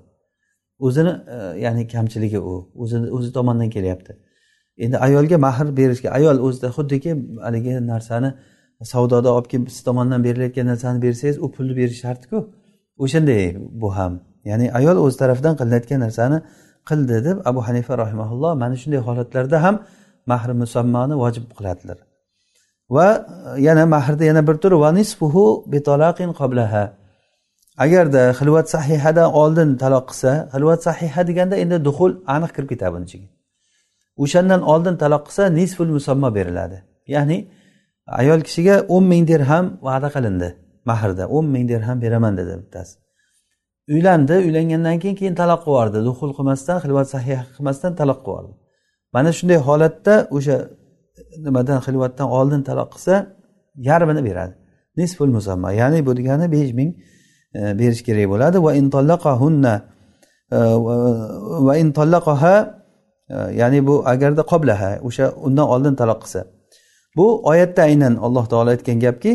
O'zini 0.87 1.12
e, 1.35 1.37
ya'ni 1.64 1.88
kamchiligi 1.94 2.40
u. 2.53 2.55
O'zini 2.83 3.07
o'zi 3.16 3.33
tomonidan 3.33 3.71
kelyapti. 3.77 4.12
Endi 4.85 4.97
ayolga 5.07 5.37
mahr 5.47 5.67
berishga 5.79 6.09
ayol 6.19 6.37
o'zida 6.47 6.69
xuddiki 6.77 7.11
haligi 7.47 7.73
narsani 7.93 8.31
savdoda 8.93 9.31
olib 9.37 9.49
kelib 9.53 9.69
siz 9.75 9.83
tomonidan 9.88 10.21
berilayotgan 10.27 10.67
narsani 10.73 10.99
bersangiz 11.07 11.37
u 11.45 11.47
pulni 11.55 11.75
berish 11.81 12.01
shartku 12.05 12.37
o'shanday 13.03 13.43
bu 13.83 13.88
ham. 13.97 14.12
Ya'ni 14.51 14.67
ayol 14.79 14.97
o'z 15.05 15.14
tarafidan 15.21 15.55
qilinayotgan 15.61 16.01
narsani 16.07 16.38
qildi 16.88 17.17
deb 17.27 17.37
abu 17.51 17.61
hanifa 17.69 17.93
rahimaulloh 18.03 18.53
mana 18.62 18.77
shunday 18.83 19.01
holatlarda 19.09 19.59
ham 19.64 19.75
mahri 20.31 20.55
musammoni 20.62 21.14
vojib 21.23 21.45
qiladilar. 21.59 21.99
Va 22.97 23.09
yana 23.67 23.85
mahrda 23.95 24.25
yana 24.31 24.43
bir 24.49 24.57
tur 24.62 24.73
va 24.83 24.91
nisfuhu 24.99 25.45
bitalaqin 25.73 26.31
qoblaha 26.41 26.83
agarda 27.85 28.23
xilvat 28.38 28.67
sahihadan 28.75 29.29
oldin 29.41 29.69
taloq 29.83 30.05
qilsa 30.11 30.33
xilvat 30.55 30.81
sahiha 30.88 31.21
deganda 31.29 31.57
endi 31.62 31.77
duxul 31.87 32.12
aniq 32.35 32.51
kirib 32.57 32.69
ketadi 32.73 32.93
buni 32.95 33.07
ichiga 33.09 33.38
o'shandan 34.22 34.61
oldin 34.72 34.94
taloq 35.02 35.22
qilsa 35.28 35.42
nisful 35.59 35.90
musammo 35.96 36.28
beriladi. 36.38 36.78
Ya'ni 37.14 37.38
ayol 38.20 38.40
kishiga 38.46 38.74
o'n 38.94 39.04
ming 39.12 39.24
dirham 39.31 39.66
va'da 39.88 40.09
qilindi 40.14 40.48
mahrda. 40.90 41.24
o'n 41.37 41.46
ming 41.54 41.64
dirham 41.72 41.96
beraman 42.04 42.33
dedi 42.40 42.52
bittasi. 42.62 42.94
Uylandi 43.94 44.35
uylangandan 44.46 44.96
keyin 45.02 45.16
keyin 45.20 45.35
taloq 45.40 45.61
qilib 45.64 45.74
yubordi. 45.74 45.98
Duxul 46.09 46.31
qilmasdan 46.37 46.76
xilvat 46.85 47.07
sahih 47.14 47.40
qilmasdan 47.54 47.92
taloq 48.00 48.18
qilib 48.26 48.28
yubordi. 48.28 48.52
Mana 49.14 49.31
shunday 49.38 49.59
holatda 49.68 50.14
o'sha 50.37 50.57
e, 51.20 51.22
nimadan 51.46 51.78
xilvatdan 51.87 52.28
oldin 52.38 52.62
taloq 52.68 52.88
qilsa 52.94 53.14
yarmini 53.88 54.22
beradi. 54.28 54.54
Nisful 55.00 55.31
musamma. 55.37 55.68
Ya'ni 55.81 55.98
bu 56.07 56.12
degani 56.18 56.46
besh 56.54 56.72
ming 56.78 56.90
e, 57.59 57.61
berish 57.81 58.02
kerak 58.09 58.26
bo'ladi. 58.33 58.57
Va 58.66 58.72
intollaqahunna 58.81 59.74
e, 60.57 60.59
va 61.66 61.74
intollaqaha 61.85 62.54
e, 62.64 62.78
ya'ni 63.60 63.80
bu 63.88 63.96
agarda 64.13 64.43
qoblaha 64.52 64.91
o'sha 65.08 65.26
undan 65.48 65.67
oldin 65.74 65.93
taloq 66.02 66.19
qilsa 66.24 66.41
bu 67.17 67.26
oyatda 67.52 67.82
aynan 67.89 68.13
alloh 68.26 68.46
taolo 68.52 68.69
aytgan 68.76 69.00
gapki 69.06 69.34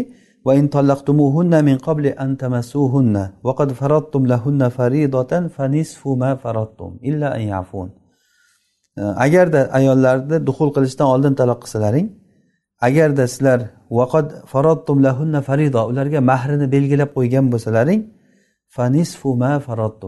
وإن 0.49 0.65
طلقتموهن 0.77 1.65
من 1.69 1.77
قبل 1.89 2.07
أن 2.07 2.37
تمسوهن 2.43 3.17
وقد 3.47 3.69
فرضتم 3.81 4.23
لهن 4.33 4.69
فريضة 4.79 5.33
فنصف 5.55 6.03
ما 6.23 6.31
فرضتم 6.43 6.91
إلا 7.09 7.29
أن 7.37 7.43
يعفون 7.53 7.89
agarda 9.25 9.61
ayollarni 9.79 10.47
duxul 10.47 10.71
qilishdan 10.77 11.07
oldin 11.15 11.35
taloq 11.41 11.59
qilsalaring 11.65 12.07
agarda 12.89 13.25
sizlar 13.33 13.61
vaqad 13.99 14.27
farodtum 14.53 14.97
lahunna 15.07 15.41
farido 15.49 15.81
ularga 15.91 16.21
mahrini 16.31 16.67
belgilab 16.75 17.11
qo'ygan 17.17 17.45
bo'lsalaring 17.53 18.01
fanisfu 18.76 19.36
ma 19.36 19.52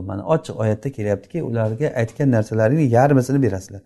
mana 0.10 0.24
ochiq 0.34 0.56
oyatda 0.64 0.90
kelyaptiki 0.98 1.44
ularga 1.50 1.88
aytgan 2.02 2.32
narsalaringni 2.36 2.86
yarmisini 2.98 3.40
berasizlar. 3.46 3.82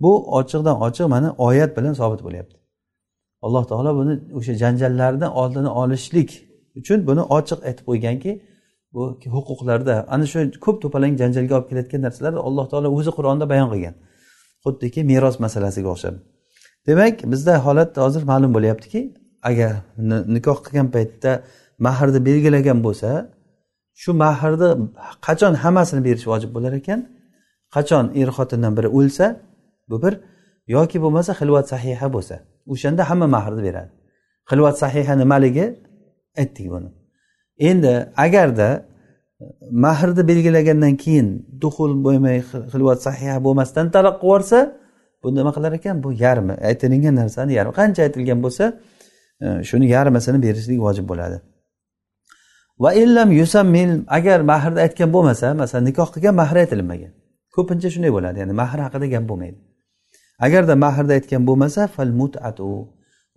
Bu 0.00 0.12
ochiqdan 0.38 0.76
ochiq 0.86 1.06
mana 1.14 1.28
oyat 1.38 1.70
bilan 1.76 1.94
sobit 2.00 2.20
bo'lyapti. 2.26 2.56
Alloh 3.46 3.64
taolo 3.70 3.90
buni 4.00 4.14
o'sha 4.38 4.54
janjallarni 4.62 5.28
oldini 5.40 5.70
olishlik 5.82 6.30
uchun 6.80 6.98
buni 7.08 7.22
ochiq 7.36 7.58
aytib 7.68 7.84
qo'yganki 7.90 8.32
bu 8.94 9.02
huquqlarda 9.36 9.94
ana 10.14 10.24
shu 10.32 10.38
ko'p 10.64 10.76
to'palang 10.82 11.14
janjalga 11.20 11.52
olib 11.58 11.68
kelayotgan 11.70 12.00
narsalarni 12.06 12.40
alloh 12.48 12.66
taolo 12.72 12.88
o'zi 12.98 13.10
qur'onda 13.18 13.44
bayon 13.52 13.68
qilgan. 13.72 13.94
Xuddiki 14.64 15.00
meros 15.12 15.36
masalasiga 15.44 15.88
o'xshab. 15.94 16.14
Demak 16.86 17.16
bizda 17.32 17.54
holat 17.66 17.90
hozir 18.04 18.22
ma'lum 18.32 18.50
bo'lyaptiki 18.56 19.00
agar 19.48 19.72
nikoh 20.36 20.58
qilgan 20.64 20.88
paytda 20.96 21.30
mahrni 21.86 22.20
belgilagan 22.28 22.78
bo'lsa 22.86 23.10
shu 24.02 24.10
mahrni 24.22 24.70
qachon 25.26 25.54
hammasini 25.62 26.02
berish 26.06 26.26
vojib 26.32 26.50
bo'lar 26.56 26.72
ekan? 26.80 27.00
Qachon 27.74 28.04
er 28.20 28.28
xotindan 28.36 28.72
biri 28.78 28.88
o'lsa 28.98 29.26
bu 29.90 29.96
bir 30.02 30.14
yoki 30.76 30.98
bo'lmasa 31.04 31.32
xilvat 31.40 31.66
sahiha 31.72 32.06
bo'lsa. 32.14 32.36
O'shanda 32.72 33.02
hamma 33.10 33.26
mahrni 33.36 33.62
beradi. 33.68 33.90
Xilvat 34.50 34.76
sahiha 34.82 35.14
nimaligi 35.22 35.66
aytdik 36.40 36.66
buni. 36.74 36.88
Endi 37.68 37.92
agarda 38.24 38.68
e, 39.40 39.44
mahrni 39.84 40.22
belgilagandan 40.30 40.94
keyin 41.04 41.28
duxul 41.62 41.92
bo'lmay 42.06 42.38
xilvat 42.72 42.98
sahiha 43.06 43.36
bo'lmasdan 43.46 43.86
taloq 43.94 44.16
qilib 44.22 44.28
yuborsa 44.28 44.58
bu 45.22 45.28
nima 45.34 45.50
qilar 45.56 45.72
ekan? 45.78 45.96
Bu 46.04 46.10
yarmi 46.24 46.54
aytilingan 46.68 47.14
narsani 47.20 47.52
yarmi. 47.58 47.72
Qancha 47.80 48.00
aytilgan 48.06 48.38
bo'lsa 48.44 48.64
e, 49.44 49.46
shuni 49.68 49.86
yarmisini 49.96 50.38
berishlik 50.46 50.78
vojib 50.86 51.06
bo'ladi. 51.12 51.36
Va 52.82 52.90
illam 53.02 53.28
yusammil 53.40 53.92
agar 54.18 54.38
mahrni 54.52 54.80
aytgan 54.86 55.10
bo'lmasa 55.14 55.46
masalan 55.62 55.84
nikoh 55.90 56.08
qilgan 56.14 56.34
mahri 56.42 56.58
aytilmagan. 56.64 57.12
Ko'pincha 57.54 57.88
shunday 57.94 58.12
bo'ladi 58.16 58.36
ya'ni 58.42 58.54
mahr 58.62 58.78
haqida 58.84 59.06
gap 59.14 59.24
bo'lmaydi. 59.30 59.58
Agarda 60.46 60.74
mahrni 60.84 61.12
aytgan 61.18 61.42
bo'lmasa 61.48 61.80
fal 61.94 62.12
mutatu 62.20 62.68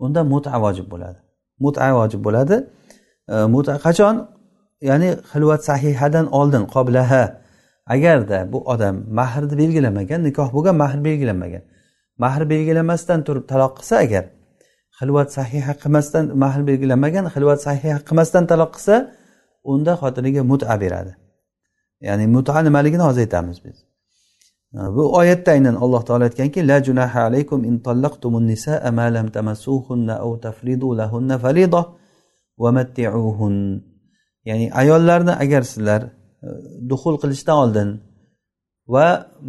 unda 0.03 0.21
muta 0.31 0.53
vojib 0.63 0.87
bo'ladi. 0.93 1.19
Muta 1.63 1.87
vojib 1.99 2.21
bo'ladi. 2.27 2.55
E, 3.33 3.35
muta 3.53 3.73
qachon? 3.85 4.15
Ya'ni 4.89 5.09
xilvat 5.31 5.61
sahihadan 5.69 6.25
oldin 6.39 6.63
qoblaha. 6.75 7.23
Agarda 7.95 8.39
bu 8.51 8.59
odam 8.73 8.95
mahrni 9.19 9.55
belgilamagan 9.61 10.19
nikoh 10.27 10.47
bo'lgan 10.55 10.75
mahr 10.83 10.97
belgilanmagan 11.07 11.63
mahr 12.23 12.41
belgilamasdan 12.49 13.19
turib 13.27 13.45
taloq 13.51 13.73
qilsa 13.79 13.95
agar 14.05 14.23
xilvat 14.99 15.29
sahiha 15.37 15.73
qilmasdan 15.81 16.25
mahr 16.43 16.61
belgilanmagan 16.69 17.25
xilvat 17.35 17.59
sahiha 17.67 17.97
qilmasdan 18.07 18.43
taloq 18.51 18.71
qilsa 18.75 18.95
unda 19.71 19.93
xotiniga 20.01 20.41
muta 20.51 20.75
beradi. 20.83 21.13
Ya'ni 22.07 22.25
muta 22.35 22.61
nimaligini 22.67 23.03
hozir 23.07 23.21
aytamiz 23.25 23.57
biz. 23.65 23.77
Bu 24.95 25.03
oyatda 25.19 25.51
aynan 25.51 25.75
alloh 25.83 26.01
taolo 26.07 26.23
aytganki 26.29 26.67
la 26.67 26.77
junaha 26.87 27.19
alaykum 27.27 27.59
in 27.69 27.75
tallaqtumun 27.87 28.43
nisaa 28.51 28.91
ma 28.91 29.05
lam 29.15 29.27
tamassuhunna 29.35 30.15
aw 30.25 30.31
tafridu 30.45 30.87
lahunna 30.99 31.35
farida 31.43 31.81
va 32.61 32.69
matti'uhun. 32.77 33.55
Ya'ni 34.49 34.65
ayollarni 34.81 35.33
agar 35.43 35.63
sizlar 35.71 36.01
e, 36.03 36.09
duxul 36.89 37.15
qilishdan 37.21 37.57
oldin 37.63 37.89
va 38.93 39.05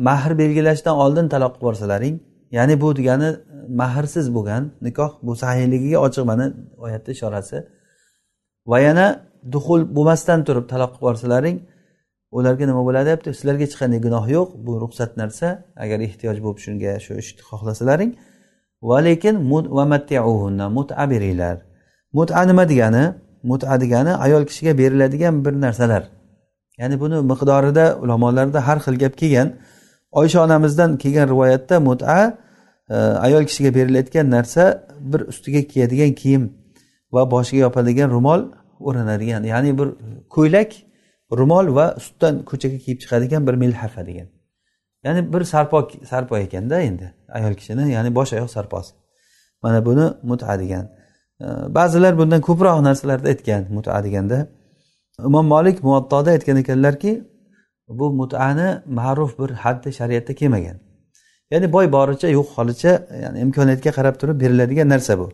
mahr 0.08 0.32
belgilashdan 0.40 0.96
oldin 1.04 1.26
taloq 1.34 1.52
qilib 1.52 1.62
yuborsalaring 1.62 2.16
ya'ni 2.56 2.74
bu 2.82 2.88
degani 2.98 3.28
e, 3.34 3.36
mahrsiz 3.80 4.26
bo'lgan 4.36 4.62
nikoh 4.86 5.12
bu 5.26 5.32
sahiyligiga 5.42 5.98
ochiq 6.06 6.24
mana 6.30 6.44
oyatni 6.84 7.10
ishorasi 7.16 7.56
va 8.70 8.78
yana 8.86 9.06
duxul 9.54 9.80
bo'lmasdan 9.96 10.40
turib 10.46 10.66
taloq 10.72 10.90
qilib 10.92 11.02
yuborsalaring 11.02 11.56
ularga 12.38 12.64
nima 12.70 12.82
bo'ladi 12.88 13.06
deyapti 13.08 13.28
sizlarga 13.38 13.64
hech 13.66 13.76
qanday 13.80 14.00
gunoh 14.06 14.24
yo'q 14.36 14.48
bu 14.66 14.72
ruxsat 14.82 15.10
narsa 15.20 15.46
agar 15.84 15.98
ehtiyoj 16.08 16.38
bo'lib 16.44 16.60
shunga 16.66 16.92
shu 17.04 17.12
ishni 17.22 17.42
xohlasalaring 17.50 18.10
va 18.88 18.98
lekin 19.08 19.34
muta 20.76 21.02
beringlar 21.12 21.58
muta 22.16 22.42
nima 22.46 22.68
degani? 22.68 23.04
Muta 23.42 23.80
degani 23.80 24.12
ayol 24.24 24.44
kishiga 24.48 24.78
beriladigan 24.78 25.44
bir 25.44 25.52
narsalar. 25.64 26.02
Ya'ni 26.78 27.00
buni 27.00 27.14
miqdorida 27.32 27.84
ulamolarda 28.02 28.66
har 28.66 28.78
xil 28.84 28.96
gap 29.02 29.14
kelgan. 29.20 29.48
Oysha 30.12 30.38
onamizdan 30.44 30.90
kelgan 31.02 31.28
rivoyatda 31.32 31.80
muta 31.80 32.36
e, 32.90 32.96
ayol 33.26 33.44
kishiga 33.48 33.70
berilayotgan 33.78 34.26
narsa 34.30 34.62
bir 35.10 35.20
ustiga 35.20 35.62
kiyadigan 35.72 36.12
kiyim. 36.20 36.44
Va 37.16 37.22
boshiga 37.34 37.60
yopadigan 37.66 38.08
ro'mol 38.16 38.40
o'ranadigan 38.88 39.42
ya'ni 39.52 39.70
bir 39.78 39.88
ko'ylak 40.36 40.70
ro'mol 41.40 41.66
va 41.76 41.86
ustidan 42.00 42.34
ko'chaga 42.50 42.78
kiyib 42.84 42.98
chiqadigan 43.02 43.42
bir 43.48 43.54
milhafa 43.62 44.02
degan. 44.08 44.28
Ya'ni 45.04 45.20
bir 45.32 45.42
sarpo 45.52 45.78
sarpo 46.10 46.34
ekanda 46.46 46.76
endi 46.88 47.06
ayol 47.36 47.54
kishini 47.58 47.84
ya'ni 47.96 48.10
bosh 48.18 48.32
oyoq 48.36 48.50
sarposi. 48.56 48.92
Mana 49.62 49.78
buni 49.88 50.06
muta 50.30 50.58
degan. 50.62 50.84
Ba'zilar 51.76 52.12
bundan 52.20 52.40
ko'proq 52.48 52.78
narsalarni 52.88 53.28
aytgan 53.32 53.62
muta 53.76 54.04
deganda. 54.06 54.38
Imom 55.28 55.46
molik 55.54 55.76
muattoda 55.88 56.30
aytgan 56.36 56.56
ekanlarki 56.62 57.12
bu 57.98 58.06
mutani 58.20 58.68
ma'ruf 58.98 59.32
bir 59.40 59.50
haddi 59.64 59.88
shariatda 59.98 60.32
kelmagan. 60.40 60.76
Ya'ni 61.52 61.66
boy 61.72 61.86
boricha 61.96 62.28
yo'q 62.38 62.48
holicha 62.56 62.92
ya'ni 63.22 63.38
imkoniyatga 63.46 63.90
qarab 63.98 64.14
turib 64.20 64.36
beriladigan 64.42 64.88
narsa 64.94 65.18
bu. 65.20 65.26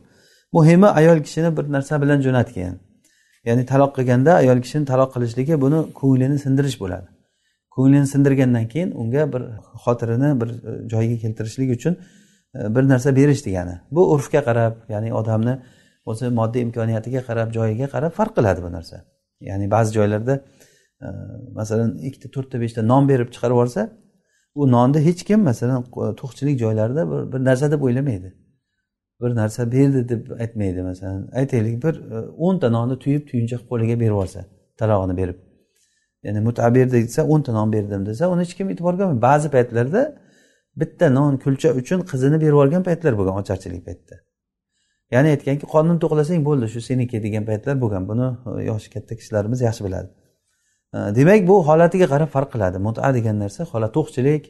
Muhimi 0.53 0.87
ayol 0.87 1.23
kishini 1.23 1.57
bir 1.57 1.73
narsa 1.73 2.03
bilan 2.03 2.21
jo'natgan. 2.27 2.75
Ya'ni 3.45 3.67
taloq 3.67 3.97
qilganda 3.97 4.33
ayol 4.43 4.61
kishini 4.65 4.85
taloq 4.93 5.11
qilishligi 5.15 5.61
buni 5.65 5.79
ko'nglini 6.01 6.38
sindirish 6.45 6.77
bo'ladi. 6.83 7.09
Ko'nglini 7.77 8.07
sindirgandan 8.15 8.67
keyin 8.73 8.91
unga 9.03 9.33
bir 9.33 9.43
xotirini 9.85 10.31
bir 10.41 10.49
e, 10.49 10.88
joyiga 10.93 11.17
keltirishlik 11.25 11.71
uchun 11.77 11.97
e, 12.55 12.75
bir 12.75 12.83
narsa 12.93 13.17
berish 13.17 13.47
degani. 13.47 13.75
Bu 13.91 14.03
urfga 14.15 14.45
qarab 14.49 14.75
ya'ni 14.95 15.15
odamni 15.21 15.55
o'zi 16.11 16.29
moddiy 16.38 16.62
imkoniyatiga 16.67 17.21
qarab 17.29 17.49
joyiga 17.57 17.87
qarab 17.95 18.12
farq 18.19 18.37
qiladi 18.38 18.62
bu 18.67 18.73
narsa. 18.77 18.97
Ya'ni 19.41 19.71
ba'zi 19.71 19.95
joylarda 19.99 20.35
e, 21.05 21.07
masalan 21.59 21.91
ikkita 22.09 22.29
to'rtta 22.35 22.61
beshta 22.65 22.81
non 22.93 23.09
berib 23.09 23.29
chiqarib 23.35 23.57
yuborsa 23.57 23.88
u 24.55 24.71
nonni 24.77 25.01
hech 25.09 25.23
kim 25.29 25.41
masalan 25.51 25.85
to'qchilik 26.21 26.57
joylarida 26.65 27.03
bir, 27.11 27.21
bir 27.33 27.45
narsa 27.49 27.71
deb 27.73 27.83
o'ylamaydi. 27.88 28.42
Bir 29.23 29.37
narsa 29.37 29.73
berdi 29.73 30.09
deb 30.09 30.31
aytmaydi 30.41 30.83
masalan. 30.83 31.29
Aytaylik 31.33 31.83
bir 31.85 31.95
e, 32.15 32.19
o'nta 32.47 32.71
nonni 32.71 32.99
tuyib 32.99 33.23
tuyunchoq 33.31 33.63
qo'liga 33.71 34.01
berib 34.01 34.15
yuborsa 34.15 34.45
talog'ini 34.81 35.17
berib. 35.17 35.39
Ya'ni 36.23 36.41
muta 36.41 36.75
berdi 36.75 36.93
desa 36.93 37.23
o'nta 37.25 37.53
non 37.53 37.73
berdim 37.73 38.07
desa 38.07 38.31
uni 38.33 38.43
hech 38.45 38.55
kim 38.59 38.71
e'tiborga 38.71 39.03
olmaydi 39.05 39.23
ba'zi 39.23 39.49
paytlarda 39.57 40.03
bitta 40.81 41.11
non 41.19 41.37
kulcha 41.45 41.69
uchun 41.81 42.01
qizini 42.11 42.37
berib 42.43 42.55
yuborgan 42.57 42.83
paytlar 42.89 43.13
bo'lgan 43.19 43.35
ocharchilik 43.43 43.83
paytida. 43.89 44.17
Ya'ni 45.15 45.29
aytganki 45.35 45.67
qornin 45.75 45.99
to'qlasang 46.05 46.41
bo'ldi 46.49 46.67
shu 46.75 46.81
seniki 46.89 47.23
degan 47.27 47.45
paytlar 47.51 47.75
bo'lgan. 47.83 48.03
Buni 48.11 48.27
e, 48.61 48.65
yoshi 48.71 48.89
katta 48.95 49.13
kishilarimiz 49.19 49.61
yaxshi 49.69 49.83
biladi. 49.87 50.09
E, 50.97 50.99
demak 51.19 51.41
bu 51.51 51.57
holatiga 51.69 52.07
qarab 52.15 52.29
farq 52.37 52.51
qiladi. 52.55 52.79
Muta 52.87 53.15
degan 53.19 53.37
narsa 53.45 53.63
holat 53.73 53.93
to'qchilik 53.99 54.45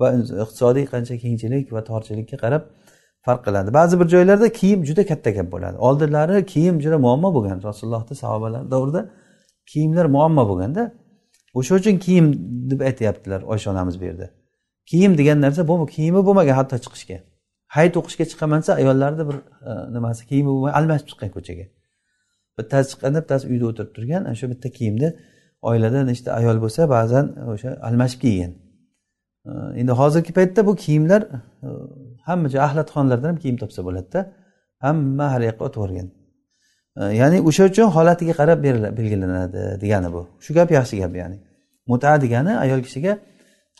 va 0.00 0.08
iqtisodiy 0.44 0.84
qancha 0.92 1.14
kengchilik 1.24 1.66
va 1.76 1.80
torchilikka 1.90 2.36
qarab 2.44 2.62
farq 3.26 3.42
qiladi. 3.46 3.74
Ba'zi 3.78 3.94
bir 4.00 4.08
joylarda 4.14 4.48
kiyim 4.60 4.80
juda 4.88 5.06
katta 5.06 5.30
gap 5.30 5.48
bo'ladi. 5.54 5.76
Oldinlari 5.88 6.46
kiyim 6.52 6.76
juda 6.84 6.98
muammo 7.06 7.28
bo'lgan 7.36 7.58
rasulullohni 7.68 8.14
sahobalar 8.22 8.62
davrida 8.70 9.00
kiyimlar 9.70 10.06
muammo 10.16 10.44
bo'lganda 10.50 10.82
o'sha 11.58 11.74
uchun 11.80 11.96
kiyim 12.06 12.26
deb 12.70 12.80
aytyaptilar 12.88 13.40
oysha 13.52 13.70
onamiz 13.70 14.00
bu 14.00 14.04
yerda. 14.04 14.26
Kiyim 14.90 15.18
degan 15.18 15.40
narsa 15.40 15.68
bu 15.68 15.86
kiyimi 15.86 16.20
bo'lmagan 16.26 16.54
hatto 16.60 16.76
chiqishga. 16.84 17.18
Hayit 17.76 17.94
o'qishga 18.00 18.24
chiqaman 18.30 18.60
desa 18.62 18.72
ayollarni 18.80 19.24
bir 19.28 19.36
e, 19.70 19.72
nimasi 19.96 20.22
kiyimi 20.30 20.50
bo'lmay 20.54 20.72
almashib 20.78 21.06
chiqqan 21.10 21.30
ko'chaga. 21.36 21.64
Bittasi 22.58 22.86
chiqqanda 22.92 23.18
bittasi 23.22 23.44
uyda 23.52 23.64
o'tirib 23.70 23.90
turgan 23.96 24.22
ana 24.28 24.34
shu 24.40 24.46
bitta 24.52 24.68
kiyimni 24.78 25.08
oilada 25.70 26.00
nechta 26.10 26.30
ayol 26.38 26.58
bo'lsa 26.64 26.80
ba'zan 26.96 27.26
o'sha 27.52 27.70
almashib 27.88 28.20
kiygan. 28.24 28.52
E, 29.48 29.50
endi 29.80 29.92
hozirgi 30.00 30.32
paytda 30.38 30.60
bu 30.68 30.72
kiyimlar 30.84 31.22
e, 31.66 31.68
hamma 32.28 32.46
joy 32.52 32.60
axlatxonalardan 32.66 33.28
ham 33.32 33.38
kiyim 33.42 33.56
topsa 33.62 33.80
bo'ladida 33.86 34.20
hamma 34.84 35.26
har 35.32 35.42
yoqqa 35.48 35.62
o'tib 35.68 35.80
yuborgan. 35.80 36.08
E, 37.00 37.02
ya'ni 37.20 37.38
o'sha 37.48 37.64
uchun 37.70 37.86
holatiga 37.96 38.34
qarab 38.40 38.58
belgilanadi 38.98 39.62
degani 39.82 40.08
bu. 40.14 40.22
Shu 40.44 40.50
gap 40.58 40.68
yaxshi 40.78 40.94
gap 41.02 41.12
ya'ni. 41.20 41.36
Muta 41.90 42.10
degani 42.24 42.52
ayol 42.64 42.80
kishiga 42.86 43.12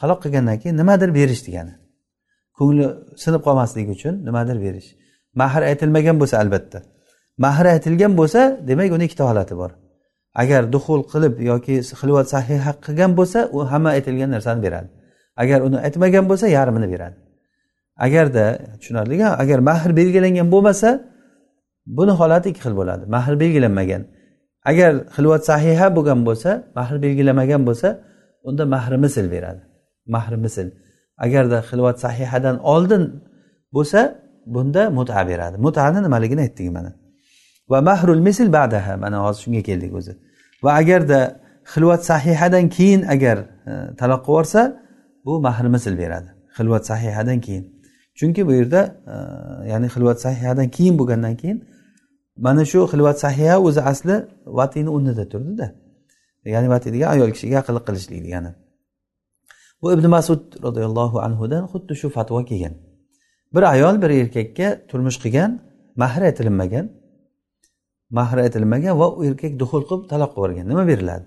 taloq 0.00 0.18
qilgandan 0.24 0.56
keyin 0.62 0.76
nimadir 0.80 1.10
berish 1.18 1.42
degani. 1.48 1.74
Ko'ngli 2.58 2.84
sinib 3.22 3.42
qolmasligi 3.46 3.90
uchun 3.96 4.14
nimadir 4.28 4.56
berish. 4.66 4.88
Mahr 5.40 5.62
aytilmagan 5.70 6.16
bo'lsa 6.20 6.36
albatta. 6.42 6.78
Mahr 7.44 7.66
aytilgan 7.74 8.12
bo'lsa 8.20 8.40
demak 8.68 8.90
uni 8.96 9.04
ikkita 9.08 9.24
holati 9.30 9.54
bor. 9.62 9.70
Agar 10.42 10.62
duxul 10.74 11.00
qilib 11.12 11.34
yoki 11.50 11.74
xilvat 12.00 12.26
sahiha 12.34 12.72
qilgan 12.84 13.12
bo'lsa 13.18 13.38
u 13.56 13.58
hamma 13.72 13.90
aytilgan 13.96 14.30
narsani 14.34 14.60
beradi. 14.66 14.88
Agar 15.42 15.58
uni 15.66 15.76
aytmagan 15.86 16.24
bo'lsa 16.30 16.46
yarmini 16.56 16.88
beradi. 16.94 17.16
Agarda 17.96 18.58
tushunarli 18.80 19.26
agar 19.26 19.58
mahr 19.58 19.96
belgilangan 19.96 20.48
bo'lmasa 20.54 20.90
buni 21.86 22.10
holati 22.10 22.48
ikki 22.50 22.60
xil 22.60 22.74
bo'ladi. 22.80 23.04
Mahr 23.06 23.40
belgilanmagan. 23.42 24.02
Agar 24.70 24.92
xilvat 25.16 25.42
sahiha 25.50 25.86
bo'lgan 25.96 26.20
bo'lsa 26.28 26.50
mahr 26.78 27.02
belgilamagan 27.02 27.62
bo'lsa 27.68 27.88
unda 28.48 28.64
mahri 28.66 28.96
misl 29.04 29.26
beradi. 29.34 29.62
Mahri 30.06 30.36
misl. 30.36 30.66
Agarda 31.18 31.58
xilvat 31.70 31.96
sahihadan 32.04 32.56
oldin 32.72 33.02
bo'lsa 33.74 34.00
bunda 34.46 34.90
muta 34.90 35.28
beradi. 35.28 35.56
Mutani 35.66 36.02
nimaligini 36.02 36.40
aytdik 36.40 36.70
mana. 36.72 36.92
Va 37.70 37.80
mahrul 37.80 38.20
misl 38.28 38.48
badaha. 38.58 38.96
Mana 38.96 39.18
hozir 39.24 39.40
shunga 39.44 39.62
keldik 39.68 39.92
o'zi. 39.98 40.12
Va 40.64 40.70
agarda 40.80 41.20
xilvat 41.72 42.02
sahihadan 42.10 42.68
keyin 42.76 43.02
agar 43.14 43.38
e, 43.38 43.72
taloq 44.00 44.22
borsa 44.26 44.62
bu 45.24 45.40
mahr 45.40 45.66
misl 45.74 45.94
beradi. 46.02 46.28
Xilvat 46.56 46.86
sahihadan 46.90 47.40
keyin. 47.46 47.75
Chunki 48.18 48.46
bu 48.48 48.52
yerda 48.58 48.80
e, 49.14 49.16
ya'ni 49.70 49.86
xilvat 49.94 50.18
sahiyadan 50.26 50.68
keyin 50.76 50.94
bo'lgandan 51.00 51.34
keyin 51.40 51.58
mana 52.36 52.64
shu 52.64 52.78
xilvat 52.92 53.16
sahiya 53.24 53.54
o'zi 53.66 53.80
asli 53.92 54.16
vatiyni 54.58 54.90
o'rnida 54.96 55.24
turdida. 55.32 55.66
Ya'ni 56.54 56.68
vati 56.74 56.88
degan 56.94 57.08
ayol 57.14 57.30
kishiga 57.34 57.56
aqlli 57.62 57.80
qilishlik 57.86 58.20
degani. 58.26 58.50
Bu 59.82 59.86
ibn 59.94 60.06
masud 60.16 60.42
roziyallohu 60.66 61.16
anhudan 61.26 61.62
xuddi 61.72 61.94
shu 62.00 62.08
fatvo 62.16 62.44
kelgan. 62.50 62.74
Bir 63.54 63.62
ayol 63.74 64.02
bir 64.02 64.10
erkakka 64.10 64.68
turmush 64.88 65.18
qilgan 65.22 65.50
mahri 66.02 66.24
aytilmagan 66.30 66.86
mahri 68.18 68.40
aytilmagan 68.46 68.94
va 69.00 69.06
u 69.18 69.24
erkak 69.28 69.52
duxul 69.60 69.82
qilib 69.88 70.04
taloq 70.12 70.30
qilib 70.34 70.38
yuborgan. 70.38 70.66
Nima 70.70 70.84
beriladi? 70.90 71.24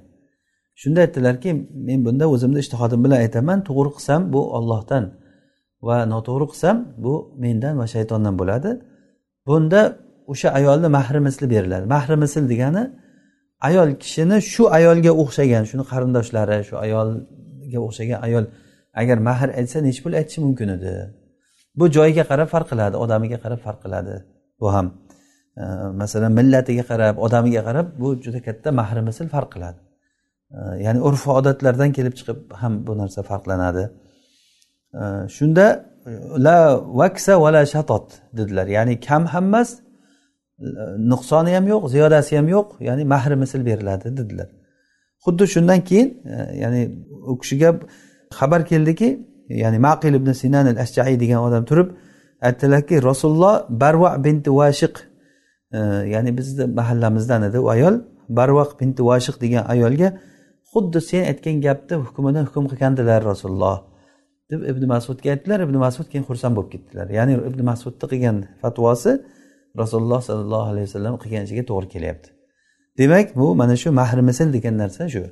Shunda 0.82 1.00
aytdilarki 1.06 1.50
men 1.88 2.00
bunda 2.06 2.26
o'zimni 2.34 2.60
ishtihodim 2.64 3.00
bilan 3.06 3.18
aytaman 3.26 3.60
to'g'ri 3.68 3.90
qilsam 3.96 4.22
bu 4.34 4.42
ollohdan 4.58 5.04
va 5.88 5.98
noto'g'ri 6.14 6.46
qilsam 6.52 6.78
bu 7.04 7.14
mendan 7.44 7.74
va 7.82 7.86
shaytondan 7.96 8.36
bo'ladi. 8.42 8.72
Bunda 9.48 9.82
o'sha 10.32 10.50
ayolni 10.60 10.90
mahri 10.98 11.20
misli 11.28 11.46
beriladi. 11.54 11.86
Mahri 11.96 12.16
misl 12.24 12.44
degani 12.52 12.84
ayol 13.68 13.90
kishini 14.04 14.38
shu 14.54 14.64
ayolga 14.78 15.12
o'xshagan 15.22 15.64
shuni 15.70 15.84
qarindoshlari 15.92 16.58
shu 16.70 16.76
ayolga 16.86 17.80
o'xshagan 17.88 18.20
ayol 18.28 18.46
agar 19.02 19.18
mahr 19.30 19.50
aytsa 19.60 19.78
nechi 19.88 20.02
pul 20.04 20.14
aytishi 20.20 20.40
mumkin 20.46 20.70
edi? 20.78 20.94
Bu 21.80 21.86
joyiga 21.96 22.24
qarab 22.32 22.48
farq 22.54 22.68
qiladi 22.72 22.96
odamiga 23.04 23.38
qarab 23.44 23.60
farq 23.66 23.80
qiladi. 23.86 24.16
Bu 24.62 24.68
ham 24.76 24.88
e, 25.62 25.64
masalan 26.02 26.32
millatiga 26.40 26.84
qarab 26.92 27.16
odamiga 27.26 27.62
qarab 27.68 27.88
bu 28.02 28.10
juda 28.24 28.40
katta 28.48 28.70
mahri 28.80 29.02
misl 29.10 29.28
farq 29.36 29.50
qiladi. 29.56 29.80
E, 30.58 30.60
ya'ni 30.86 31.00
urf 31.08 31.24
odatlardan 31.40 31.90
kelib 31.98 32.14
chiqib 32.20 32.40
ham 32.62 32.74
bu 32.88 32.94
narsa 33.02 33.22
farqlanadi. 33.30 33.84
Shunda 35.38 35.90
la 36.38 36.78
vaksa 36.78 37.40
va 37.40 37.52
la 37.52 37.66
shatot 37.66 38.22
dedilar. 38.34 38.68
Ya'ni 38.68 39.00
kam 39.00 39.26
ham 39.26 39.46
emas 39.46 39.70
e, 39.74 39.82
nuqsoni 41.12 41.52
ham 41.56 41.66
yo'q 41.68 41.84
ziyodasi 41.94 42.38
ham 42.38 42.48
yo'q 42.56 42.68
ya'ni 42.88 43.04
mahri 43.14 43.36
misl 43.36 43.62
beriladi 43.70 44.18
dedilar. 44.18 44.50
Xuddi 45.26 45.46
shundan 45.54 45.80
keyin 45.90 46.10
e, 46.26 46.36
ya'ni 46.64 46.82
u 47.32 47.34
kishiga 47.42 47.70
xabar 48.38 48.62
keldiki 48.72 49.10
ya'ni 49.64 49.80
maqil 49.88 50.14
ibn 50.20 50.32
sinan 50.42 50.66
al 50.72 50.78
ashjaiy 50.86 51.16
degan 51.24 51.40
odam 51.48 51.64
turib 51.70 51.90
aytdilarki 52.48 52.96
rasululloh 53.10 53.56
barva 53.82 54.12
binti 54.26 54.52
vashiq 54.60 54.96
e, 55.78 55.80
ya'ni 56.14 56.32
bizni 56.38 56.66
mahallamizdan 56.80 57.42
edi 57.50 57.60
u 57.66 57.70
ayol. 57.76 57.96
Barvaq 58.40 58.70
binti 58.80 59.02
vashiq 59.10 59.36
degan 59.44 59.64
ayolga 59.74 60.10
xuddi 60.72 61.00
sen 61.10 61.24
aytgan 61.32 61.56
gapni 61.66 61.96
hukmidan 62.06 62.44
hukm 62.48 62.66
qilgandilar 62.72 63.22
rasululloh. 63.32 63.78
Deb 64.52 64.62
ibn 64.72 64.86
masudga 64.88 65.32
aytdilar. 65.32 65.60
Ibn 65.60 65.76
masud 65.86 66.08
keyin 66.12 66.26
xursand 66.30 66.56
bo'lib 66.58 66.72
ketdilar. 66.74 67.08
Ya'ni 67.18 67.34
ibn 67.50 67.60
masudni 67.72 68.06
qilgan 68.12 68.38
fatvosi 68.62 69.12
rasululloh 69.82 70.22
sollallohu 70.30 70.68
alayhi 70.74 70.88
vasallam 70.90 71.14
qilgan 71.24 71.44
ishiga 71.48 71.64
to'g'ri 71.72 71.88
kelyapti. 71.96 72.30
Demak 72.98 73.36
bu 73.36 73.56
mana 73.56 73.76
shu 73.82 73.90
mahri 73.92 74.22
misl 74.30 74.48
degan 74.56 74.76
narsa 74.84 75.10
shu. 75.14 75.24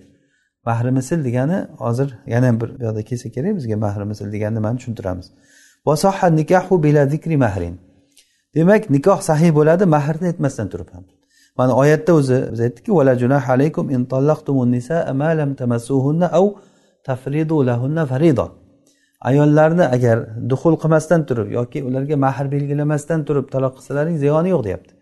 Mahri 0.68 0.92
misl 1.00 1.20
degani 1.28 1.58
hozir 1.84 2.10
yana 2.34 2.50
bir 2.62 2.70
bu 2.80 2.84
yoqda 2.86 3.02
kelsa 3.10 3.28
kerak 3.36 3.54
bizga 3.58 3.78
mahri 3.86 4.06
misl 4.12 4.28
degani 4.36 4.56
nimani 4.56 4.78
tushuntiramiz 4.80 5.28
nikahu 6.40 6.84
bila 6.84 7.02
zikri 7.14 7.38
mahrin. 7.38 7.76
Demak 8.56 8.90
nikoh 8.90 9.20
sahih 9.30 9.52
bo'ladi 9.58 9.86
mahrni 9.96 10.28
aytmasdan 10.32 10.68
turib 10.74 10.90
ham. 10.94 11.04
Mana 11.58 11.74
oyatda 11.82 12.12
o'zi 12.20 12.38
biz 12.52 12.60
aytdikki 12.60 12.92
alaykum 13.54 13.90
in 13.96 14.02
ma 15.22 15.30
lam 15.40 15.56
tamassuhunna 15.62 16.28
aw 16.40 16.46
tafridu 17.04 17.58
lahunna 17.70 18.06
farida 18.06 18.48
ayollarni 19.30 19.86
agar 19.96 20.18
duxul 20.52 20.76
qilmasdan 20.82 21.22
turib 21.28 21.48
yoki 21.58 21.80
ularga 21.88 22.16
mahr 22.26 22.46
belgilamasdan 22.56 23.20
turib 23.28 23.46
taloq 23.54 23.74
qilsalaring 23.78 24.18
ziyoni 24.24 24.50
yo'q 24.54 24.64
deyapti. 24.68 24.94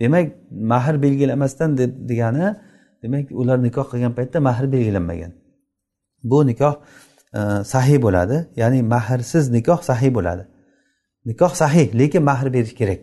Demak 0.00 0.26
mahr 0.72 0.94
belgilamasdan 1.04 1.70
degani 2.10 2.46
demak 3.02 3.26
ular 3.40 3.58
nikoh 3.66 3.86
qilgan 3.92 4.12
paytda 4.18 4.38
mahr 4.48 4.64
belgilanmagan. 4.74 5.32
Bu 6.30 6.38
nikoh 6.50 6.74
e, 7.38 7.40
sahiy 7.74 7.98
bo'ladi 8.06 8.36
ya'ni 8.60 8.78
mahrsiz 8.94 9.44
nikoh 9.56 9.80
sahiy 9.90 10.10
bo'ladi. 10.18 10.44
Nikoh 11.28 11.52
sahih 11.62 11.86
lekin 12.00 12.22
mahr 12.30 12.46
berish 12.54 12.74
kerak. 12.80 13.02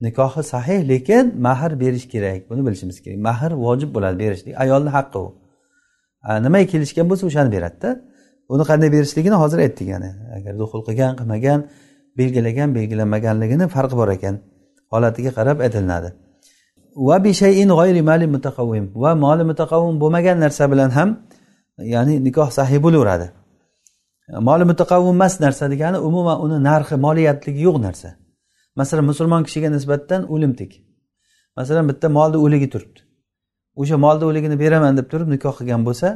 Nikohi 0.00 0.42
sahih 0.42 0.88
lekin 0.88 1.40
mahr 1.40 1.80
berish 1.80 2.08
kerak. 2.08 2.50
Buni 2.50 2.66
bilishimiz 2.66 3.02
kerak. 3.02 3.18
Mahr 3.18 3.52
vojib 3.64 3.94
bo'ladi 3.94 4.18
berishlik 4.18 4.54
ayolni 4.60 4.90
haqqi 4.96 5.18
u. 5.18 5.28
Nimaga 6.44 6.66
kelishgan 6.72 7.06
bo'lsa 7.10 7.24
o'shani 7.26 7.50
beradida. 7.56 7.90
Uni 8.52 8.64
qanday 8.70 8.88
berishligini 8.96 9.36
hozir 9.42 9.58
aytdik 9.64 9.88
yana 9.94 10.10
agar 10.36 10.52
duxul 10.60 10.80
qilgan 10.88 11.12
qilmagan 11.20 11.60
belgilagan 12.18 12.68
belgilanmaganligini 12.76 13.66
farqi 13.74 13.96
bor 14.00 14.08
ekan 14.16 14.34
holatiga 14.92 15.30
qarab 15.38 15.58
aytilinadi. 15.66 16.08
Va 17.08 17.16
bishayin 17.24 17.68
g'oyri 17.78 18.02
mali 18.10 18.26
mutaqavvim 18.36 18.86
va 19.02 19.10
moli 19.24 19.44
mutaqavvim 19.50 19.96
bo'lmagan 20.02 20.36
narsa 20.44 20.64
bilan 20.72 20.90
ham 20.98 21.08
ya'ni 21.94 22.14
nikoh 22.26 22.48
sahiy 22.58 22.80
bo'laveradi. 22.86 23.26
Moli 24.48 24.64
mutaqavvim 24.70 25.14
emas 25.18 25.34
narsa 25.44 25.64
degani 25.72 25.98
umuman 26.08 26.36
uni 26.44 26.58
narxi 26.68 26.96
moliyatligi 27.06 27.60
yo'q 27.68 27.76
narsa. 27.86 28.08
Masalan 28.78 29.04
musulmon 29.10 29.42
kishiga 29.46 29.68
nisbatan 29.76 30.20
o'limtik. 30.34 30.72
Masalan 31.58 31.84
bitta 31.90 32.06
molni 32.18 32.38
o'ligi 32.44 32.68
turibdi. 32.74 33.00
O'sha 33.80 33.96
molni 34.04 34.24
o'ligini 34.30 34.56
beraman 34.62 34.92
deb 34.98 35.06
turib 35.12 35.28
nikoh 35.34 35.54
qilgan 35.58 35.82
bo'lsa 35.88 36.08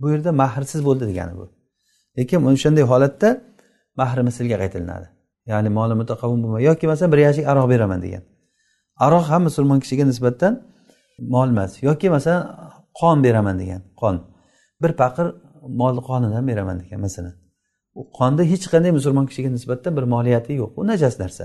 bu 0.00 0.06
yerda 0.12 0.30
mahrsiz 0.42 0.80
bo'ldi 0.88 1.04
degani 1.10 1.34
bu. 1.40 1.46
Lekin 2.16 2.38
o'shanday 2.48 2.84
holatda 2.92 3.28
mahri 4.00 4.22
mislga 4.28 4.56
qaytilinadi. 4.62 5.06
Ya'ni 5.50 5.70
moli 5.78 5.94
mutaqavvim 6.00 6.40
bo'lmaydi 6.44 6.64
yoki 6.70 6.86
masalan 6.92 7.10
bir 7.14 7.20
yashik 7.26 7.44
aroq 7.52 7.66
beraman 7.72 8.00
degan. 8.04 8.22
Aroq 9.06 9.24
ham 9.32 9.42
musulmon 9.48 9.78
kishiga 9.84 10.04
nisbatan 10.10 10.52
mol 11.34 11.48
emas. 11.54 11.72
Yoki 11.88 12.08
masalan 12.16 12.42
qon 13.00 13.16
beraman 13.24 13.56
degan 13.62 13.80
qon. 14.00 14.16
Bir 14.82 14.92
paqir 15.00 15.26
mol 15.80 15.96
qonidan 16.08 16.44
beraman 16.50 16.76
degan 16.82 17.00
masalan. 17.06 17.34
U 17.98 18.02
qonni 18.18 18.42
hech 18.52 18.64
qanday 18.72 18.92
musulmon 18.98 19.26
kishiga 19.30 19.50
nisbatan 19.56 19.92
bir 19.96 20.04
moliyati 20.14 20.52
yo'q. 20.60 20.70
U 20.80 20.82
najas 20.90 21.14
narsa. 21.22 21.44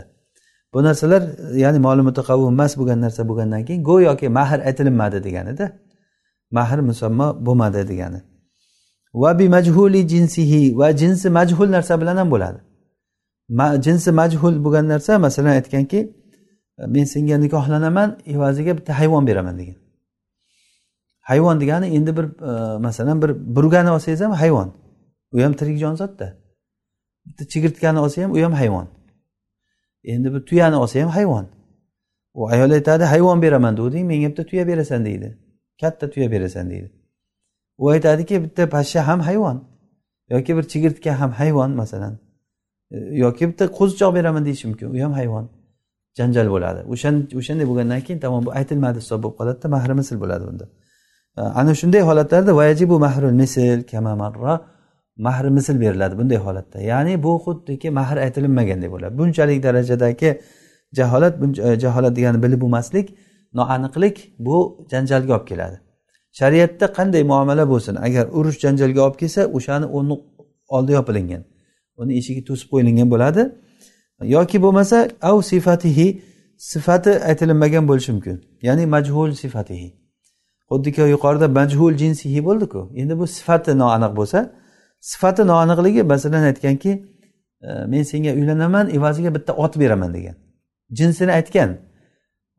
Bu 0.73 0.79
narsalar 0.87 1.21
ya'ni 1.63 1.79
moli 1.87 2.01
mutaqavvim 2.09 2.49
emas 2.55 2.73
bo'lgan 2.79 2.99
narsa 3.05 3.21
bo'lgandan 3.29 3.61
keyin 3.67 3.81
go'yoki 3.89 4.27
mahr 4.39 4.59
aytilinmadi 4.69 5.17
deganida. 5.27 5.65
Mahr 6.57 6.79
musammo 6.89 7.27
bo'lmadi 7.45 7.81
degani. 7.91 8.19
Va 9.21 9.39
bi 9.39 9.49
majhuli 9.49 10.07
jinsihi. 10.07 10.77
Va 10.79 10.87
jinsi 11.01 11.29
majhul 11.29 11.69
narsa 11.75 12.01
bilan 12.01 12.17
ham 12.21 12.29
bo'ladi. 12.33 12.59
Ma, 13.49 13.67
jinsi 13.85 14.11
majhul 14.11 14.55
bo'lgan 14.65 14.85
narsa 14.93 15.19
masalan 15.25 15.53
aytganki 15.59 15.99
men 16.93 17.05
senga 17.13 17.37
nikohlanaman 17.37 18.09
evaziga 18.33 18.77
bitta 18.77 18.99
hayvon 18.99 19.27
beraman 19.27 19.55
degan. 19.59 19.77
Hayvon 21.29 21.61
degani 21.61 21.87
endi 21.97 22.17
bir 22.17 22.25
e, 22.49 22.77
masalan 22.77 23.21
bir 23.21 23.55
burgani 23.55 23.89
olsangiz 23.91 24.21
ham 24.21 24.31
hayvon. 24.31 24.69
U 25.33 25.41
ham 25.43 25.53
tirik 25.53 25.77
jonzotda 25.79 26.27
bitta 27.25 27.47
chigirtkani 27.47 27.99
olsa 27.99 28.23
ham 28.23 28.31
u 28.31 28.41
ham 28.43 28.53
hayvon. 28.53 28.87
Endi 30.03 30.33
bir 30.33 30.41
tuyani 30.45 30.75
olsa 30.75 30.99
ham 31.01 31.09
hayvon. 31.09 31.45
U 32.33 32.49
ayol 32.49 32.71
aytadi 32.71 33.03
hayvon 33.03 33.41
beraman 33.41 33.77
deganding 33.77 34.07
menga 34.07 34.29
bitta 34.29 34.45
tuya 34.45 34.67
berasan 34.67 35.05
deydi. 35.05 35.37
Katta 35.81 36.09
tuya 36.09 36.31
berasan 36.31 36.69
deydi. 36.69 36.91
U 37.77 37.89
aytadiki 37.89 38.43
bitta 38.43 38.69
pashsha 38.69 39.07
ham 39.07 39.19
hayvon 39.19 39.57
yoki 40.29 40.57
bir 40.57 40.63
chigirtka 40.71 41.19
ham 41.19 41.31
hayvon 41.31 41.71
masalan. 41.71 42.13
Yoki 43.23 43.43
bitta 43.49 43.65
qo'zichoq 43.77 44.11
beraman 44.15 44.45
deyishi 44.45 44.67
mumkin. 44.67 44.87
U 44.95 45.03
ham 45.03 45.13
hayvon 45.19 45.45
janjal 46.17 46.47
bo'ladi. 46.53 46.79
O'shanday 47.39 47.65
bo'lgandan 47.69 48.01
keyin 48.05 48.19
tamom 48.19 48.45
bu 48.45 48.51
aytilmadi 48.59 48.97
hisob 49.03 49.19
bo'lib 49.23 49.37
qoladida 49.39 49.67
mahri 49.75 49.93
misl 49.99 50.15
bo'ladi 50.23 50.43
bunda 50.49 50.65
ana 51.59 51.71
shunday 51.81 52.01
holatlarda 52.09 52.51
vayajibu 52.59 52.95
mahrul 53.05 53.35
misl 53.41 53.79
kamamarra 53.91 54.53
mahri 55.27 55.49
misl 55.57 55.75
beriladi 55.83 56.17
bunday 56.19 56.37
holatda. 56.37 56.77
Ya'ni 56.91 57.23
bu 57.23 57.31
xuddiki 57.45 57.89
mahr 57.99 58.17
aytilinmagandek 58.25 58.89
bo'ladi 58.95 59.17
bunchalik 59.17 59.63
darajadagi 59.63 60.29
jaholat 60.97 61.33
jaholat 61.83 62.13
degani 62.17 62.43
bilib 62.43 62.59
bo'lmaslik 62.63 63.07
noaniqlik 63.59 64.15
bu 64.45 64.57
janjalga 64.91 65.33
olib 65.37 65.47
keladi. 65.51 65.77
Shariatda 66.39 66.85
qanday 66.97 67.23
muomala 67.31 67.63
bo'lsin 67.73 67.95
agar 68.07 68.25
urush 68.37 68.57
janjalga 68.63 69.01
olib 69.07 69.17
kelsa 69.21 69.41
o'shani 69.57 69.87
o'rni 69.97 70.15
oldi 70.75 70.91
yopilingan. 70.97 71.41
Uni 72.01 72.11
eshigi 72.19 72.41
to'sib 72.49 72.67
qo'yilgan 72.71 73.09
bo'ladi. 73.13 73.41
Yoki 74.35 74.57
bo'lmasa 74.65 74.97
av 75.29 75.37
sifatihi 75.51 76.07
sifati 76.71 77.11
aytilinmagan 77.29 77.83
bo'lishi 77.89 78.11
mumkin. 78.15 78.37
Ya'ni 78.67 78.85
majhul 78.95 79.29
sifatihi. 79.43 79.89
Xuddiki 80.71 81.01
yuqorida 81.15 81.47
majhul 81.59 81.93
jinsihi 82.01 82.39
bo'ldiku. 82.47 82.81
Endi 83.01 83.13
bu 83.19 83.25
sifati 83.37 83.71
noaniq 83.81 84.11
bo'lsa 84.19 84.39
sifati 85.11 85.41
noaniqligi 85.51 86.01
masalan 86.13 86.43
aytganki 86.49 86.91
men 87.91 88.03
senga 88.03 88.31
uylanaman 88.39 88.85
evaziga 88.97 89.35
bitta 89.35 89.51
ot 89.63 89.73
beraman 89.79 90.13
degan. 90.13 90.35
Jinsini 90.97 91.31
aytgan. 91.39 91.69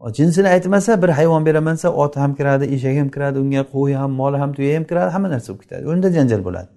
Jinsini 0.07 0.49
aytmasa 0.49 1.03
bir 1.03 1.09
hayvon 1.09 1.47
beraman 1.47 1.75
desa 1.75 1.89
ot 1.89 2.17
ham 2.17 2.35
kiradi 2.35 2.65
eshak 2.75 2.97
ham 3.01 3.09
kiradi 3.11 3.39
unga 3.39 3.63
qo'y 3.75 3.95
ham 3.95 4.11
mol 4.21 4.35
ham 4.35 4.53
tuya 4.57 4.77
ham 4.77 4.85
kiradi 4.85 5.11
hamma 5.11 5.29
narsa 5.31 5.49
bo'lib 5.53 5.63
ketadi. 5.63 5.87
Unda 5.93 6.09
janjal 6.17 6.45
bo'ladi. 6.45 6.69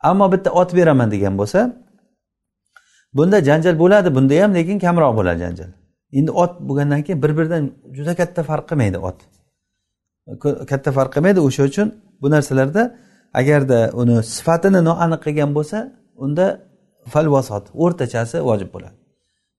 Ammo 0.00 0.32
bitta 0.32 0.50
ot 0.60 0.70
beraman 0.76 1.08
degan 1.14 1.34
bo'lsa 1.40 1.60
bunda 3.16 3.38
janjal 3.48 3.78
bo'ladi 3.82 4.08
bunda 4.16 4.34
ham 4.42 4.54
lekin 4.54 4.78
kamroq 4.84 5.12
bo'ladi 5.18 5.38
janjal. 5.44 5.70
Endi 6.18 6.30
ot 6.42 6.52
bo'lgandan 6.68 7.00
keyin 7.06 7.22
bir 7.22 7.32
biridan 7.38 7.62
juda 7.96 8.12
katta 8.20 8.40
farq 8.50 8.64
qilmaydi 8.70 8.98
ot. 9.08 9.18
Katta 10.70 10.90
farq 10.96 11.10
qilmaydi 11.14 11.40
o'sha 11.48 11.62
uchun 11.70 11.88
bu 12.22 12.26
narsalarda 12.34 12.82
agarda 13.40 13.78
uni 14.00 14.16
sifatini 14.34 14.80
noaniq 14.88 15.20
qilgan 15.26 15.50
bo'lsa 15.56 15.78
unda 16.24 16.46
falvasot 17.12 17.64
o'rtachasi 17.84 18.36
vojib 18.48 18.70
bo'ladi. 18.74 19.03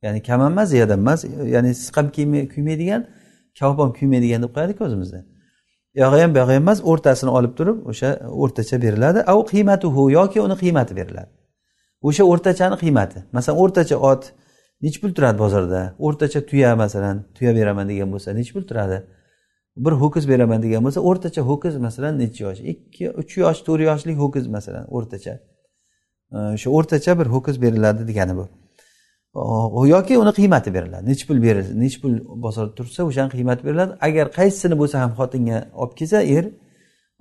Ya'ni 0.05 0.19
kam 0.27 0.41
emas 0.49 0.67
ziyada 0.73 0.93
emas 1.01 1.19
ya'ni 1.55 1.71
siqam 1.85 2.07
kuymaydigan 2.53 3.01
kavob 3.59 3.79
ham 3.83 3.91
kuymaydigan 3.99 4.41
deb 4.45 4.51
qo'yadiku 4.55 4.81
o'zimizda. 4.87 5.19
Uyog'i 5.97 6.21
ham 6.23 6.31
buyog'i 6.35 6.53
ham 6.53 6.63
emas 6.63 6.79
o'rtasini 6.91 7.31
olib 7.37 7.53
turib 7.59 7.77
o'sha 7.91 8.09
o'rtacha 8.43 8.81
beriladi. 8.85 9.19
Au 9.31 9.39
qiymatuhu 9.51 10.03
yoki 10.17 10.39
uni 10.45 10.55
qiymati 10.63 10.93
beriladi. 10.99 11.31
O'sha 12.07 12.23
o'rtachani 12.31 12.77
qiymati. 12.83 13.17
Masalan 13.35 13.57
o'rtacha 13.63 13.97
ot 14.11 14.23
nechi 14.85 14.97
pul 15.01 15.11
turadi 15.17 15.37
bozorda? 15.43 15.81
O'rtacha 16.05 16.39
tuya 16.49 16.75
masalan 16.83 17.15
tuya 17.35 17.51
beraman 17.59 17.85
degan 17.91 18.11
bo'lsa 18.13 18.29
nechi 18.39 18.51
pul 18.55 18.65
turadi? 18.69 18.97
Bir 19.85 19.93
ho'kiz 20.01 20.29
beraman 20.31 20.59
degan 20.65 20.81
bo'lsa 20.85 20.99
o'rtacha 21.09 21.41
ho'kiz 21.49 21.77
masalan 21.87 22.13
nechi 22.23 22.43
yosh? 22.47 22.59
Ikki 22.73 23.03
uch 23.21 23.33
yosh 23.43 23.59
to'rt 23.67 23.81
yoshlik 23.89 24.17
ho'kiz 24.23 24.45
masalan 24.57 24.85
o'rtacha. 24.95 25.33
O'sha 26.55 26.69
o'rtacha 26.77 27.11
bir 27.19 27.27
ho'kiz 27.35 27.55
beriladi 27.63 28.07
degani 28.11 28.35
bu. 28.39 28.45
Yoki 29.95 30.17
uni 30.17 30.31
qiymati 30.39 30.73
beriladi. 30.73 31.05
Nechi 31.11 31.27
pul 31.27 31.41
berilsa 31.43 31.73
nechi 31.83 32.01
pul 32.01 32.13
bozorda 32.45 32.75
tursa 32.75 33.03
o'shani 33.09 33.29
qiymati 33.31 33.63
beriladi. 33.67 33.91
Agar 34.07 34.25
qaysisini 34.37 34.75
bo'lsa 34.81 34.95
ham 35.03 35.11
xotinga 35.19 35.57
olib 35.81 35.93
kelsa 35.99 36.21
er 36.35 36.45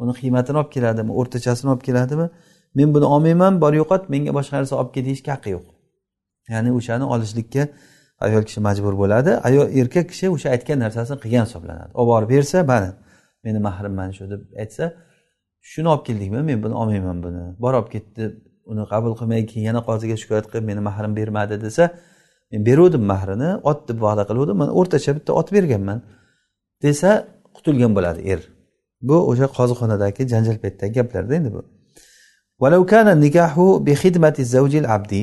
uni 0.03 0.12
qiymatini 0.20 0.57
olib 0.62 0.70
keladimi 0.77 1.12
o'rtachasini 1.20 1.70
olib 1.74 1.83
keladimi? 1.88 2.27
Men 2.79 2.94
buni 2.94 3.07
olmayman 3.14 3.61
bor 3.64 3.72
yo'qot 3.81 4.03
menga 4.14 4.33
boshqa 4.38 4.55
narsa 4.59 4.74
olib 4.81 4.92
kel 4.94 5.05
deyishga 5.09 5.31
haqqi 5.37 5.50
yo'q. 5.57 5.66
Ya'ni 6.53 6.70
o'shani 6.79 7.05
olishlikka 7.14 7.62
ayol 8.27 8.42
kishi 8.48 8.61
majbur 8.68 8.94
bo'ladi. 9.03 9.31
Ayol 9.48 9.66
erkak 9.81 10.07
kishi 10.12 10.27
o'sha 10.35 10.48
aytgan 10.55 10.79
narsasini 10.85 11.18
qilgan 11.24 11.44
hisoblanadi. 11.48 11.90
Olib 12.00 12.11
borib 12.12 12.29
bersa 12.35 12.64
mana 12.72 12.90
meni 13.44 13.59
mahrim 13.66 13.94
mana 14.00 14.12
shu 14.18 14.24
deb 14.33 14.42
aytsa 14.62 14.85
shuni 15.72 15.88
olib 15.94 16.05
keldingmi 16.09 16.40
men 16.50 16.59
buni 16.64 16.74
olmayman 16.83 17.18
buni. 17.27 17.42
Bor 17.62 17.74
olib 17.79 17.90
ketdi 17.94 18.22
uni 18.71 18.84
qabul 18.91 19.13
qilmay 19.19 19.41
keyin 19.49 19.65
yana 19.69 19.82
qoziga 19.89 20.15
shikoyat 20.21 20.45
qilib 20.51 20.65
meni 20.69 20.82
mahrim 20.89 21.12
bermadi 21.19 21.55
desa 21.65 21.84
men 22.51 22.62
beruvdim 22.67 23.03
mahrini 23.12 23.49
ot 23.69 23.79
deb 23.89 23.97
va'da 24.05 24.23
qiluvdim 24.29 24.58
man 24.62 24.69
o'rtacha 24.79 25.11
bitta 25.17 25.32
ot 25.39 25.47
berganman 25.55 25.99
desa 26.86 27.09
qutulgan 27.55 27.91
bo'ladi 27.97 28.22
er 28.34 28.41
bu 29.07 29.17
o'sha 29.32 29.47
qozixonadagi 29.57 30.22
janjal 30.34 30.57
paytidagi 30.63 30.93
gaplarda 30.99 31.36
endi 31.41 31.51
bu 31.57 31.61
ولو 32.63 32.86
كان 32.86 33.07
النكاح 33.07 33.53
بخدمة 33.86 34.36
الزوج 34.39 34.76
العبد 34.76 35.13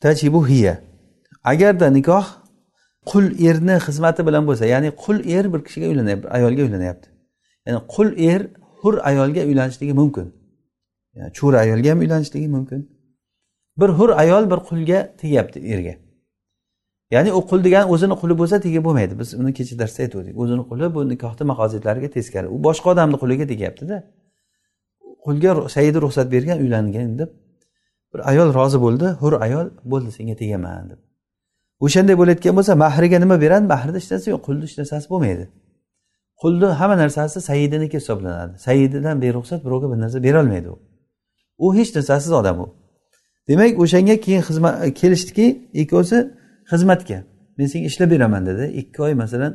تجب 0.00 0.34
هي 0.36 0.78
agarda 1.52 1.90
nikoh 1.90 2.26
qul 3.10 3.24
erni 3.48 3.76
xizmati 3.86 4.22
bilan 4.26 4.42
bo'lsa 4.48 4.64
ya'ni 4.74 4.90
qul 5.04 5.16
er 5.36 5.44
bir 5.52 5.60
kishiga 5.66 5.86
uylanyapti 5.92 6.26
ayolga 6.36 6.62
uylanyapti 6.66 7.08
ya'ni 7.66 7.80
qul 7.94 8.08
er 8.32 8.40
hur 8.82 8.94
ayolga 9.10 9.42
uylanishligi 9.50 9.94
mumkin 10.00 10.26
yani 10.26 10.34
Cho'ri 11.37 11.57
ayolga 11.57 11.91
ham 11.91 11.99
uylanishligi 11.99 12.47
mumkin. 12.47 12.81
Bir 13.77 13.89
hur 13.89 14.09
ayol 14.09 14.51
bir 14.51 14.59
qulga 14.69 15.15
tegyapti 15.17 15.59
erga. 15.73 15.95
Ya'ni 17.11 17.33
u 17.33 17.41
qul 17.49 17.63
degani 17.63 17.85
o'zini 17.93 18.15
quli 18.21 18.37
bo'lsa 18.41 18.59
tegib 18.65 18.83
bo'lmaydi. 18.87 19.19
Biz 19.19 19.33
uni 19.33 19.53
kecha 19.53 19.79
darsda 19.79 20.03
aytgandik 20.03 20.35
o'zini 20.41 20.63
quli 20.69 20.85
bu 20.95 21.09
nikohni 21.09 21.43
maqozidlariga 21.51 22.09
teskari. 22.17 22.47
U 22.55 22.57
boshqa 22.67 22.87
odamni 22.93 23.17
quliga 23.23 23.45
tegyaptida 23.53 23.97
qulga 25.25 25.69
saidi 25.75 25.97
ruxsat 26.05 26.27
bergan 26.31 26.57
uylangan 26.63 27.19
deb 27.19 27.29
bir 28.13 28.19
ayol 28.31 28.53
rozi 28.53 28.79
bo'ldi. 28.85 29.07
Hur 29.21 29.33
ayol 29.45 29.67
bo'ldi 29.91 30.11
senga 30.17 30.35
tegaman 30.41 30.89
deb. 30.91 30.99
O'shanday 31.85 32.15
bo'layotgan 32.21 32.53
bo'lsa 32.57 32.73
mahriga 32.83 33.17
nima 33.23 33.41
beradi? 33.43 33.65
Mahrida 33.73 33.97
hech 34.01 34.09
narsa 34.13 34.27
yo'q 34.33 34.41
qulni 34.47 34.63
hech 34.67 34.77
narsasi 34.81 35.07
bo'lmaydi. 35.13 35.45
Qulni 36.41 36.67
hamma 36.79 36.95
narsasi 37.03 37.37
saidiniki 37.49 37.97
hisoblanadi. 38.01 38.53
Saididan 38.67 39.15
beruxsat 39.25 39.59
birovga 39.65 39.87
bir 39.91 39.99
narsa 40.03 40.23
berolmaydi 40.27 40.69
u. 40.75 40.77
u 41.65 41.67
hech 41.77 41.91
narsasiz 41.95 42.31
odam 42.41 42.57
u. 42.63 42.67
Demak 43.49 43.79
o'shanga 43.83 44.15
keyin 44.25 44.43
xizmat 44.49 44.75
kelishdiki 44.99 45.47
ikkovsi 45.81 46.17
xizmatga. 46.71 47.17
Men 47.57 47.67
senga 47.71 47.87
ishlab 47.91 48.09
beraman 48.15 48.43
dedi. 48.49 48.65
Ikki 48.81 48.99
oy 49.07 49.13
masalan 49.23 49.53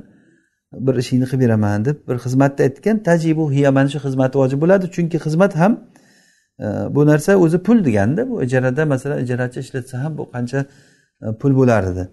bir 0.73 0.95
ishingni 0.95 1.27
qilib 1.31 1.41
beraman 1.45 1.85
deb 1.85 1.97
bir 2.09 2.17
xizmatni 2.25 2.63
aytgan 2.67 2.97
tajibu 3.09 3.45
hiya 3.53 3.71
mana 3.77 3.89
shu 3.89 3.99
xizmati 4.07 4.39
vojib 4.41 4.59
bo'ladi 4.63 4.87
chunki 4.95 5.19
xizmat 5.27 5.53
ham 5.61 5.73
e, 6.65 6.67
bu 6.95 7.07
narsa 7.11 7.37
o'zi 7.45 7.59
pul 7.67 7.79
deganda 7.85 8.23
bu 8.31 8.43
ijarada 8.47 8.83
masalan 8.93 9.19
ijarachi 9.25 9.59
ishlatsa 9.65 10.05
ham 10.05 10.13
bu 10.19 10.25
qancha 10.35 10.61
e, 11.25 11.27
pul 11.41 11.53
bo'lar 11.61 11.83
edi 11.93 12.05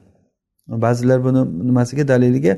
ba'zilar 0.85 1.19
buni 1.27 1.41
nimasiga 1.69 2.03
daliliga 2.07 2.53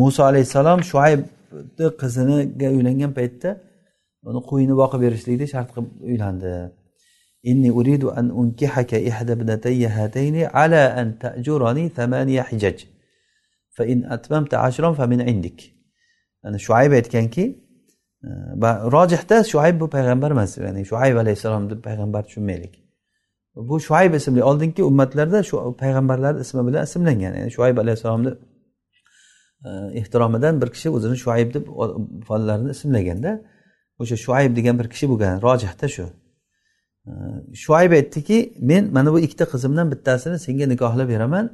muso 0.00 0.22
alayhissalom 0.30 0.80
shuaybni 0.90 1.86
qiziniga 2.02 2.68
uylangan 2.76 3.12
paytda 3.18 3.50
uni 4.29 4.39
qo'yini 4.49 4.75
boqib 4.81 4.99
berishlikni 5.05 5.47
shart 5.53 5.69
qilib 5.73 5.89
uylandi 6.09 6.53
إني 7.49 7.69
أريد 7.69 8.03
أن 8.03 8.25
أنكحك 8.39 8.93
إحدى 8.93 9.31
ابنتي 9.31 9.87
هاتين 9.87 10.35
على 10.57 10.75
أن 10.75 11.19
تأجرني 11.19 11.89
ثمانية 11.89 12.41
حجج 12.41 12.79
فإن 13.75 14.05
أتممت 14.05 14.53
عشرا 14.53 14.93
فمن 14.93 15.21
عندك 15.21 15.59
أنا 16.45 16.57
شعيب 16.57 16.91
aytganki 16.93 17.45
rojihda 18.95 19.43
shuayb 19.43 19.79
bu 19.79 19.89
payg'ambar 19.89 20.31
emas 20.31 20.57
ya'ni 20.57 20.85
shuayb 20.85 21.15
alayhissalom 21.17 21.69
deb 21.69 21.83
payg'ambar 21.83 22.23
tushunmaylik 22.27 22.73
bu 23.55 23.79
shuayb 23.79 24.13
ismli 24.13 24.43
oldingi 24.43 24.83
ummatlarda 24.83 25.43
shu 25.43 25.77
payg'ambarlar 25.83 26.33
ismi 26.43 26.67
bilan 26.67 26.83
ismlangan 26.83 27.33
ya'ni 27.37 27.51
shuayb 27.57 27.77
alayhissalomni 27.83 28.31
ehtiromidan 30.01 30.61
bir 30.61 30.69
kishi 30.75 30.89
o'zini 30.97 31.17
shuayb 31.23 31.49
deb 31.55 31.65
bolalarini 32.29 32.71
ismlaganda 32.75 33.31
O'sha 34.00 34.16
shuayb 34.24 34.52
degan 34.58 34.78
bir 34.80 34.88
kishi 34.92 35.06
bo'lgan 35.10 35.42
rojihda 35.46 35.88
shu. 35.94 36.06
Shuayb 37.62 37.92
aytdiki 37.98 38.38
men 38.70 38.92
mana 38.96 39.12
bu 39.12 39.18
ikkita 39.26 39.44
qizimdan 39.52 39.86
bittasini 39.92 40.38
senga 40.46 40.66
nikohlab 40.72 41.08
beraman. 41.08 41.46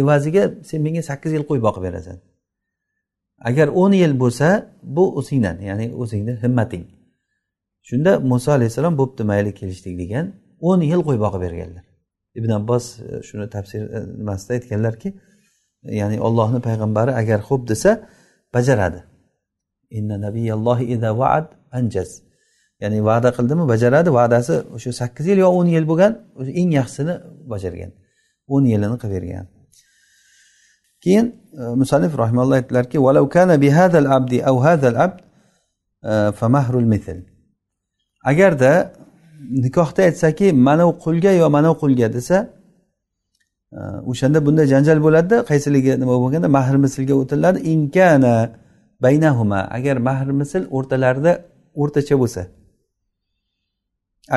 Evaziga 0.00 0.44
sen 0.68 0.82
menga 0.86 1.02
sakkiz 1.10 1.32
yil 1.36 1.44
qo'y 1.50 1.60
boqib 1.66 1.82
berasan. 1.88 2.16
Agar 3.48 3.68
o'n 3.68 3.92
yil 4.02 4.14
bo'lsa 4.22 4.48
bu 4.82 5.04
o'zingdan 5.18 5.56
ya'ni 5.68 5.86
o'zingni 6.02 6.34
himmating. 6.42 6.84
Shunda 7.88 8.12
muso 8.30 8.52
alayhissalom 8.52 8.94
bo'pti 9.00 9.22
mayli 9.30 9.50
kelishdik 9.60 9.94
degan 10.02 10.26
o'n 10.60 10.80
yil 10.90 11.00
qo'y 11.08 11.18
boqib 11.24 11.40
berganlar. 11.46 11.84
Ibn 12.38 12.50
abbos 12.58 12.84
e, 13.00 13.22
shuni 13.28 13.46
tafsir 13.54 13.82
e, 13.96 13.98
nimasida 14.20 14.52
aytganlarki 14.56 15.08
e, 15.88 15.96
ya'ni 16.00 16.20
ollohni 16.26 16.60
payg'ambari 16.68 17.12
agar 17.20 17.40
xo'p 17.48 17.68
desa 17.68 17.90
bajaradi. 18.54 19.00
Inna 19.90 20.16
nabiyallohi 20.26 20.84
ida 20.94 21.10
vaad 21.20 21.46
anjaz 21.78 22.10
ya'ni 22.80 23.04
va'da 23.08 23.30
qildimi? 23.36 23.64
Bajaradi. 23.72 24.10
Va'dasi 24.18 24.54
o'sha 24.76 24.92
sakkiz 25.00 25.26
yil 25.30 25.38
yo 25.44 25.48
o'n 25.58 25.66
yil 25.76 25.84
bo'lgan 25.90 26.12
eng 26.60 26.70
yaxshisini 26.78 27.14
bajargan. 27.52 27.90
O'n 28.54 28.64
yilini 28.72 28.96
qilib 29.02 29.14
bergan. 29.16 29.46
Keyin 31.04 31.26
e, 31.60 31.62
rahimalloh 32.22 32.56
aytdilarki 32.60 32.98
abdi 34.16 34.38
aw 34.50 34.56
abd 35.04 35.14
e, 36.10 36.32
famahrul 36.40 36.88
mithl 36.92 37.18
agarda 38.24 38.92
nikohda 39.50 40.02
aytsaki 40.02 40.52
mana 40.52 40.88
u 40.88 40.92
qulga 41.04 41.32
yo 41.40 41.50
mana 41.50 41.68
u 41.72 41.76
qulga 41.82 42.12
desa 42.12 42.38
e, 43.72 43.80
o'shanda 44.10 44.46
bunday 44.46 44.66
janjal 44.72 44.98
bo'ladida 45.06 45.36
qaysiligi 45.50 45.92
nima 46.02 46.14
bo'lganda 46.22 46.48
mahr 46.48 46.76
mislga 46.84 47.14
o'tiladi 47.22 47.58
inkana 47.74 48.36
baynahuma. 49.02 49.60
Agar 49.76 49.96
mahr 50.08 50.28
misl 50.40 50.62
o'rtalarida 50.76 51.32
o'rtacha 51.82 52.16
bo'lsa. 52.22 52.42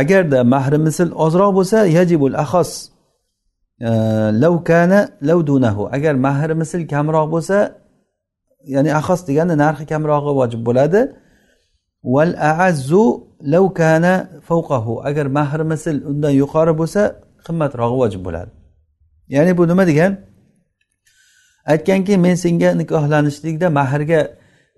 Agarda 0.02 0.44
mahri 0.44 0.78
misl 0.78 1.10
ozroq 1.26 1.52
bo'lsa 1.58 1.80
yajibul 1.98 2.36
ahos 2.44 2.72
lavkana 4.44 5.00
lavdunahu 5.30 5.84
agar 5.96 6.16
mahri 6.28 6.54
misl 6.62 6.82
kamroq 6.94 7.28
bo'lsa 7.36 7.58
ya'ni 8.74 8.92
ahos 9.00 9.22
degani 9.28 9.56
narxi 9.64 9.86
kamrog'i 9.92 10.32
vojib 10.40 10.62
bo'ladi. 10.68 11.02
Val 12.14 12.34
aazzu 12.52 13.06
lavkana 13.54 14.14
fawqahu. 14.48 14.94
Agar 15.10 15.26
mahri 15.38 15.64
misl 15.72 15.96
undan 16.10 16.34
yuqori 16.42 16.74
bo'lsa 16.82 17.02
qimmatrog'i 17.46 17.98
vojib 18.04 18.22
bo'ladi. 18.28 18.52
Ya'ni 19.36 19.52
bu 19.58 19.64
nima 19.72 19.84
degan? 19.92 20.12
Aytganki 21.74 22.14
men 22.26 22.36
senga 22.44 22.70
nikohlanishlikda 22.82 23.68
mahrga 23.80 24.22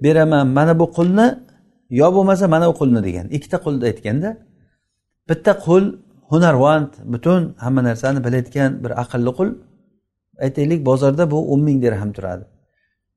beraman 0.04 0.48
mana 0.58 0.80
bu 0.80 0.86
qulni 0.98 1.28
yo 1.90 2.08
bo'lmasa 2.16 2.48
mana 2.48 2.66
bu 2.72 2.76
qulni 2.82 3.02
degan. 3.08 3.26
Ikkita 3.38 3.58
qulni 3.66 3.84
aytganda 3.90 4.30
bitta 5.30 5.52
qul 5.66 5.84
hunarvand 6.32 6.92
butun 7.14 7.42
hamma 7.64 7.82
narsani 7.84 8.20
biladigan 8.26 8.72
bir 8.84 8.92
aqlli 9.04 9.32
qul 9.40 9.50
aytaylik 10.46 10.86
bozorda 10.90 11.32
bu 11.32 11.38
o'n 11.54 11.62
ming 11.68 11.78
dirham 11.84 12.12
turadi. 12.18 12.46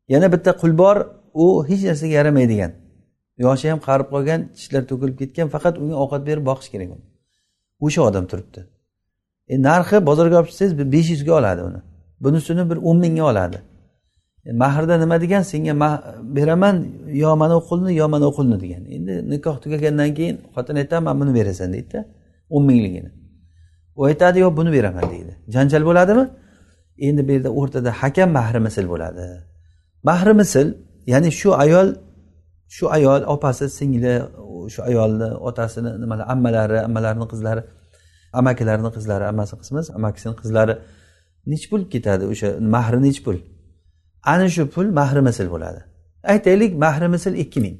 Yana 0.09 0.33
bitta 0.35 0.53
qul 0.61 0.72
bor 0.83 0.97
u 1.35 1.47
hech 1.68 1.83
narsaga 1.89 2.14
yaramaydigan. 2.20 2.72
Yoshi 3.45 3.66
ham 3.70 3.80
qarib 3.89 4.09
qolgan 4.14 4.41
tishlari 4.57 4.87
to'kilib 4.91 5.16
ketgan 5.20 5.49
faqat 5.55 5.74
unga 5.83 5.97
ovqat 6.03 6.22
berib 6.28 6.45
boqish 6.51 6.70
kerak 6.72 6.89
uni. 6.95 7.05
O'sha 7.85 8.01
odam 8.09 8.24
turibdi. 8.30 8.61
E 9.53 9.55
narxi 9.68 9.97
bozorga 10.09 10.37
olib 10.41 10.49
chiqsangiz 10.51 10.74
bir 10.80 10.87
besh 10.95 11.09
yuzga 11.14 11.33
oladi 11.41 11.62
uni. 11.68 11.80
Bunisini 12.24 12.64
bir 12.70 12.78
o'n 12.89 12.99
mingga 13.05 13.24
oladi. 13.30 13.59
Mahrda 14.47 14.99
nima 14.99 15.20
degan? 15.20 15.43
Senga 15.43 15.74
beraman 16.36 16.76
yo 17.22 17.36
mana 17.36 17.57
u 17.57 17.62
qulni 17.68 17.95
yo 17.95 18.09
mana 18.09 18.28
u 18.28 18.32
qulni 18.38 18.61
degan. 18.61 18.82
Endi 18.97 19.30
nikoh 19.30 19.57
tugagandan 19.62 20.11
keyin 20.14 20.36
xotin 20.55 20.76
aytadi 20.82 21.03
man 21.05 21.14
buni 21.20 21.32
berasan 21.38 21.72
deydida 21.74 22.01
o'n 22.55 22.62
mingligini 22.68 23.11
u 23.97 24.05
aytadi 24.05 24.38
yo'q 24.45 24.53
buni 24.59 24.70
beraman 24.76 25.05
deydi. 25.12 25.32
Janjal 25.55 25.82
bo'ladimi? 25.88 26.24
Endi 27.07 27.20
bu 27.28 27.32
yerda 27.36 27.51
o'rtada 27.61 27.90
hakam 28.01 28.30
mahri 28.38 28.61
misl 28.66 28.86
bo'ladi. 28.93 29.24
Mahri 30.09 30.32
misl 30.40 30.66
ya'ni 31.12 31.30
shu 31.40 31.51
ayol 31.64 31.88
shu 32.76 32.84
ayol 32.97 33.22
opasi 33.34 33.66
singli 33.78 34.14
shu 34.74 34.80
ayolni 34.88 35.28
otasini 35.49 35.90
nimalar 36.03 36.26
ammalari 36.34 36.78
ammalarini 36.88 37.26
qizlari 37.32 37.62
amakilarini 38.40 38.90
qizlari 38.97 39.24
ammasi 39.32 39.55
qismas 39.62 39.86
amakisini 39.99 40.34
qizlari 40.43 40.74
nechi 41.53 41.66
pul 41.70 41.82
ketadi 41.93 42.24
o'sha 42.32 42.49
mahri 42.74 42.99
nechi 43.07 43.22
pul? 43.26 43.36
Ana 44.25 44.49
shu 44.49 44.70
pul 44.70 44.87
mahri 44.87 45.20
misl 45.20 45.47
bo'ladi. 45.55 45.81
Aytaylik 46.25 46.73
mahri 46.85 47.09
misl 47.09 47.35
ikki 47.35 47.61
ming. 47.61 47.77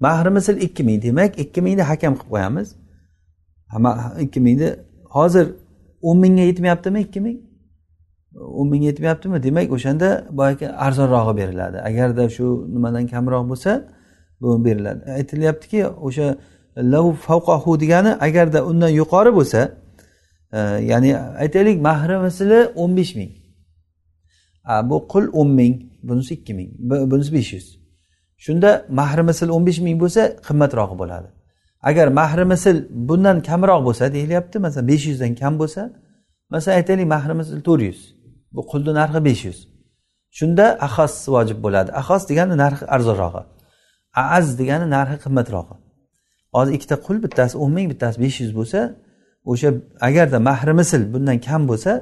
Mahri 0.00 0.30
misl 0.30 0.56
ikki 0.66 0.82
ming. 0.84 1.02
Demak 1.02 1.38
ikki 1.38 1.60
mingni 1.62 1.82
hakam 1.82 2.14
qilib 2.14 2.30
qo'yamiz. 2.32 2.68
Ikki 4.24 4.40
mingni 4.40 4.68
hozir 5.16 5.46
o'n 6.02 6.18
mingga 6.18 6.42
yetmayaptimi 6.42 7.00
ikki 7.00 7.20
ming? 7.20 7.38
o'n 8.34 8.68
ming 8.68 8.82
yetmayaptimi? 8.84 9.42
Demak 9.42 9.72
o'shanda 9.72 10.08
boyagi 10.30 10.68
arzonrog'i 10.68 11.36
beriladi. 11.36 11.78
Agarda 11.88 12.28
shu 12.36 12.46
nimadan 12.74 13.06
kamroq 13.06 13.44
bo'lsa 13.50 13.72
bu 14.40 14.64
beriladi. 14.64 15.10
Aytilyaptiki 15.18 15.86
o'sha 15.86 16.26
lav 16.76 17.12
favqahu 17.26 17.80
degani 17.80 18.12
agarda 18.26 18.66
undan 18.70 18.88
yuqori 18.88 19.34
bo'lsa 19.38 19.60
e, 20.52 20.58
ya'ni 20.90 21.16
aytaylik 21.16 21.80
mahri 21.88 22.16
misli 22.26 22.60
o'n 22.82 22.96
besh 22.96 23.14
ming. 23.16 23.39
Bu 24.90 24.96
qul 25.12 25.24
o'n 25.40 25.50
ming 25.60 25.74
bunisi 26.08 26.32
ikki 26.38 26.52
ming 26.58 26.70
bunisi 27.10 27.32
besh 27.36 27.52
yuz. 27.56 27.66
Shunda 28.44 28.70
mahri 29.00 29.22
misl 29.30 29.48
o'n 29.56 29.66
besh 29.68 29.80
ming 29.86 29.96
bo'lsa 30.02 30.22
qimmatrog'i 30.46 30.96
bo'ladi. 31.02 31.28
Agar 31.88 32.06
mahri 32.20 32.44
misl 32.52 32.76
bundan 33.08 33.36
kamroq 33.48 33.80
bo'lsa 33.88 34.04
deyilyapti 34.16 34.56
masalan 34.64 34.88
besh 34.92 35.04
yuzdan 35.10 35.32
kam 35.40 35.54
bo'lsa 35.60 35.82
masalan 36.52 36.76
aytaylik 36.78 37.06
mahri 37.14 37.34
misl 37.40 37.56
to'rt 37.66 37.82
yuz 37.88 38.00
bu 38.54 38.60
qulni 38.70 38.92
narxi 39.00 39.20
besh 39.28 39.42
yuz. 39.48 39.58
Shunda 40.38 40.66
ahos 40.86 41.14
vojib 41.34 41.58
bo'ladi. 41.64 41.90
Ahos 42.00 42.22
degani 42.30 42.54
narxi 42.64 42.84
arzonrog'i 42.94 43.42
aaz 44.22 44.46
degani 44.58 44.86
narxi 44.96 45.16
qimmatrog'i 45.24 45.74
hozir 46.54 46.72
ikkita 46.76 46.96
qul 47.06 47.16
bittasi 47.24 47.54
o'n 47.62 47.70
ming 47.76 47.86
bittasi 47.92 48.16
besh 48.24 48.36
yuz 48.42 48.52
bo'lsa 48.58 48.80
o'sha 49.50 49.68
agarda 50.08 50.38
mahri 50.48 50.72
misl 50.80 51.02
bundan 51.12 51.38
kam 51.46 51.62
bo'lsa 51.70 51.92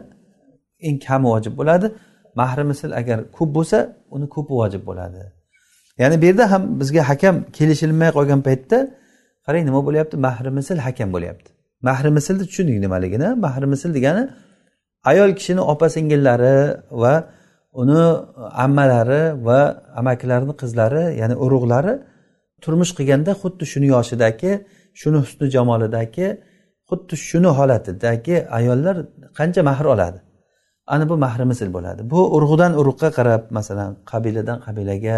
eng 0.86 0.96
kami 1.06 1.26
vojib 1.32 1.54
bo'ladi. 1.60 1.86
Mahri 2.40 2.64
misl 2.70 2.90
agar 3.00 3.18
ko'p 3.36 3.50
bo'lsa 3.56 3.78
uni 4.14 4.26
ko'pi 4.34 4.52
vojib 4.60 4.82
bo'ladi. 4.88 5.20
Ya'ni 6.00 6.16
bu 6.22 6.24
yerda 6.30 6.44
ham 6.52 6.62
bizga 6.80 7.02
hakam 7.10 7.34
kelishilmay 7.56 8.10
qolgan 8.16 8.40
paytda 8.48 8.78
qarang 9.46 9.64
nima 9.68 9.80
bo'lyapti? 9.86 10.14
Mahri 10.26 10.50
misl 10.58 10.78
hakam 10.86 11.08
bo'lyapti. 11.14 11.48
Mahri 11.88 12.10
mislni 12.16 12.44
tushunding 12.50 12.78
nimaligini. 12.84 13.28
Mahri 13.44 13.66
misl 13.72 13.90
degani 13.98 14.22
ayol 15.10 15.30
kishini 15.38 15.62
opa 15.72 15.86
singillari 15.94 16.56
va 17.02 17.14
uni 17.82 18.02
ammalari 18.64 19.22
va 19.46 19.60
amakilarini 20.00 20.54
qizlari 20.60 21.04
ya'ni 21.20 21.36
urug'lari 21.44 21.94
turmush 22.62 22.92
qilganda 22.98 23.32
xuddi 23.42 23.64
shuni 23.72 23.88
yoshidagi 23.94 24.52
shuni 25.00 25.18
husni 25.24 25.46
jamolidagi 25.54 26.28
xuddi 26.88 27.14
shuni 27.28 27.50
holatidagi 27.58 28.36
ayollar 28.58 28.96
qancha 29.38 29.62
mahr 29.70 29.86
oladi? 29.94 30.18
Ana 30.94 31.04
bu 31.10 31.16
mahri 31.24 31.44
misl 31.52 31.68
bo'ladi. 31.76 32.00
Bu 32.12 32.20
urug'dan 32.36 32.72
urug'ga 32.80 33.08
qarab 33.18 33.42
masalan 33.58 33.90
qabiladan 34.10 34.58
qabilaga 34.66 35.16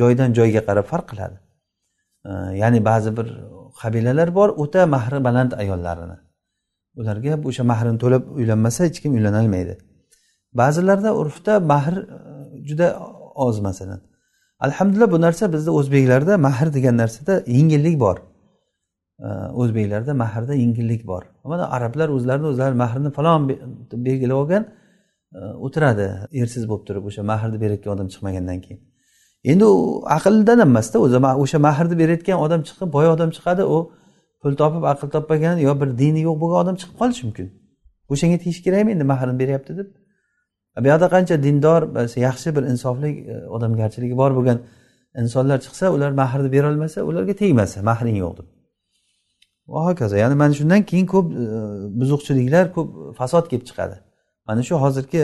joydan 0.00 0.30
joyga 0.38 0.60
qarab 0.68 0.86
farq 0.92 1.06
qiladi. 1.10 1.36
Ya'ni 2.62 2.80
ba'zi 2.90 3.10
bir 3.18 3.26
qabilalar 3.82 4.28
bor 4.38 4.48
o'ta 4.62 4.82
mahri 4.94 5.18
baland 5.26 5.52
ayollarini 5.62 6.16
ularga 7.00 7.32
o'sha 7.48 7.64
mahrini 7.72 7.98
to'lab 8.04 8.22
uylanmasa 8.38 8.80
hech 8.88 8.98
kim 9.02 9.12
uylanolmaydi 9.18 9.74
ba'zilarda 10.60 11.10
urfda 11.20 11.52
mahr 11.72 11.94
e, 11.96 12.06
juda 12.68 12.86
oz 13.46 13.60
masalan. 13.60 14.00
Alhamdulillah 14.66 15.10
bu 15.14 15.20
narsa 15.20 15.52
bizda 15.52 15.70
o'zbeklarda 15.78 16.34
mahr 16.46 16.74
degan 16.76 16.96
narsada 17.02 17.34
yengillik 17.46 17.96
bor. 18.04 18.16
O'zbeklarda 19.62 20.12
mahrda 20.14 20.54
yengillik 20.54 21.06
bor. 21.06 21.22
Mana 21.44 21.64
arablar 21.76 22.08
o'zlarini 22.16 22.46
o'zlari 22.52 22.74
mahrini 22.74 23.10
falon 23.10 23.48
belgilab 24.06 24.36
olgan 24.42 24.62
o'tiradi 25.34 26.06
ersiz 26.40 26.68
bo'lib 26.70 26.84
turib 26.88 27.04
o'sha 27.10 27.22
mahrni 27.32 27.58
berayotgan 27.64 27.92
odam 27.96 28.08
chiqmagandan 28.12 28.60
keyin. 28.64 28.80
Endi 29.52 29.64
u 29.64 29.76
aqldan 30.16 30.58
emasda 30.66 30.98
o'zi 31.06 31.18
o'sha 31.44 31.58
mahrni 31.68 31.98
berayotgan 32.02 32.38
odam 32.46 32.60
chiqib 32.68 32.88
boy 32.96 33.06
odam 33.14 33.30
chiqadi 33.36 33.62
u 33.74 33.78
pul 34.42 34.52
topib 34.62 34.84
aql 34.92 35.08
topmagan 35.16 35.56
yo 35.66 35.72
bir 35.80 35.88
dini 36.02 36.20
yo'q 36.28 36.36
bo'lgan 36.42 36.58
odam 36.64 36.76
chiqib 36.80 36.96
qolishi 37.00 37.22
mumkin. 37.28 37.46
O'shanga 38.12 38.38
tegish 38.44 38.60
kerakmi 38.66 38.90
endi 38.94 39.04
mahrni 39.12 39.34
beryapti 39.42 39.72
deb? 39.80 39.88
Bu 40.82 40.86
yoqda 40.92 41.08
qancha 41.14 41.34
dindor 41.46 41.82
yaxshi 42.28 42.48
bir 42.56 42.62
insofli 42.72 43.10
e, 43.32 43.34
odamgarchiligi 43.56 44.16
bor 44.22 44.30
bo'lgan 44.38 44.58
insonlar 45.22 45.58
chiqsa 45.66 45.86
ular 45.96 46.10
mahrni 46.22 46.48
berolmasa 46.56 46.98
ularga 47.10 47.34
tegmasa 47.42 47.78
mahring 47.90 48.16
yo'q 48.24 48.32
deb. 48.38 48.46
Va 49.72 49.80
hokazo 49.88 50.16
ya'ni 50.22 50.36
mana 50.42 50.54
shundan 50.60 50.82
keyin 50.90 51.06
ko'p 51.14 51.26
e, 51.42 51.44
buzuqchiliklar 52.00 52.64
ko'p 52.76 52.88
fasod 53.18 53.44
kelib 53.50 53.66
chiqadi. 53.70 53.96
Mana 54.48 54.62
shu 54.68 54.74
hozirgi 54.84 55.22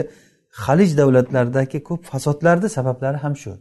halij 0.65 0.91
davlatlaridagi 0.99 1.79
ko'p 1.89 2.01
fasodlarni 2.11 2.69
sabablari 2.77 3.17
ham 3.17 3.35
shu. 3.43 3.53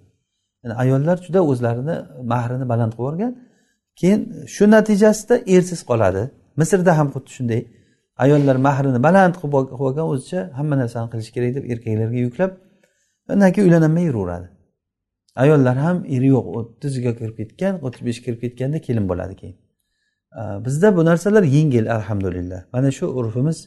Yani 0.62 0.74
ayollar 0.82 1.16
juda 1.26 1.40
o'zlarini 1.50 1.96
mahrini 2.32 2.66
baland 2.72 2.92
qilib 2.92 3.04
yuborgan. 3.04 3.32
Keyin 4.00 4.20
shu 4.54 4.64
natijasida 4.74 5.34
ersiz 5.54 5.80
qoladi. 5.90 6.22
Misrda 6.60 6.92
ham 6.98 7.08
xuddi 7.14 7.30
shunday. 7.36 7.60
Ayollar 8.24 8.56
mahrini 8.68 9.00
baland 9.06 9.34
qilib 9.40 9.54
olgan 9.86 10.06
o'zicha 10.12 10.40
hamma 10.58 10.74
narsani 10.82 11.08
qilish 11.12 11.30
kerak 11.34 11.50
deb 11.56 11.64
erkaklarga 11.72 12.18
yuklab 12.26 12.50
undan 13.32 13.50
keyin 13.52 13.66
uylanolmay 13.68 14.04
yuraveradi. 14.10 14.48
Ayollar 15.42 15.76
ham 15.86 15.96
eri 16.14 16.28
yo'q 16.34 16.46
o'ttiziga 16.58 17.12
kirib 17.18 17.36
ketgan 17.40 17.74
o'ttiz 17.84 18.02
beshga 18.08 18.24
kirib 18.26 18.40
ketganda 18.44 18.78
kelin 18.86 19.04
bo'ladi 19.10 19.34
keyin. 19.40 19.56
Bizda 20.66 20.88
bu 20.96 21.02
narsalar 21.10 21.44
yengil 21.56 21.86
alhamdulillah. 21.96 22.60
Mana 22.74 22.90
shu 22.98 23.06
urfimiz 23.18 23.58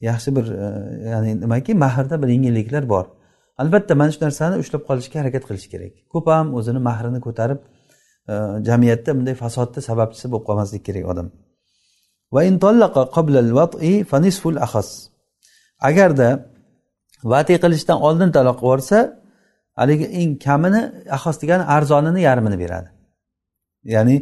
yaxshi 0.00 0.36
bir 0.36 0.46
e, 0.52 1.08
ya'ni 1.08 1.40
nimaki 1.40 1.74
mahrda 1.74 2.22
bir 2.22 2.28
yengilliklar 2.28 2.88
bor. 2.88 3.06
Albatta 3.58 3.94
mana 3.94 4.12
shu 4.12 4.24
narsani 4.24 4.56
ushlab 4.62 4.82
qolishga 4.88 5.20
harakat 5.20 5.44
qilish 5.48 5.68
kerak. 5.72 5.92
Ko'p 6.12 6.26
ham 6.26 6.54
o'zini 6.54 6.80
mahrini 6.88 7.20
ko'tarib 7.26 7.60
e, 8.28 8.34
jamiyatda 8.68 9.10
bunday 9.18 9.34
fasodni 9.34 9.80
sababchisi 9.88 10.26
bo'lib 10.32 10.44
qolmaslik 10.48 10.82
kerak 10.88 11.04
odam. 11.12 11.30
Agarda 15.88 16.28
vati 17.24 17.54
qilishdan 17.64 17.98
oldin 18.06 18.30
taloq 18.36 18.56
qilib 18.60 18.66
yuborsa 18.66 18.98
haligi 19.80 20.06
eng 20.20 20.30
kamini 20.46 20.82
ahos 21.16 21.36
degani 21.42 21.64
arzonini 21.76 22.20
yarmini 22.28 22.58
beradi. 22.58 22.88
Ya'ni 23.84 24.16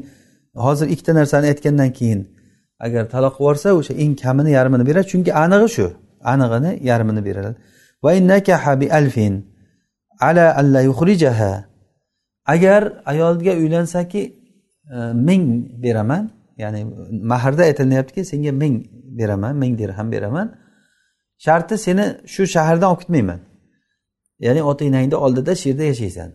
hozir 0.55 0.87
ikkita 0.95 1.13
narsani 1.15 1.47
aytgandan 1.53 1.91
keyin 1.99 2.34
agar 2.81 3.05
taloq 3.09 3.35
qilib 3.37 3.45
yuborsa 3.45 3.69
o'sha 3.79 3.95
eng 3.95 4.15
kamini 4.23 4.51
yarmini 4.51 4.87
beradi. 4.87 5.07
Chunki 5.13 5.33
anig'i 5.45 5.69
shu. 5.77 5.87
Anig'ini 6.33 6.71
yarmini 6.91 7.23
beradi. 7.29 7.57
Agar 12.47 13.03
ayolga 13.07 13.53
uylansaki 13.53 14.23
e, 14.91 14.97
ming 15.29 15.45
beraman 15.83 16.31
ya'ni 16.59 16.85
mahrda 17.11 17.63
aytilyaptiki 17.63 18.25
senga 18.25 18.53
ming 18.53 18.87
beraman 19.19 19.57
ming 19.57 19.79
dirham 19.79 20.13
beraman. 20.13 20.57
Sharti 21.39 21.79
seni 21.79 22.05
shu 22.27 22.43
shahardan 22.47 22.89
olib 22.91 23.01
ketmayman. 23.01 23.41
Ya'ni 24.41 24.63
ota 24.63 24.85
enangni 24.85 25.17
oldida 25.17 25.55
shu 25.55 25.69
yerda 25.69 25.85
yashaysan 25.93 26.31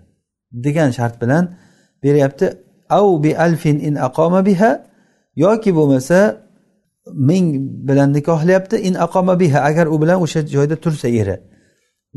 degan 0.66 0.90
shart 0.92 1.22
bilan 1.22 1.44
beryapti. 2.04 2.58
Au 2.90 3.24
bi 3.24 3.38
alfin 3.38 3.80
in 3.80 3.96
aqoma 3.96 4.46
biha 4.46 4.89
yoki 5.44 5.72
bo'lmasa 5.78 6.20
men 7.30 7.44
bilan 7.88 8.10
nikohlayapti 8.18 8.78
in 8.88 8.94
aqoma 9.06 9.34
biha 9.42 9.60
agar 9.70 9.86
u 9.94 9.96
bilan 10.02 10.18
o'sha 10.26 10.40
joyda 10.56 10.76
tursa 10.84 11.08
eri. 11.22 11.38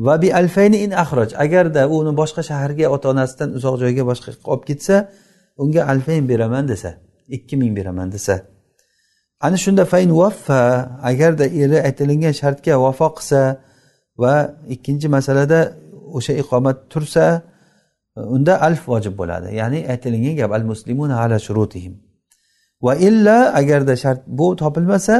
Va 0.07 0.14
bi 0.23 0.29
alfayni 0.41 0.79
in 0.85 0.91
axroj 1.03 1.31
agarda 1.45 1.83
uni 1.97 2.12
boshqa 2.20 2.43
shaharga 2.51 2.87
ota 2.95 3.07
onasidan 3.12 3.49
uzoq 3.59 3.75
joyga 3.83 4.03
boshqa 4.11 4.31
olib 4.53 4.64
ketsa 4.68 4.97
unga 5.62 5.83
alfayn 5.93 6.25
beraman 6.31 6.64
desa 6.73 6.91
ikki 7.37 7.55
ming 7.61 7.73
beraman 7.79 8.09
desa. 8.14 8.35
Ana 9.47 9.57
shunda 9.64 9.85
fayn 9.93 10.11
vaffa 10.20 10.61
agarda 11.11 11.47
eri 11.62 11.79
aytilingan 11.89 12.35
shartga 12.41 12.75
vafo 12.85 13.09
qilsa 13.16 13.41
va 14.23 14.35
ikkinchi 14.75 15.07
masalada 15.16 15.61
o'sha 16.16 16.33
iqomat 16.43 16.79
tursa 16.93 17.25
unda 18.37 18.55
alf 18.66 18.83
vojib 18.91 19.14
bo'ladi. 19.20 19.49
Ya'ni 19.61 19.81
aytilingan 19.93 20.35
gap 20.41 20.51
al 20.59 20.64
muslimuna 20.70 21.14
ala 21.25 21.37
shurutihim. 21.47 21.95
Va 22.87 22.93
illa 23.09 23.37
agarda 23.61 23.95
shart 24.03 24.20
bu 24.39 24.47
topilmasa 24.62 25.14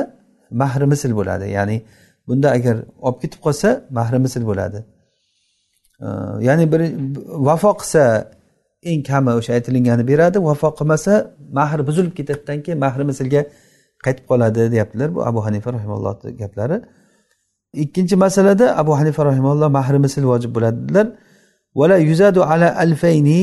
mahri 0.63 0.87
misl 0.93 1.13
bo'ladi. 1.19 1.47
Ya'ni 1.57 1.77
bunda 2.29 2.49
agar 2.57 2.77
olib 3.07 3.19
ketib 3.23 3.41
qolsa 3.47 3.69
mahri 3.99 4.19
misl 4.25 4.43
bo'ladi. 4.51 4.79
Ya'ni 6.49 6.65
bir 6.73 6.81
vafo 7.49 7.71
qilsa 7.81 8.03
eng 8.91 9.01
kami 9.11 9.31
o'sha 9.39 9.53
aytilgani 9.59 10.05
beradi. 10.11 10.39
Vafo 10.49 10.69
qilmasa 10.79 11.13
mahr 11.59 11.79
buzilib 11.89 12.13
ketadidan 12.19 12.59
keyin 12.65 12.79
mahri 12.85 13.05
mislga 13.11 13.43
qaytib 14.05 14.25
qoladi 14.31 14.61
deyaptilar 14.75 15.09
bu 15.17 15.21
abu 15.31 15.41
hanifa 15.47 15.69
rahimallohni 15.77 16.31
gaplari. 16.43 16.79
Ikkinchi 17.85 18.17
masalada 18.25 18.67
abu 18.83 18.93
hanifa 19.01 19.23
rahimalloh 19.31 19.69
mahri 19.79 19.99
misl 20.05 20.25
vojib 20.33 20.51
bo'ladi 20.57 20.79
dedilar 20.83 21.07
vala 21.79 21.97
yuzadu 22.09 22.41
ala 22.53 22.69
alfayni 22.85 23.41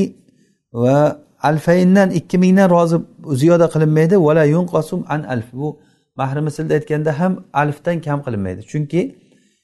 va 0.82 0.98
alfayndan 1.42 2.10
ikki 2.10 2.38
mingdan 2.38 2.70
rozi 2.70 2.96
ziyoda 3.40 3.66
qilinmaydi. 3.74 4.16
Vala 4.26 4.44
yunqasum 4.44 5.04
an 5.08 5.22
alf. 5.22 5.48
Bu 5.52 5.78
mahri 6.16 6.40
mislda 6.40 6.74
aytganda 6.74 7.20
ham 7.20 7.32
alfdan 7.52 8.00
kam 8.00 8.18
qilinmaydi. 8.22 8.60
Chunki 8.72 9.00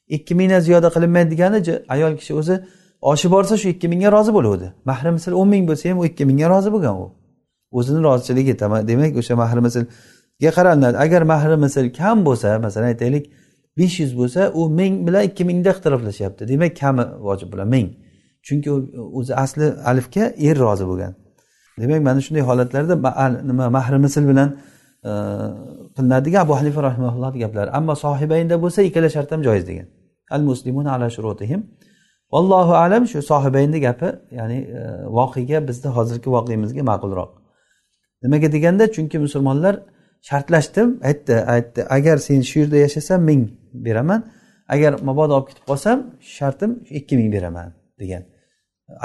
ikki 0.09 0.35
mingdan 0.35 0.61
ziyoda 0.61 0.89
qilinmaydi 0.95 1.31
degani 1.31 1.59
ayol 1.89 2.17
kishi 2.17 2.35
o'zi 2.41 2.55
oshi 3.01 3.31
borsa 3.31 3.57
shu 3.57 3.69
ikki 3.69 3.89
mingga 3.89 4.13
rozi 4.17 4.33
bo'luvdi. 4.39 4.73
Mahri 4.85 5.11
misl 5.17 5.33
o'n 5.41 5.49
ming 5.49 5.65
bo'lsa 5.71 5.91
ham 5.91 5.99
u 5.99 6.05
ikki 6.11 6.25
mingga 6.31 6.47
rozi 6.55 6.71
bo'lgan 6.75 6.97
u. 7.05 7.07
O'zini 7.79 8.01
rozchiligi 8.09 8.55
demak 8.91 9.13
o'sha 9.21 9.35
mahri 9.43 9.61
mislga 9.67 10.51
qaralinadi 10.57 10.97
agar 11.05 11.23
mahri 11.33 11.57
misl 11.65 11.87
kam 12.01 12.25
bo'lsa 12.29 12.59
masalan 12.67 12.89
aytaylik 12.93 13.25
besh 13.79 14.01
yuz 14.03 14.13
bo'lsa 14.21 14.41
u 14.61 14.63
ming 14.81 14.95
bilan 15.07 15.23
ikki 15.29 15.45
mingda 15.51 15.71
ixtiroflashyapti. 15.75 16.43
Demak 16.53 16.73
kami 16.81 17.05
vojib 17.27 17.49
bo'ladi 17.53 17.71
ming. 17.77 17.89
Chunki 18.47 18.69
o'zi 19.19 19.33
asli 19.45 19.67
alifga 19.91 20.25
er 20.49 20.57
rozi 20.65 20.85
bo'lgan. 20.91 21.13
Demak 21.81 22.03
mana 22.03 22.21
shunday 22.21 22.43
holatlarda 22.43 22.95
nima 23.51 23.71
mahri 23.71 23.99
misl 23.99 24.25
bilan 24.31 24.49
e, 25.05 25.13
qilinadigan 25.97 26.41
abu 26.47 26.55
hanifa 26.61 26.83
rahimaullohni 26.83 27.39
gaplari. 27.45 27.71
Ammo 27.71 27.95
sohibaynda 27.95 28.63
bo'lsa 28.63 28.83
ikkala 28.89 29.09
shart 29.15 29.33
ham 29.33 29.43
joiz 29.43 29.65
degan. 29.69 29.87
Al 30.31 30.43
muslimun 30.51 30.85
ala 30.85 31.07
shurutihim. 31.17 31.61
Vallohu 32.33 32.75
alam 32.85 33.07
shu 33.07 33.23
sohibaynni 33.23 33.81
gapi 33.81 34.09
ya'ni 34.39 34.59
e, 34.79 34.81
voqega 35.19 35.69
bizni 35.69 35.89
hozirgi 35.97 36.29
voqeamizga 36.37 36.83
ma'qulroq. 36.91 37.31
Nimaga 38.23 38.53
deganda 38.53 38.85
chunki 38.93 39.19
musulmonlar 39.19 39.75
shartlashdim 40.29 40.89
aytdi 41.09 41.35
aytdi 41.55 41.81
agar 41.97 42.17
sen 42.27 42.41
shu 42.51 42.57
yerda 42.61 42.77
yashasang 42.77 43.23
ming 43.29 43.43
beraman. 43.87 44.21
Agar 44.75 44.93
mabodo 45.09 45.33
olib 45.39 45.49
ketib 45.51 45.65
qolsam 45.71 45.99
shartim 46.39 46.71
ikki 46.99 47.15
ming 47.21 47.29
beraman 47.37 47.69
degan. 48.01 48.23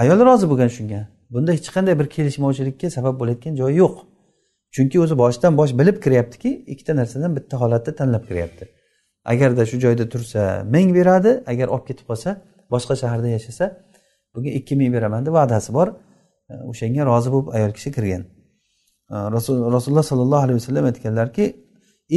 Ayol 0.02 0.20
rozi 0.28 0.46
bo'lgan 0.52 0.70
shunga. 0.78 1.02
Bunda 1.34 1.52
hech 1.52 1.70
qanday 1.76 1.96
bir 2.00 2.08
kelishmovchilikka 2.16 2.88
sabab 2.98 3.16
bo'layotgan 3.22 3.54
joyi 3.62 3.76
yo'q. 3.84 3.96
Chunki 4.76 4.98
o'zi 5.04 5.16
boshidan 5.24 5.58
bosh 5.60 5.72
bilib 5.80 5.98
kiryaptiki 6.04 6.50
ikkita 6.74 6.94
narsadan 7.00 7.32
bitta 7.38 7.56
holatda 7.62 7.92
tanlab 8.00 8.24
kiryapti. 8.30 8.64
Agarda 9.32 9.66
shu 9.70 9.78
joyda 9.86 10.06
tursa 10.14 10.42
ming 10.76 10.90
beradi 10.98 11.32
agar 11.52 11.68
olib 11.76 11.86
ketib 11.90 12.06
qolsa 12.10 12.30
boshqa 12.74 12.96
shaharda 13.02 13.30
yashasa 13.38 13.66
bunga 14.34 14.52
ikki 14.60 14.74
ming 14.82 14.92
beraman 14.96 15.26
deb 15.26 15.34
va'dasi 15.40 15.74
bor. 15.78 15.88
E, 16.52 16.54
o'shanga 16.72 17.02
rozi 17.12 17.30
bo'lib 17.34 17.48
ayol 17.58 17.72
kishi 17.78 17.90
kirgan. 17.98 18.24
E, 19.14 19.16
Rasululloh 19.36 20.04
sollallohu 20.12 20.44
alayhi 20.46 20.58
vasallam 20.62 20.86
aytganlarki 20.92 21.46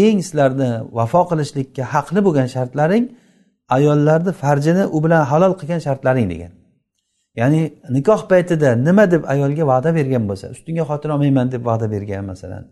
eng 0.04 0.18
sizlarni 0.26 0.70
vafo 0.98 1.22
qilishlikka 1.30 1.82
haqli 1.94 2.20
bo'lgan 2.26 2.48
shartlaring 2.54 3.04
ayollarni 3.76 4.32
farjini 4.42 4.84
u 4.96 4.98
bilan 5.04 5.22
halol 5.30 5.52
qilgan 5.60 5.80
shartlaring 5.86 6.28
degan. 6.32 6.52
Ya'ni 7.40 7.60
nikoh 7.96 8.20
paytida 8.30 8.70
nima 8.86 9.04
deb 9.14 9.22
ayolga 9.32 9.64
va'da 9.72 9.90
bergan 9.98 10.24
bo'lsa 10.30 10.46
ustingga 10.54 10.84
xotin 10.90 11.10
olmayman 11.14 11.46
deb 11.54 11.62
va'da 11.70 11.86
bergan 11.94 12.24
masalan 12.32 12.64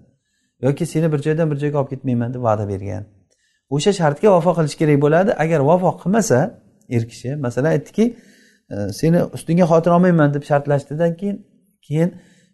yoki 0.63 0.87
seni 0.87 1.13
bir 1.13 1.19
joydan 1.19 1.51
bir 1.51 1.57
joyga 1.57 1.79
olib 1.79 1.91
ketmayman 1.91 2.35
deb 2.35 2.43
va'da 2.43 2.69
bergan. 2.69 3.05
O'sha 3.71 3.93
shartga 3.93 4.29
vafo 4.37 4.53
qilish 4.59 4.77
kerak 4.81 4.99
bo'ladi. 5.05 5.31
Agar 5.45 5.61
vafo 5.71 5.91
qilmasa 6.03 6.39
er 6.97 7.03
kishi 7.11 7.37
masalan 7.37 7.71
aytdiki 7.77 8.05
e, 8.75 8.77
seni 9.01 9.19
ustingga 9.37 9.65
xotin 9.73 9.91
olmayman 9.97 10.35
deb 10.35 10.45
shartlashdidan 10.51 11.17
keyin 11.21 11.37
keyin 11.87 12.11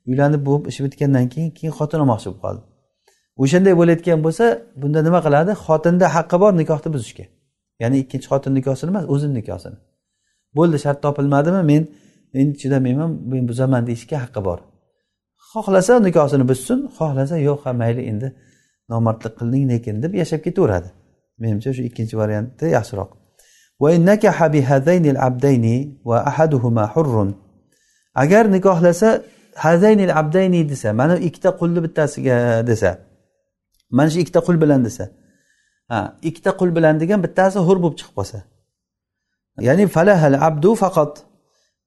uylanib 0.09 0.43
bo'lib 0.49 0.65
ishi 0.71 0.81
bitgandan 0.87 1.27
keyin 1.35 1.51
keyin 1.59 1.73
xotin 1.79 1.99
olmoqchi 2.05 2.29
bo'lib 2.29 2.41
qoldi. 2.45 2.63
O'shanday 3.43 3.75
bo'layotgan 3.81 4.19
bo'lsa 4.27 4.45
bunda 4.83 5.01
nima 5.07 5.21
qiladi? 5.27 5.53
Xotinda 5.67 6.07
haqqi 6.17 6.37
bor 6.43 6.53
nikohni 6.61 6.89
buzishga. 6.95 7.25
Ya'ni 7.83 7.97
ikkinchi 8.03 8.27
xotin 8.33 8.53
nikohsini 8.59 8.91
emas 8.93 9.05
o'zini 9.15 9.35
nikohsini. 9.41 9.77
Bo'ldi 10.57 10.79
shart 10.85 10.99
topilmadimi? 11.03 11.63
Men 11.71 11.83
men 12.35 12.47
chidamayman 12.61 13.11
men 13.33 13.43
buzaman 13.51 13.83
deyishga 13.89 14.17
haqqi 14.25 14.41
bor. 14.49 14.59
Xohlasa 15.53 15.95
nikohsini 16.07 16.45
buzsin 16.51 16.81
xohlasa 16.99 17.37
yo'q 17.49 17.61
ha 17.65 17.73
mayli 17.83 18.03
endi 18.11 18.29
nomardlik 18.91 19.35
qilding 19.41 19.65
lekin 19.73 19.95
deb 20.03 20.13
yashab 20.21 20.41
ketaveradi. 20.47 20.89
Menimcha 21.41 21.71
shu 21.77 21.83
ikkinchi 21.89 22.15
varianti 22.23 22.65
yaxshiroq. 22.77 23.11
Agar 28.23 28.45
nikohlasa 28.55 29.23
hazaynil 29.59 30.13
abdayni 30.21 30.69
desa 30.69 30.93
mana 30.93 31.17
ikkita 31.29 31.51
qulni 31.61 31.81
bittasiga 31.85 32.67
desa 32.67 32.91
mana 33.91 34.11
shu 34.11 34.19
ikkita 34.25 34.41
qul 34.47 34.57
bilan 34.63 34.85
desa 34.85 35.05
ha 35.89 36.19
ikkita 36.23 36.51
qul 36.61 36.71
bilan 36.77 37.01
degan 37.01 37.23
bittasi 37.27 37.59
hur 37.69 37.77
bo'lib 37.83 37.97
chiqib 37.99 38.15
qolsa 38.19 38.39
ya'ni 39.61 39.87
falahal 39.87 40.37
abdu 40.49 40.75
faqat 40.75 41.13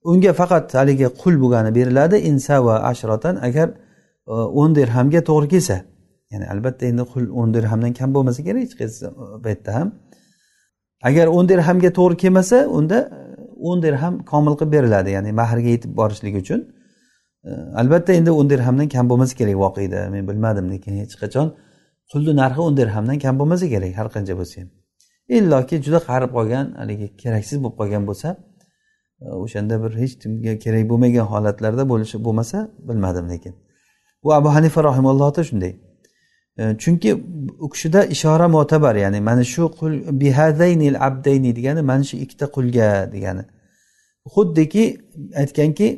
unga 0.04 0.32
faqat 0.32 0.74
haligi 0.74 1.08
qul 1.22 1.34
bo'lgani 1.42 1.74
beriladi 1.74 2.16
insava 2.30 2.74
ashrotan 2.90 3.36
agar 3.48 3.68
e, 4.32 4.32
o'n 4.60 4.74
dirhamga 4.74 5.20
to'g'ri 5.30 5.48
kelsa. 5.54 5.76
Ya'ni 6.32 6.46
albatta 6.52 6.86
endi 6.90 7.02
qul 7.12 7.24
o'n 7.40 7.54
dirhamdan 7.56 7.92
kam 7.98 8.10
bo'lmasa 8.16 8.40
kerak 8.46 8.62
hech 8.66 8.76
qaysi 8.80 9.06
e, 9.06 9.10
paytda 9.44 9.70
ham. 9.78 9.88
Agar 11.08 11.26
o'n 11.36 11.44
dirhamga 11.52 11.90
to'g'ri 11.98 12.16
kelmasa 12.22 12.58
unda 12.78 12.98
e, 13.16 13.20
o'n 13.68 13.78
dirham 13.84 14.14
komil 14.32 14.54
qilib 14.58 14.72
beriladi 14.76 15.10
ya'ni 15.16 15.30
mahrga 15.40 15.70
yetib 15.74 15.92
borishlik 16.00 16.34
uchun. 16.42 16.60
Albatta 17.80 18.12
endi 18.18 18.30
o'n 18.38 18.46
dirhamdan 18.52 18.88
kam 18.94 19.04
bo'lmasa 19.10 19.34
kerak 19.40 19.56
voqeda 19.64 20.00
men 20.14 20.22
bilmadim 20.28 20.66
lekin 20.74 20.92
hech 21.02 21.14
qachon 21.22 21.46
qulni 22.12 22.32
narxi 22.42 22.60
o'n 22.66 22.74
dirhamdan 22.80 23.18
kam 23.24 23.34
bo'lmasa 23.40 23.66
kerak 23.74 23.92
har 23.98 24.08
qancha 24.14 24.34
bo'lsa 24.40 24.56
ham. 24.60 24.68
Illoki 25.28 25.82
juda 25.82 25.98
qarib 26.08 26.30
qolgan 26.36 26.66
haligi 26.80 27.08
keraksiz 27.22 27.58
bo'lib 27.62 27.76
qolgan 27.80 28.06
bo'lsa 28.08 28.28
e, 29.22 29.24
o'shanda 29.44 29.74
bir 29.82 29.92
hech 30.02 30.14
kimga 30.22 30.58
kerak 30.64 30.84
bo'lmagan 30.90 31.26
holatlarda 31.32 31.88
bo'lishi 31.92 32.24
bo'lmasa 32.24 32.58
bilmadim 32.88 33.28
lekin. 33.32 33.54
Bu 34.24 34.34
abu 34.34 34.48
hanifa 34.56 34.84
rahimallohda 34.84 35.44
shunday. 35.44 35.72
E, 36.58 36.62
chunki 36.82 37.10
u 37.64 37.68
kishida 37.70 38.00
ishora 38.04 38.48
mo'tabar 38.48 38.94
ya'ni 39.04 39.20
mana 39.20 39.44
shu 39.44 39.62
qul 39.78 39.92
bihadaynil 40.20 40.96
abdayni 41.08 41.56
degani 41.56 41.82
mana 41.90 42.04
shu 42.04 42.16
ikkita 42.24 42.46
qulga 42.56 42.88
degani. 43.14 43.44
Xuddiki 44.34 44.84
aytganki 45.40 45.88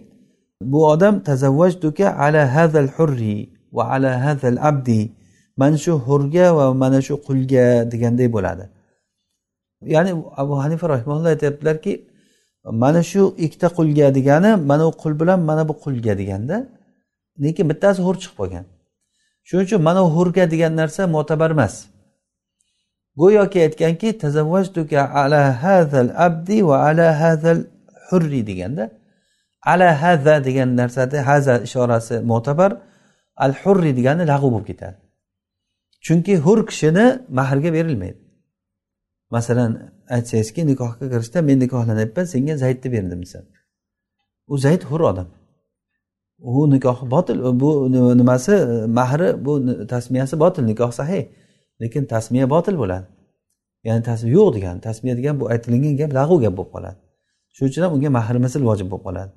bu 0.63 0.87
odam 0.93 1.15
tazavvajduka 1.29 2.07
ala 2.25 2.43
hadal 2.55 2.89
hurri 2.97 3.37
va 3.73 3.85
ala 3.95 4.11
hadal 4.25 4.59
abdi. 4.71 5.13
Mana 5.57 5.79
shu 5.85 5.93
hurga 6.07 6.47
va 6.57 6.75
mana 6.75 7.01
shu 7.07 7.15
qulga 7.27 7.67
deganday 7.93 8.29
bo'ladi. 8.37 8.65
Ya'ni 9.87 10.11
abu 10.37 10.55
hanifa 10.63 10.89
rahimulloh 10.89 11.27
aytyaptilarki 11.35 11.93
mana 12.65 13.03
shu 13.03 13.35
ikkita 13.39 13.69
qulga 13.69 14.15
degani 14.15 14.51
mana 14.71 14.85
bu 14.87 14.93
qul 15.03 15.21
bilan 15.21 15.41
mana 15.41 15.69
bu 15.69 15.73
qulga 15.85 16.19
deganda 16.19 16.57
lekin 17.43 17.69
bittasi 17.71 18.03
hur 18.03 18.15
chiqib 18.23 18.37
qolgan. 18.41 18.65
Shuning 19.49 19.67
uchun 19.67 19.83
mana 19.89 20.01
hurga 20.15 20.45
degan 20.53 20.73
narsa 20.81 21.03
mo'tabar 21.07 21.51
emas. 21.51 21.75
Go'yoki 23.21 23.59
aytganki 23.67 24.19
tazavvajtuka 24.23 25.01
ala 25.23 25.43
hazal 25.63 26.09
abdi 26.27 26.67
va 26.69 26.77
ala 26.89 27.21
hazal 27.21 27.59
hurri 28.09 28.47
deganda 28.51 28.85
ala 29.73 29.89
haza 30.03 30.35
degan 30.45 30.77
narsada 30.81 31.27
haza 31.29 31.55
ishorasi 31.67 32.15
mo'tabar 32.31 32.71
al 33.45 33.53
hurri 33.63 33.93
degani 33.99 34.23
lag'u 34.33 34.49
bo'lib 34.55 34.67
ketadi. 34.71 34.97
Chunki 36.07 36.35
hur 36.45 36.59
kishini 36.69 37.07
mahrga 37.39 37.71
berilmaydi. 37.77 38.24
Masalan 39.37 39.71
aytsangizki 40.17 40.61
nikohga 40.71 41.05
kirishda 41.13 41.39
men 41.49 41.57
nikohlanyapman 41.65 42.25
senga 42.33 42.55
zaydni 42.63 42.89
berdim 42.95 43.21
desa 43.25 43.39
u 44.47 44.59
zayd 44.59 44.83
hur 44.91 45.01
odam. 45.01 45.27
U 46.39 46.71
nikohi 46.71 47.11
botil 47.11 47.39
bu 47.61 47.71
nimasi 48.19 48.53
mahri 48.99 49.45
bu 49.45 49.53
tasmiyasi 49.87 50.41
botil 50.41 50.63
nikoh 50.63 50.93
sahih. 50.93 51.25
Lekin 51.81 52.05
tasmiya 52.05 52.51
botil 52.51 52.77
bo'ladi. 52.83 53.07
Ya'ni 53.85 54.03
tasmiya 54.03 54.35
yo'q 54.35 54.55
degani 54.57 54.81
tasmiya 54.81 55.17
degan 55.17 55.41
bu 55.41 55.45
aytilingan 55.53 55.97
gap 56.01 56.11
lag'u 56.19 56.37
gap 56.45 56.55
bo'lib 56.59 56.71
qoladi. 56.75 56.99
Shuning 57.57 57.71
uchun 57.71 57.83
ham 57.85 57.93
unga 57.97 58.11
mahri 58.19 58.39
misl 58.47 58.63
vojib 58.69 58.89
bo'lib 58.93 59.05
qoladi. 59.09 59.33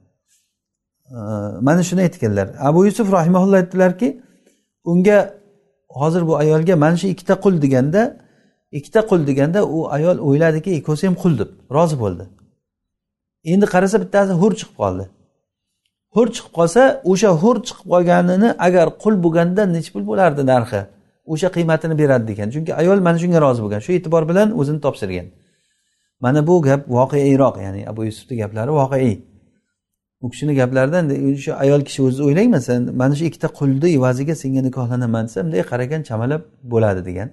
Mana 1.68 1.82
shuni 1.90 2.02
aytganlar. 2.08 2.48
Abu 2.70 2.86
yusuf 2.86 3.08
rahimaulloh 3.18 3.58
aytdilarki 3.62 4.22
unga 4.92 5.18
hozir 6.00 6.28
bu 6.28 6.34
ayolga 6.44 6.76
mana 6.76 6.98
shu 7.02 7.08
ikkita 7.14 7.36
qul 7.44 7.54
deganda 7.62 8.02
ikkita 8.72 9.02
qul 9.10 9.28
deganda 9.28 9.66
u 9.66 9.92
ayol 9.98 10.18
o'yladiki 10.28 10.72
ikkovsi 10.80 11.08
ham 11.08 11.16
qul 11.24 11.40
deb 11.40 11.50
rozi 11.76 12.00
bo'ldi. 12.04 12.24
Endi 13.54 13.66
qarasa 13.74 13.98
bittasi 14.04 14.34
hur 14.42 14.52
chiqib 14.60 14.76
qoldi. 14.82 15.06
Hur 16.16 16.28
chiqib 16.36 16.54
qolsa 16.60 16.82
o'sha 17.12 17.30
hur 17.42 17.58
chiqib 17.68 17.88
qolganini 17.94 18.50
agar 18.68 18.88
qul 19.04 19.16
bo'lganda 19.26 19.64
nechi 19.76 19.90
pul 19.94 20.04
bo'lardi 20.12 20.44
narxi? 20.52 20.82
O'sha 21.34 21.50
qiymatini 21.56 21.96
beradi 22.02 22.26
degan. 22.32 22.48
Chunki 22.54 22.72
ayol 22.82 23.00
mana 23.08 23.18
shunga 23.24 23.40
rozi 23.46 23.62
bo'lgan. 23.66 23.82
Shu 23.86 23.92
e'tibor 23.98 24.24
bilan 24.30 24.48
o'zini 24.60 24.80
topshirgan. 24.86 25.28
Mana 26.24 26.40
bu 26.48 26.56
gap 26.68 26.82
voqeiyroq 26.98 27.56
ya'ni 27.66 27.82
abu 27.92 28.02
yusufni 28.10 28.36
gaplari 28.42 28.72
voqeiy 28.82 29.16
u 30.22 30.30
kishini 30.30 30.54
gaplaridan 30.56 31.06
o'sha 31.30 31.54
ayol 31.64 31.82
kishi 31.88 32.02
o'zi 32.08 32.22
o'ylayman 32.28 32.62
mana 33.02 33.14
shu 33.20 33.24
ikkita 33.30 33.48
qulni 33.60 33.90
evaziga 33.98 34.36
senga 34.44 34.62
nikohlanaman 34.68 35.24
desa 35.28 35.40
bunday 35.46 35.64
qaragan 35.72 36.02
chamalab 36.10 36.42
bo'ladi 36.72 37.02
degan. 37.10 37.30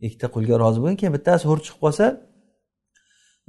Ikkita 0.00 0.26
qulga 0.34 0.58
rozi 0.62 0.78
bo'lgan 0.80 0.96
keyin 1.00 1.14
bittasi 1.16 1.44
hur 1.50 1.58
chiqib 1.64 1.80
qolsa 1.84 2.06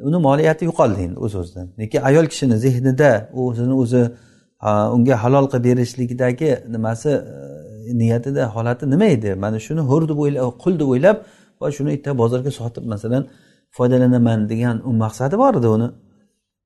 uni 0.08 0.18
moliyati 0.28 0.64
yo'qoldi 0.70 1.00
endi 1.08 1.20
o'z 1.26 1.34
o'zidan. 1.42 1.68
Lekin 1.82 2.02
ayol 2.10 2.26
kishini 2.32 2.58
zehnida 2.66 3.12
o'zini 3.44 3.76
o'zi 3.84 4.02
unga 4.96 5.16
halol 5.24 5.46
qilib 5.52 5.66
berishlikdagi 5.68 6.50
nimasi 6.76 7.10
e, 7.10 7.94
niyatida 8.02 8.44
holati 8.56 8.90
nima 8.94 9.08
edi? 9.16 9.36
Mana 9.44 9.60
shuni 9.66 9.82
hur 9.90 10.02
deb 10.10 10.18
o'ylab 10.24 10.58
qul 10.64 10.74
deb 10.80 10.88
o'ylab 10.94 11.18
va 11.62 11.68
shuni 11.78 11.90
ertaga 11.96 12.16
bozorga 12.22 12.52
sotib 12.60 12.84
masalan 12.94 13.24
foydalanaman 13.78 14.40
degan 14.52 14.76
u 14.90 14.92
maqsadi 15.04 15.36
bor 15.44 15.54
edi 15.60 15.68
uni. 15.78 15.90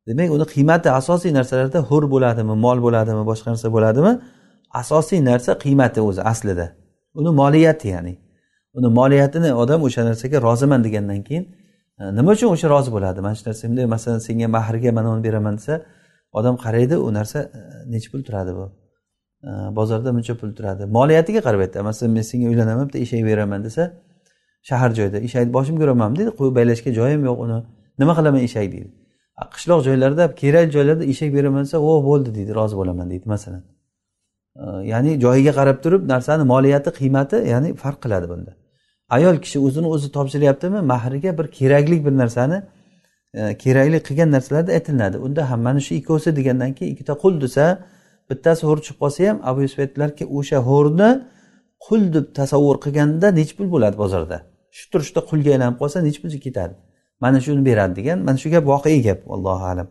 Demak 0.08 0.30
uni 0.36 0.46
qiymati 0.54 0.90
asosiy 1.00 1.32
narsalarda 1.38 1.80
hur 1.90 2.04
bo'ladimi 2.14 2.56
mol 2.66 2.78
bo'ladimi 2.86 3.24
boshqa 3.32 3.48
narsa 3.54 3.68
bo'ladimi? 3.76 4.14
Asosiy 4.82 5.20
narsa 5.30 5.52
qiymati 5.64 6.00
o'zi 6.10 6.22
aslida. 6.32 6.66
Uni 7.20 7.32
moliyati 7.42 7.88
ya'ni. 7.94 8.14
Uni 8.78 8.90
moliyatini 9.00 9.50
odam 9.64 9.80
o'sha 9.88 10.02
narsaga 10.10 10.38
roziman 10.48 10.84
degandan 10.84 11.22
keyin 11.28 11.46
nima 12.18 12.32
uchun 12.32 12.48
o'sha 12.56 12.70
rozi 12.70 12.92
bo'ladi? 12.92 13.20
Mana 13.22 13.36
shu 13.36 13.44
narsa 13.50 13.64
bunday 13.70 13.86
masalan 13.86 14.20
senga 14.28 14.48
mahrga 14.58 14.92
mana 14.92 15.08
buni 15.14 15.24
beraman 15.24 15.56
desa 15.58 15.82
odam 16.34 16.56
qaraydi 16.64 16.96
u 16.98 17.14
narsa 17.14 17.40
e, 17.40 17.92
necha 17.94 18.12
pul 18.12 18.22
turadi 18.28 18.52
bu? 18.60 18.66
E, 19.44 19.50
bozorda 19.78 20.10
buncha 20.16 20.34
pul 20.42 20.52
turadi. 20.58 20.84
Moliyatiga 20.98 21.42
qarab 21.48 21.62
aytadi 21.66 21.84
masalan 21.90 22.12
men 22.18 22.22
senga 22.32 22.48
uylanaman 22.52 22.86
bitta 22.88 23.00
eshak 23.06 23.22
beraman 23.30 23.64
desa 23.68 23.84
shahar 24.70 24.92
joyda 25.00 25.18
eshakni 25.28 25.54
boshimga 25.58 25.84
uramanmi 25.88 26.18
deydi. 26.20 26.32
Qo'yib 26.40 26.56
baylashga 26.60 26.90
joyim 27.00 27.22
yo'q 27.30 27.38
uni. 27.46 27.58
Nima 28.02 28.14
qilaman 28.18 28.42
eshak 28.48 28.68
deydi. 28.74 28.90
Qishloq 29.54 29.80
joylarda 29.88 30.24
kerak 30.42 30.68
joylarda 30.76 31.04
eshak 31.14 31.30
beraman 31.38 31.62
desa 31.68 31.78
o 31.90 31.92
bo'ldi 32.10 32.30
deydi 32.38 32.52
rozi 32.60 32.76
bo'laman 32.82 33.08
deydi 33.12 33.26
masalan. 33.36 33.64
E, 34.62 34.66
ya'ni 34.92 35.12
joyiga 35.26 35.54
qarab 35.60 35.78
turib 35.84 36.02
narsani 36.14 36.44
moliyati 36.54 36.90
qiymati 37.00 37.38
ya'ni 37.54 37.70
farq 37.84 38.00
qiladi 38.06 38.28
bunda. 38.34 38.52
Ayol 39.16 39.38
kishi 39.44 39.60
o'zini 39.68 39.88
o'zi 39.96 40.08
topshiryaptimi? 40.18 40.80
Mahriga 40.92 41.32
bir 41.38 41.48
kerakli 41.58 42.06
bir 42.06 42.14
narsani 42.22 42.58
e, 43.34 43.58
kerakli 43.64 44.00
qilgan 44.08 44.30
narsalarda 44.36 44.72
aytilinadi 44.78 45.18
unda 45.26 45.42
ham 45.50 45.62
mana 45.68 45.80
shu 45.80 45.94
ikkovsi 46.00 46.36
degandan 46.40 46.72
keyin 46.78 46.92
ikkita 46.94 47.14
qul 47.24 47.34
desa 47.44 47.66
bittasi 48.30 48.64
ho'r 48.68 48.80
chiqib 48.86 49.00
qolsa 49.04 49.30
ham 49.30 49.38
abu 49.50 49.60
yusuf 49.66 49.80
aytdilarki 49.86 50.24
o'sha 50.38 50.58
ho'rni 50.70 51.10
qul 51.86 52.02
deb 52.16 52.26
tasavvur 52.40 52.78
qilganda 52.86 53.28
nechi 53.40 53.54
pul 53.58 53.68
bo'ladi 53.74 53.98
bozorda? 54.04 54.38
Shu 54.78 54.86
turishda 54.92 55.22
qulga 55.30 55.50
aylanib 55.56 55.78
qolsa 55.82 55.98
nechi 56.08 56.20
pulga 56.24 56.40
ketadi? 56.48 56.74
Mana 57.24 57.40
shuni 57.46 57.62
beradi 57.70 57.94
degan 58.00 58.18
mana 58.28 58.38
shu 58.44 58.50
gap 58.56 58.64
voqeiy 58.74 59.00
gap 59.08 59.20
allohu 59.36 59.66
alam. 59.74 59.88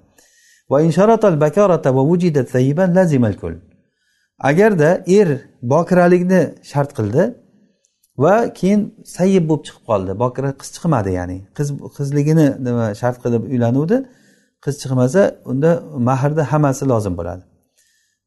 Agarda 4.50 4.90
er 5.18 5.28
bokiralikni 5.72 6.42
shart 6.70 6.90
qildi 6.98 7.22
va 8.22 8.34
keyin 8.58 8.80
sayyib 9.16 9.44
bo'lib 9.48 9.64
chiqib 9.66 9.84
qoldi. 9.90 10.10
Bokira 10.22 10.50
qiz 10.60 10.68
chiqmadi 10.76 11.10
ya'ni. 11.18 11.38
Qiz 11.56 11.68
qizligini 11.96 12.46
nima 12.66 12.86
shart 13.00 13.16
qilib 13.24 13.42
uylanuvdi. 13.52 13.96
Qiz 14.64 14.74
chiqmasa 14.82 15.22
unda 15.50 15.70
mahrni 16.08 16.42
hammasi 16.52 16.84
lozim 16.92 17.14
bo'ladi. 17.20 17.42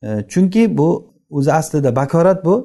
E, 0.05 0.07
chunki 0.31 0.63
bu 0.77 0.89
o'zi 1.37 1.51
aslida 1.59 1.89
bakorat 1.99 2.39
bu. 2.47 2.55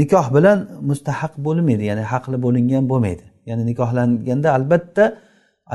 Nikoh 0.00 0.26
bilan 0.36 0.58
mustahaq 0.90 1.32
bo'lmaydi 1.46 1.84
ya'ni 1.90 2.04
haqli 2.12 2.36
bo'lingan 2.44 2.84
bo'lmaydi. 2.90 3.24
Ya'ni 3.48 3.62
nikohlanganda 3.70 4.48
albatta 4.58 5.04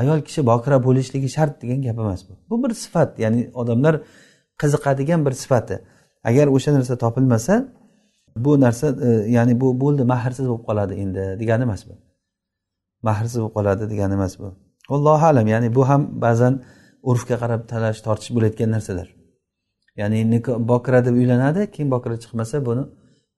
ayol 0.00 0.20
kishi 0.26 0.40
bokira 0.50 0.76
bo'lishligi 0.86 1.28
shart 1.36 1.54
degan 1.62 1.78
gap 1.86 1.98
emas 2.04 2.20
bu. 2.28 2.32
Bu 2.50 2.56
bir 2.62 2.72
sifat 2.82 3.10
ya'ni 3.24 3.40
odamlar 3.60 3.94
qiziqadigan 4.60 5.20
bir 5.26 5.34
sifati. 5.42 5.76
Agar 6.28 6.46
o'sha 6.56 6.70
narsa 6.76 6.94
topilmasa 7.04 7.54
bu 8.44 8.60
narsa 8.60 8.86
e, 9.06 9.30
ya'ni 9.36 9.60
bu 9.60 9.80
bo'ldi 9.80 10.02
mahrsiz 10.12 10.46
bo'lib 10.48 10.64
qoladi 10.68 10.94
endi 11.02 11.22
degani 11.40 11.62
emas 11.68 11.82
bu. 11.88 11.94
Mahrsiz 13.08 13.38
bo'lib 13.40 13.54
qoladi 13.58 13.90
degani 13.92 14.14
emas 14.18 14.34
bu. 14.40 14.48
Allohu 14.94 15.26
alam 15.26 15.46
ya'ni 15.54 15.74
bu 15.74 15.88
ham 15.88 16.02
ba'zan 16.24 16.54
urfga 17.10 17.36
qarab 17.42 17.62
talash 17.72 18.00
tortish 18.06 18.30
bo'layotgan 18.36 18.70
narsalar. 18.76 19.08
Ya'ni 20.00 20.42
bokira 20.70 21.04
deb 21.06 21.14
uylanadi 21.20 21.70
keyin 21.74 21.90
bokira 21.94 22.16
chiqmasa 22.24 22.66
buni 22.68 22.84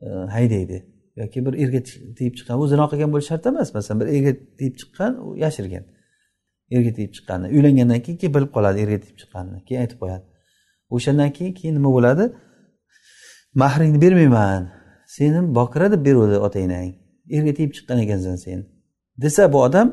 e, 0.04 0.06
haydaydi. 0.36 0.78
Yoki 1.20 1.46
bir 1.46 1.54
erga 1.62 1.80
tegib 2.18 2.34
chiqqan 2.38 2.56
u 2.62 2.66
zino 2.72 2.84
qilgan 2.90 3.10
bo'lishi 3.12 3.28
shart 3.32 3.46
emas 3.50 3.68
masalan 3.76 4.00
bir 4.00 4.08
erga 4.16 4.32
tegib 4.58 4.74
chiqqan 4.80 5.12
u 5.26 5.28
yashirgan. 5.44 5.84
Erga 6.76 6.90
tegib 6.98 7.12
chiqqanini 7.16 7.48
uylangandan 7.56 8.00
keyin 8.04 8.18
keyin 8.20 8.34
bilib 8.36 8.50
qoladi 8.56 8.78
erga 8.84 8.98
tegib 9.04 9.16
chiqqanini 9.22 9.60
keyin 9.66 9.80
aytib 9.84 9.98
qo'yadi. 10.02 10.24
O'shandan 10.96 11.30
keyin 11.36 11.54
keyin 11.58 11.74
nima 11.78 11.90
bo'ladi? 11.96 12.24
Mahringni 13.62 13.98
bermayman. 14.04 14.77
Seni 15.14 15.40
bokira 15.58 15.86
deb 15.92 16.02
beruvdi 16.06 16.36
otanglang 16.46 16.90
erga 17.36 17.52
tegib 17.58 17.72
chiqqan 17.76 17.98
ekansan 18.04 18.36
sen. 18.44 18.60
Desa 19.22 19.52
bu 19.52 19.58
odam 19.68 19.88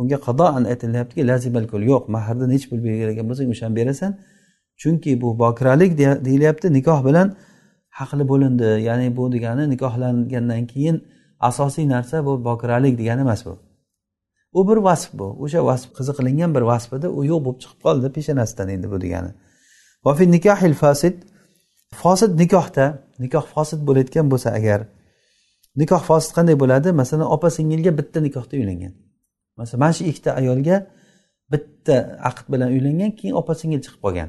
unga 0.00 0.18
qadoan 0.26 0.64
aytilyaptiki 0.72 1.22
lazibalkul 1.30 1.82
yo'q 1.92 2.04
mahrni 2.14 2.46
nechi 2.52 2.66
pul 2.70 2.80
bergan 2.84 3.26
bo'lsang 3.30 3.48
o'shani 3.54 3.74
berasan. 3.80 4.12
Chunki 4.80 5.12
bu 5.22 5.28
bokiralik 5.42 5.92
deyilyapti 6.26 6.66
nikoh 6.78 7.00
bilan 7.08 7.28
haqli 7.98 8.24
bo'lindi. 8.32 8.68
Ya'ni 8.88 9.08
bu 9.16 9.24
degani 9.34 9.64
nikohlangandan 9.74 10.62
keyin 10.72 10.96
asosiy 11.48 11.86
narsa 11.94 12.16
bu 12.26 12.32
bokiralik 12.48 12.94
degani 13.00 13.20
emas 13.26 13.40
bu. 13.46 13.54
U 14.58 14.68
bir 14.68 14.78
vasf 14.88 15.10
bu. 15.18 15.28
O'sha 15.44 15.60
vasf 15.68 15.88
qiziqilingan 15.98 16.50
bir 16.56 16.64
vasf 16.70 16.90
edi 16.96 17.08
u 17.18 17.20
yo'q 17.30 17.40
bo'lib 17.46 17.58
chiqib 17.62 17.80
qoldi 17.86 18.06
peshonasidan 18.16 18.68
endi 18.74 18.86
bu 18.92 18.98
degani. 19.04 19.30
Fosil 22.02 22.28
fosid 22.28 22.38
nikohda 22.42 22.84
nikoh 23.24 23.44
fosid 23.54 23.80
bo'layotgan 23.88 24.26
bo'lsa 24.32 24.48
agar 24.58 24.80
nikoh 25.80 26.02
fosid 26.08 26.30
qanday 26.36 26.56
bo'ladi? 26.62 26.88
Masalan 27.00 27.26
opa 27.36 27.48
singilga 27.56 27.90
bitta 27.98 28.18
nikohda 28.26 28.54
uylangan. 28.60 28.92
Masalan 29.58 29.80
mana 29.82 29.92
shu 29.96 30.04
ikkita 30.10 30.30
ayolga 30.40 30.76
bitta 31.52 31.96
aqd 32.30 32.46
bilan 32.52 32.68
uylangan 32.76 33.10
keyin 33.18 33.34
opa 33.40 33.52
singil 33.60 33.80
chiqib 33.84 34.00
qolgan. 34.04 34.28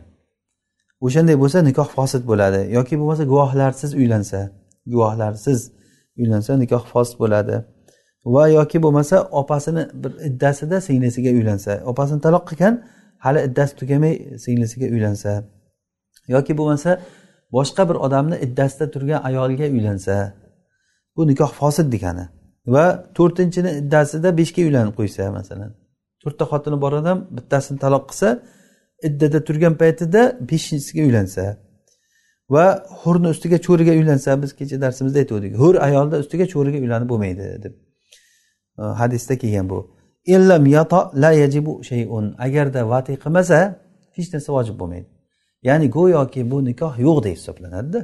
O'shanday 1.06 1.36
bo'lsa 1.44 1.58
nikoh 1.70 1.90
fosid 1.98 2.24
bo'ladi. 2.32 2.62
Yoki 2.78 2.96
bo'lmasa 3.00 3.24
guvohlarsiz 3.32 3.92
uylansa 4.02 4.40
guvohlarsiz 4.94 5.60
uylansa 6.22 6.52
nikoh 6.64 6.84
fosid 6.92 7.16
bo'ladi. 7.24 7.56
Va 8.34 8.44
yoki 8.58 8.78
bo'lmasa 8.86 9.16
opasini 9.42 9.84
bir 10.04 10.12
iddasida 10.30 10.78
singlisiga 10.88 11.32
uylansa 11.40 11.72
opasini 11.92 12.20
taloq 12.26 12.44
qilgan 12.50 12.74
hali 13.26 13.40
iddasi 13.48 13.74
tugamay 13.80 14.14
singlisiga 14.44 14.88
uylansa. 14.96 15.32
Yoki 16.36 16.54
bo'lmasa 16.60 16.92
boshqa 17.56 17.90
bir 17.90 17.98
odamni 18.06 18.38
iddasida 18.46 18.92
turgan 18.94 19.20
ayolga 19.30 19.66
uylansa 19.76 20.16
bu 21.16 21.28
nikoh 21.28 21.52
fosil 21.60 21.92
degani. 21.92 22.26
Va 22.68 22.86
to'rtinchini 23.18 23.72
iddasida 23.82 24.30
beshga 24.40 24.62
uylanib 24.68 24.94
qo'ysa 25.00 25.32
masalan. 25.40 25.72
To'rtta 26.24 26.46
xotini 26.52 26.78
bor 26.84 26.94
odam 27.02 27.18
bittasini 27.38 27.78
taloq 27.84 28.04
qilsa 28.10 28.30
iddada 29.08 29.40
turgan 29.48 29.74
paytida 29.82 30.22
beshinchisiga 30.50 31.02
uylansa 31.08 31.44
va 32.50 32.66
hurni 33.02 33.28
ustiga 33.28 33.58
cho'riga 33.68 33.94
uylansa 34.00 34.42
biz 34.44 34.52
kecha 34.60 34.82
darsimizda 34.82 35.20
aytgandik 35.24 35.54
hur 35.62 35.76
ayolda 35.88 36.16
ustiga 36.24 36.46
cho'riga 36.54 36.80
uylanib 36.84 37.10
bo'lmaydi 37.12 37.46
deb 37.64 37.74
e, 38.82 38.84
hadisda 39.02 39.38
kelgan 39.42 39.70
bu. 39.70 39.80
Illam 40.36 40.66
yato 40.66 41.00
la 41.24 41.32
yajibu 41.32 41.74
shayun 41.90 42.26
agarda 42.46 42.90
vati 42.94 43.14
qilmasa 43.24 43.58
hech 44.16 44.28
narsa 44.34 44.50
vojib 44.58 44.76
bo'lmaydi. 44.82 45.17
Ya'ni 45.64 45.90
go'yoki 45.90 46.52
bu 46.52 46.66
nikoh 46.66 46.94
yo'qdek 47.08 47.34
hisoblanadida. 47.38 48.02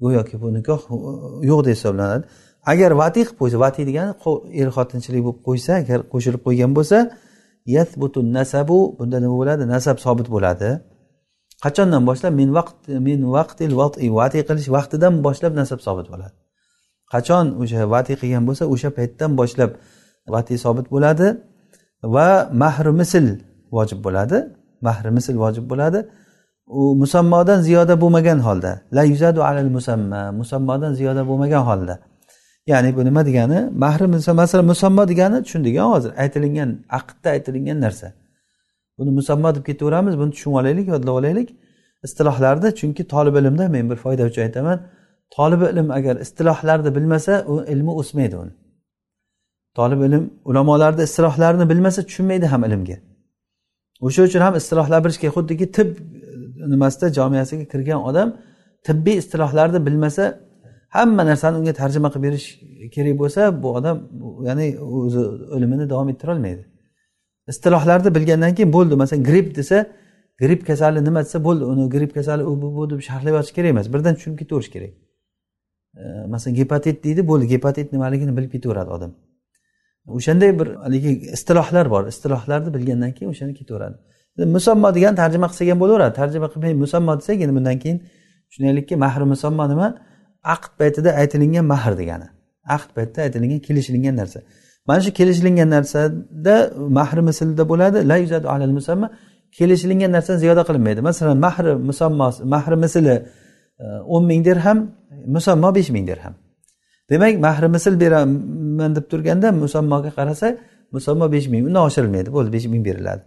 Go'yoki 0.00 0.36
bu 0.42 0.48
nikoh 0.54 0.80
uh, 0.90 1.44
yo'qdek 1.50 1.74
hisoblanadi. 1.76 2.24
Agar 2.72 2.90
vati 3.02 3.20
qilib 3.24 3.38
qo'ysa 3.40 3.56
vati 3.64 3.82
degani 3.88 4.12
er 4.60 4.68
xotinchilik 4.76 5.22
bo'lib 5.26 5.40
qo'ysa 5.48 5.72
agar 5.82 5.98
qo'shilib 6.12 6.42
qo'ygan 6.46 6.70
bo'lsa 6.78 6.98
yathbutun 7.76 8.26
nasabu 8.38 8.78
bunda 8.98 9.18
nima 9.24 9.36
bo'ladi? 9.40 9.62
Nasab 9.74 9.96
sobit 10.04 10.28
bo'ladi. 10.34 10.70
Qachondan 11.64 12.02
boshlab? 12.08 12.32
Min 12.40 12.48
vaqt 12.58 12.76
min 13.08 13.18
vaqtil 13.36 13.72
vati 13.80 14.08
vati 14.20 14.38
qilish 14.48 14.68
vaqtidan 14.76 15.14
boshlab 15.26 15.52
nasab 15.60 15.80
sobit 15.86 16.06
bo'ladi. 16.12 16.36
Qachon 17.12 17.46
o'sha 17.62 17.80
vati 17.94 18.12
qilgan 18.20 18.44
bo'lsa 18.48 18.64
o'sha 18.74 18.90
paytdan 18.98 19.30
boshlab 19.40 19.70
vati 20.34 20.54
sobit 20.64 20.86
bo'ladi 20.94 21.26
va 22.14 22.28
mahri 22.62 22.92
misl 23.00 23.26
vojib 23.76 23.98
bo'ladi. 24.06 24.38
Mahri 24.86 25.10
misl 25.16 25.34
vojib 25.44 25.64
bo'ladi. 25.72 26.00
U 26.70 26.94
musammodan 27.02 27.60
ziyoda 27.62 28.00
bo'lmagan 28.00 28.38
holda. 28.38 28.80
La 28.92 29.02
yuzadu 29.04 29.40
alal 29.42 29.70
musamma. 29.76 30.32
Musammodan 30.32 30.92
ziyoda 30.94 31.22
bo'lmagan 31.28 31.62
holda. 31.70 31.94
Ya'ni 32.66 32.96
bu 32.96 33.04
nima 33.04 33.26
degani? 33.26 33.68
Mahri 33.82 34.06
masalan 34.06 34.66
musammo 34.72 35.08
degani 35.08 35.42
tushundik 35.44 35.78
hozir 35.78 36.12
aytilingan 36.22 36.70
aqdda 36.98 37.28
aytilingan 37.30 37.78
narsa. 37.80 38.08
Buni 38.98 39.10
musammo 39.18 39.54
deb 39.54 39.64
ketaveramiz 39.68 40.14
buni 40.20 40.30
tushunib 40.34 40.56
olaylik 40.60 40.86
yodlab 40.88 41.14
olaylik. 41.20 41.48
Istilohlarda 42.06 42.74
chunki 42.80 43.02
tolib 43.12 43.34
ilmda 43.40 43.68
men 43.68 43.90
bir 43.90 43.96
foyda 44.04 44.22
uchun 44.30 44.42
aytaman 44.42 44.78
tolib 45.36 45.62
ilm 45.72 45.90
agar 45.98 46.16
istilohlarni 46.24 46.90
bilmasa 46.96 47.44
u 47.52 47.54
ilmi 47.72 47.92
o'smaydi 48.00 48.36
uni. 48.42 48.52
Tolib 49.78 50.00
ilm 50.06 50.24
ulamolarni 50.44 51.02
istilohlarni 51.08 51.70
bilmasa 51.70 52.00
tushunmaydi 52.08 52.46
ham 52.46 52.64
ilmga. 52.64 52.96
O'sha 54.06 54.22
uchun 54.28 54.40
ham 54.46 54.54
istilohlar 54.60 55.04
bilish 55.04 55.18
kerak 55.22 55.34
xuddiki 55.38 55.66
tib 55.76 55.88
nimasida 56.72 57.06
jomiyasiga 57.18 57.64
kirgan 57.72 58.00
odam 58.10 58.28
tibbiy 58.86 59.16
istilohlarni 59.22 59.86
bilmasa 59.86 60.24
hamma 60.96 61.22
narsani 61.30 61.56
unga 61.60 61.72
tarjima 61.72 62.08
qilib 62.14 62.24
berish 62.26 62.46
kerak 62.94 63.14
bo'lsa 63.22 63.62
bu 63.62 63.68
odam 63.78 63.96
ya'ni 64.48 64.66
o'zi 65.04 65.22
o'limini 65.54 65.90
davom 65.92 66.08
ettirolmaydi 66.12 66.62
istilohlarni 67.52 68.14
bilgandan 68.16 68.54
keyin 68.56 68.72
bo'ldi 68.76 68.94
masalan 69.02 69.22
gripp 69.30 69.56
desa 69.56 69.86
gripp 70.40 70.66
kasali 70.66 71.04
nima 71.04 71.20
desa 71.20 71.44
bo'ldi 71.44 71.64
uni 71.64 71.90
gripp 71.90 72.14
kasali 72.14 72.42
u 72.44 72.62
bu 72.62 72.68
bu 72.76 72.90
deb 72.90 73.00
sharhlab 73.08 73.34
yotish 73.38 73.52
kerak 73.56 73.70
emas 73.74 73.86
birdan 73.94 74.14
tushunib 74.14 74.38
ketaverish 74.38 74.70
kerak. 74.74 74.92
Masalan 76.32 76.54
gepatit 76.56 77.04
deydi 77.04 77.28
bo'ldi 77.30 77.46
gepatit 77.54 77.92
nimaligini 77.92 78.36
bilib 78.36 78.50
ketaveradi 78.52 78.90
odam. 78.96 79.12
O'shanday 80.06 80.50
bir 80.60 80.68
haligi 80.84 81.10
istilohlar 81.36 81.90
bor 81.90 82.06
istilohlarni 82.12 82.74
bilgandan 82.74 83.12
keyin 83.16 83.30
o'shani 83.30 83.54
ketaveradi. 83.54 83.96
Musammo 84.56 84.94
degan 84.96 85.14
tarjima 85.20 85.46
qilsak 85.50 85.68
ham 85.72 85.78
bo'laveradi. 85.82 86.14
Tarjima 86.20 86.48
qilmay 86.52 86.72
musammo 86.84 87.12
desak 87.20 87.38
endi 87.44 87.54
bundan 87.58 87.76
keyin 87.82 87.98
tushunaylikki 88.48 88.94
mahri 89.04 89.24
musammo 89.32 89.64
nima? 89.72 89.88
Aqd 90.54 90.70
paytida 90.80 91.10
aytilingan 91.20 91.64
mahr 91.72 91.92
degani. 92.00 92.26
Aqd 92.76 92.90
paytida 92.96 93.20
aytilingan 93.26 93.60
kelishilingan 93.66 94.14
narsa. 94.20 94.40
Mana 94.88 95.00
shu 95.04 95.10
kelishilingan 95.18 95.68
narsada 95.76 96.54
mahri 96.98 97.22
mislida 97.28 97.64
bo'ladi. 97.72 97.98
La 98.10 98.16
yuzadu 98.22 98.46
alal 98.54 98.74
musamma. 98.78 99.06
Kelishilingan 99.58 100.10
narsani 100.16 100.38
ziyoda 100.42 100.62
qilinmaydi. 100.68 101.00
Masalan 101.08 101.38
mahri 101.46 101.72
musammosi 101.88 102.44
mahri 102.54 102.76
misli 102.84 103.14
e, 103.84 103.86
o'n 104.14 104.24
ming 104.30 104.44
dirham 104.48 104.78
musammo 105.36 105.68
besh 105.76 105.90
ming 105.94 106.06
dirham. 106.10 106.34
Demak 107.10 107.34
mahri 107.46 107.68
misl 107.76 107.94
beraman 108.02 108.90
deb 108.96 109.04
turganda 109.10 109.48
musammoga 109.64 110.10
qarasa 110.18 110.48
musammo 110.94 111.26
besh 111.34 111.48
ming. 111.52 111.62
Undan 111.68 111.82
oshirilmaydi. 111.88 112.28
Bo'ldi 112.36 112.50
besh 112.56 112.66
ming 112.72 112.82
beriladi. 112.88 113.22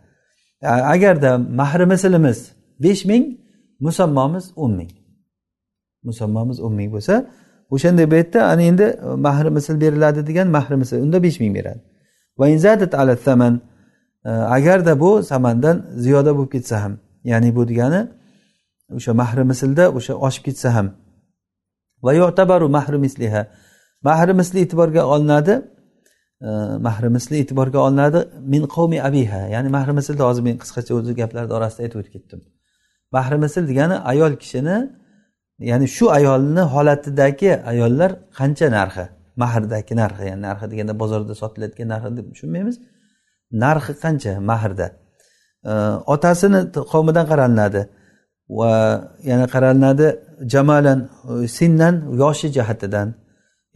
Agarda 0.63 1.37
mahri 1.37 1.85
mislimiz 1.85 2.51
besh 2.79 3.05
ming 3.05 3.37
musammomiz 3.79 4.51
o'n 4.55 4.71
ming. 4.71 4.91
Musammomiz 6.03 6.59
o'n 6.59 6.73
ming 6.73 6.89
bo'lsa 6.93 7.25
o'shanday 7.69 8.07
paytda 8.09 8.39
ana 8.51 8.61
endi 8.61 8.83
e, 8.83 9.05
mahri 9.27 9.49
misl 9.49 9.81
beriladi 9.81 10.27
degan 10.27 10.47
mahri 10.47 10.75
misl 10.81 10.95
unda 10.95 11.23
besh 11.23 11.39
ming 11.39 11.55
beradi. 11.55 11.81
E, 14.25 14.29
agarda 14.29 14.99
bu 14.99 15.23
samandan 15.23 15.85
ziyoda 15.95 16.31
bo'lib 16.37 16.51
ketsa 16.51 16.83
ham 16.83 16.93
ya'ni 17.23 17.55
bu 17.55 17.67
degani 17.67 18.01
o'sha 18.97 19.13
mahri 19.13 19.43
mislda 19.51 19.91
o'sha 19.97 20.13
oshib 20.27 20.43
ketsa 20.47 20.75
ham. 20.75 20.87
Va 22.03 22.13
yu'tabaru 22.13 22.69
mahri 22.69 22.97
misliha 23.05 23.41
mahri 24.07 24.33
misli 24.33 24.59
e'tiborga 24.63 25.01
olinadi. 25.13 25.55
E, 26.43 26.49
mahri 26.87 27.09
misli 27.15 27.35
e'tiborga 27.41 27.79
olinadi. 27.87 28.19
Min 28.53 28.63
qavmi 28.75 28.99
abiha 29.09 29.41
ya'ni 29.55 29.69
mahri 29.75 29.93
mislni 29.99 30.23
hozir 30.29 30.43
men 30.47 30.55
qisqacha 30.63 30.91
o'zi 30.99 31.11
gaplarni 31.21 31.53
orasida 31.59 31.81
aytib 31.85 31.99
o'tib 32.01 32.13
ketdim. 32.15 32.39
Mahri 33.15 33.37
misl 33.43 33.63
degani 33.71 33.95
ayol 34.11 34.33
kishini 34.41 34.77
ya'ni 35.69 35.87
shu 35.95 36.05
ayolni 36.17 36.63
holatidagi 36.73 37.51
ayollar 37.71 38.11
qancha 38.39 38.67
narxi? 38.77 39.05
Mahrdagi 39.43 39.93
narxi 40.01 40.23
ya'ni 40.29 40.41
narxi 40.47 40.65
deganda 40.73 40.93
bozorda 41.01 41.33
sotilayotgan 41.41 41.87
narxi 41.93 42.09
deb 42.17 42.25
tushunmaymiz. 42.33 42.75
Narxi 43.63 43.93
qancha 44.03 44.33
mahrda? 44.51 44.87
E, 45.69 45.73
otasini 46.13 46.59
qavmidan 46.93 47.25
qaralinadi 47.31 47.81
va 48.59 48.71
yana 49.29 49.45
qaralinadi 49.53 50.07
jamalan 50.53 50.99
e, 51.29 51.47
sinnan 51.57 51.95
yoshi 52.21 52.47
jihatidan. 52.57 53.07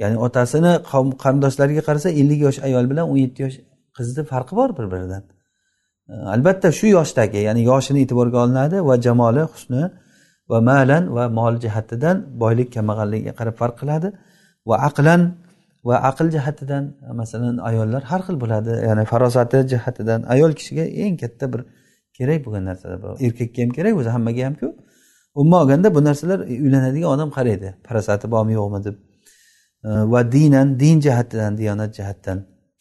Ya'ni 0.01 0.17
otasini 0.25 0.71
qavm 0.91 1.09
qarindoshlariga 1.23 1.81
qarasa 1.87 2.09
ellik 2.21 2.39
yosh 2.47 2.59
ayol 2.67 2.85
bilan 2.91 3.05
o'n 3.11 3.19
yetti 3.25 3.39
yosh 3.45 3.57
qizni 3.97 4.23
farqi 4.31 4.53
bor 4.59 4.69
bir 4.77 4.85
biridan 4.93 5.23
albatta 6.35 6.67
shu 6.79 6.87
yoshdagi 6.97 7.39
ya'ni 7.47 7.61
yoshini 7.71 7.99
e'tiborga 8.05 8.37
olinadi 8.45 8.77
va 8.89 8.95
jamoli 9.05 9.43
husni 9.53 9.83
va 10.51 10.59
malan 10.69 11.03
va 11.17 11.23
mol 11.39 11.53
jihatidan 11.63 12.17
boylik 12.43 12.69
kambag'alligiga 12.75 13.33
qarab 13.39 13.55
farq 13.61 13.75
qiladi 13.81 14.09
va 14.69 14.75
aqlan 14.89 15.21
va 15.87 15.95
aql 16.09 16.27
jihatidan 16.35 16.83
masalan 17.21 17.55
ayollar 17.69 18.01
har 18.11 18.21
xil 18.27 18.35
bo'ladi. 18.43 18.71
Ya'ni 18.87 19.03
farosati 19.11 19.57
jihatidan 19.71 20.19
ayol 20.33 20.51
kishiga 20.59 20.85
eng 21.03 21.15
katta 21.21 21.45
bir 21.53 21.61
kerak 22.17 22.39
bo'lgan 22.45 22.63
narsa 22.69 22.85
bor. 23.03 23.13
Erkakka 23.25 23.59
ham 23.63 23.71
kerak 23.77 23.93
o'zi 23.99 24.09
hammaga 24.15 24.43
hamku 24.47 24.67
umuman 25.39 25.59
olganda 25.63 25.87
bu 25.95 25.99
narsalar 26.09 26.39
uylanadigan 26.65 27.09
odam 27.15 27.29
qaraydi 27.37 27.69
farosati 27.87 28.25
bormi 28.33 28.53
yo'qmi 28.59 28.79
deb 28.87 28.95
va 29.83 30.31
dinan 30.31 30.79
din 30.79 30.99
jihatidan 31.05 31.57
diyonat 31.57 31.91
jihatdan 31.97 32.39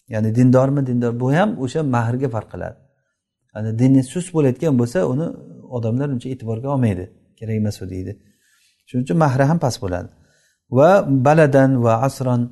ya'ni 0.08 0.34
dindormi 0.34 0.86
dindor 0.86 1.20
bu 1.20 1.32
ham 1.32 1.50
o'sha 1.64 1.80
mahrga 1.82 2.28
farq 2.34 2.48
qiladi. 2.54 2.76
Ya'ni 3.54 3.78
dini 3.78 4.02
sust 4.12 4.30
bo'layotgan 4.34 4.74
bo'lsa 4.80 4.98
uni 5.12 5.26
odamlar 5.76 6.08
uncha 6.14 6.28
e'tiborga 6.34 6.68
olmaydi. 6.74 7.04
Kerak 7.38 7.56
emas 7.60 7.76
u 7.82 7.86
deydi. 7.94 8.12
Shuning 8.88 9.04
uchun 9.06 9.18
mahri 9.24 9.44
ham 9.50 9.58
past 9.64 9.78
bo'ladi. 9.84 10.08
Va 10.78 10.90
baladan 11.26 11.70
va 11.84 11.94
asron 12.08 12.42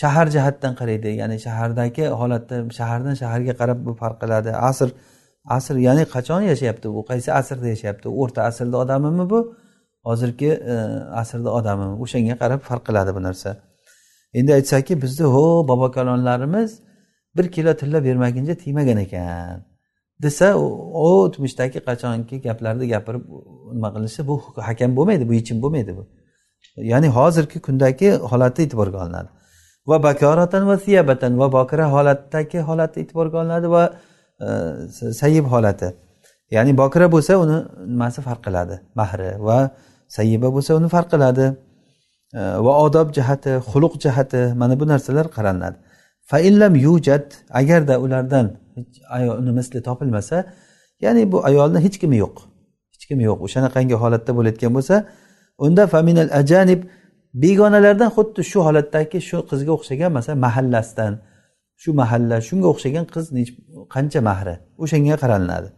shahar 0.00 0.26
jihatdan 0.34 0.72
qaraydi. 0.80 1.08
Ya'ni 1.20 1.36
shahardagi 1.46 2.04
holatda 2.20 2.56
shahardan 2.78 3.14
shaharga 3.22 3.52
qarab 3.60 3.78
bu 3.86 3.92
farq 4.00 4.16
qiladi. 4.22 4.50
Asr 4.70 4.88
asr 5.56 5.74
ya'ni 5.86 6.04
qachon 6.14 6.42
yashayapti 6.50 6.86
u 6.98 7.00
qaysi 7.10 7.28
asrda 7.40 7.68
yashayapti? 7.74 8.06
O'rta 8.20 8.40
asrda 8.50 8.76
odamimi 8.84 9.24
bu? 9.32 9.40
Hozirgi 10.08 10.50
e, 10.72 10.74
asrda 11.22 11.50
odamimi? 11.58 11.94
O'shanga 12.04 12.34
qarab 12.42 12.60
farq 12.68 12.82
qiladi 12.88 13.10
bu 13.16 13.20
narsa. 13.28 13.50
Endi 14.34 14.54
aytsaki 14.54 15.02
bizni 15.02 15.26
ho 15.26 15.68
bobokalonlarimiz 15.68 16.80
bir 17.36 17.52
kilo 17.52 17.76
tilla 17.76 18.04
bermaguncha 18.04 18.54
tiymagan 18.54 18.96
ekan. 18.96 19.64
Desa 20.22 20.54
o'tmishdagi 21.08 21.78
qachonki 21.88 22.42
gaplarni 22.46 22.88
gapirib 22.88 23.22
nima 23.72 23.88
qilishi 23.94 24.26
bu 24.28 24.34
hakam 24.68 24.90
bo'lmaydi 24.96 25.28
bu 25.28 25.34
yechim 25.34 25.62
bo'lmaydi 25.62 25.96
bu. 25.96 26.04
Ya'ni 26.76 27.08
hozirgi 27.08 27.58
kundagi 27.66 28.08
holati 28.30 28.62
e'tiborga 28.62 28.98
olinadi. 29.04 29.28
Va 29.90 30.02
bakoratan 30.02 30.62
va 30.70 30.76
siyabatan 30.86 31.38
va 31.40 31.46
bokira 31.56 31.86
holatdagi 31.94 32.58
holati 32.68 33.00
e'tiborga 33.02 33.36
olinadi 33.42 33.70
va 33.76 33.84
e, 34.46 34.48
sayib 35.22 35.44
holati. 35.54 35.88
Ya'ni 36.56 36.72
bokira 36.82 37.06
bo'lsa 37.14 37.32
uni 37.44 37.58
nimasi 37.92 38.20
farq 38.26 38.40
qiladi? 38.46 38.74
Mahri 39.00 39.30
va 39.48 39.58
sayiba 40.16 40.48
bo'lsa 40.56 40.70
uni 40.78 40.88
farq 40.94 41.08
qiladi. 41.14 41.46
Va 42.34 42.72
odob 42.86 43.08
jihati 43.16 43.52
xuluq 43.70 43.94
jihati 44.04 44.42
mana 44.60 44.74
bu 44.80 44.84
narsalar 44.92 45.26
qaralinadi 45.36 45.76
faillam 46.30 46.72
yujat 46.86 47.26
agarda 47.60 47.94
ulardan 48.04 48.46
ayolni 49.18 49.52
misli 49.58 49.82
topilmasa 49.88 50.36
ya'ni 51.04 51.32
bu 51.32 51.38
ayolni 51.48 51.78
hech 51.84 51.96
kimi 52.02 52.16
yo'q 52.24 52.36
hech 52.94 53.04
kimi 53.08 53.24
yo'q. 53.28 53.38
O'shanaqangi 53.46 53.96
holatda 54.02 54.32
bo'layotgan 54.38 54.72
bo'lsa 54.76 54.96
unda 55.64 55.82
faminal 55.94 56.30
ajanib 56.40 56.80
begonalardan 57.42 58.10
xuddi 58.16 58.40
shu 58.50 58.58
holatdagi 58.66 59.18
shu 59.28 59.38
qizga 59.50 59.72
o'xshagan 59.78 60.10
masalan 60.16 60.38
mahallasidan 60.46 61.12
shu 61.82 61.90
mahalla 62.00 62.36
shunga 62.48 62.68
o'xshagan 62.72 63.04
qiz 63.14 63.24
qancha 63.94 64.20
mahri? 64.28 64.54
O'shanga 64.82 65.16
qaralinadi 65.22 65.68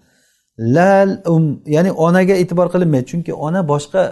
lal 0.76 1.11
um 1.34 1.44
ya'ni 1.76 1.90
onaga 2.07 2.34
e'tibor 2.42 2.66
qilinmaydi 2.74 3.07
chunki 3.12 3.32
ona 3.46 3.61
boshqa 3.72 4.02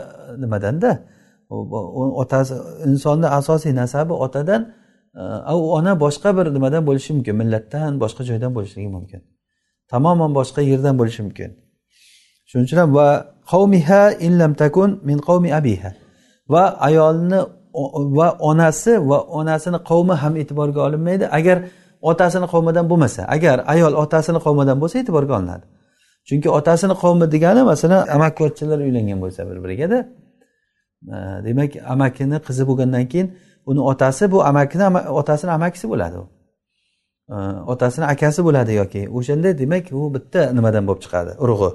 nimadanda 0.42 0.90
otasi 2.22 2.54
insonni 2.86 3.26
asosiy 3.26 3.72
nasabi 3.74 4.12
otadan 4.12 4.62
e, 5.50 5.52
u 5.54 5.72
ona 5.78 5.92
boshqa 6.04 6.30
bir 6.36 6.46
nimadan 6.54 6.82
bo'lishi 6.88 7.10
mumkin. 7.16 7.34
Millatdan 7.40 8.00
boshqa 8.02 8.22
joydan 8.30 8.52
bo'lishligi 8.56 8.90
mumkin. 8.96 9.20
Tamoman 9.92 10.30
boshqa 10.38 10.60
yerdan 10.70 10.94
bo'lishi 11.00 11.22
mumkin. 11.26 11.50
Shuning 12.48 12.66
uchun 12.66 12.78
ham 12.82 12.90
va 12.98 13.08
qavmiha 13.52 14.02
illam 14.26 14.52
takun 14.62 14.90
min 15.08 15.18
qavmi 15.28 15.50
abiha. 15.60 15.90
Va 16.52 16.64
ayolni 16.88 17.40
va 18.18 18.28
onasi 18.50 18.92
va 19.10 19.18
onasini 19.38 19.78
qavmi 19.90 20.14
ham 20.22 20.32
e'tiborga 20.42 20.80
olinmaydi. 20.86 21.24
Agar 21.38 21.58
otasini 22.10 22.46
qavmidan 22.52 22.84
bo'lmasa 22.90 23.22
agar 23.36 23.56
ayol 23.74 23.92
otasini 24.02 24.38
qavmidan 24.46 24.76
bo'lsa 24.82 24.96
e'tiborga 25.02 25.34
olinadi. 25.38 25.64
Chunki 26.28 26.48
otasini 26.58 26.94
qavmi 27.02 27.26
degani 27.34 27.62
masalan 27.72 28.00
amakivachchalar 28.16 28.78
uylangan 28.86 29.18
bo'lsa 29.24 29.40
bir 29.50 29.58
birigada 29.64 29.98
demak 31.46 31.72
amakini 31.94 32.38
qizi 32.46 32.62
bo'lgandan 32.68 33.04
keyin 33.12 33.28
uni 33.66 33.80
otasi 33.80 34.30
bu 34.32 34.44
amakini 34.44 34.84
otasini 35.20 35.50
amakisi 35.50 35.86
bo'ladi 35.92 36.16
u. 36.22 36.26
Otasini 37.72 38.04
akasi 38.04 38.40
bo'ladi 38.46 38.72
yoki 38.80 39.02
o'shanda 39.16 39.58
demak 39.58 39.92
u 39.92 40.14
bitta 40.14 40.40
nimadan 40.56 40.84
bo'lib 40.88 41.02
chiqadi 41.04 41.32
urug'i. 41.44 41.70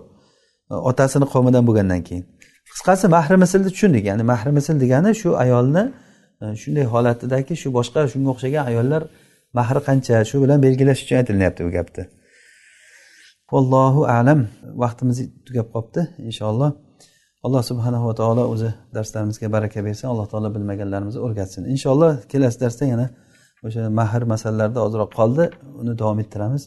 Otasini 0.89 1.25
qavmidan 1.33 1.63
bo'lgandan 1.67 2.01
keyin. 2.07 2.25
Qisqasi 2.73 3.05
mahri 3.15 3.37
mislni 3.43 3.69
tushundik 3.73 4.03
ya'ni 4.09 4.23
mahri 4.31 4.51
misl 4.57 4.75
degani 4.83 5.11
shu 5.21 5.29
ayolni 5.43 5.83
e, 6.41 6.45
shunday 6.61 6.85
holatidagi 6.93 7.53
shu 7.61 7.67
boshqa 7.77 7.99
shunga 8.13 8.29
o'xshagan 8.33 8.63
ayollar 8.71 9.01
mahri 9.57 9.79
qancha 9.87 10.15
shu 10.29 10.35
bilan 10.43 10.59
belgilash 10.65 11.01
uchun 11.03 11.15
aytilyapti 11.21 11.61
bu 11.65 11.71
gapni. 11.77 12.03
Vallohu 13.51 14.01
alam. 14.17 14.39
Vaqtimiz 14.83 15.17
tugab 15.47 15.67
qolibdi 15.73 16.01
inshaalloh. 16.29 16.71
alloh 17.46 17.62
subhanahu 17.70 18.04
va 18.08 18.14
taolo 18.20 18.42
o'zi 18.54 18.70
darslarimizga 18.96 19.48
baraka 19.56 19.78
bersin 19.86 20.06
alloh 20.12 20.26
taolo 20.32 20.48
bilmaganlarimizni 20.54 21.20
o'rgatsin 21.26 21.62
inshaalloh 21.74 22.10
kelasi 22.30 22.58
darsda 22.64 22.84
yana 22.92 23.06
o'sha 23.66 23.82
mahr 24.00 24.22
masalalarida 24.32 24.80
ozroq 24.86 25.10
qoldi 25.18 25.44
uni 25.80 25.92
davom 26.00 26.18
ettiramiz 26.24 26.62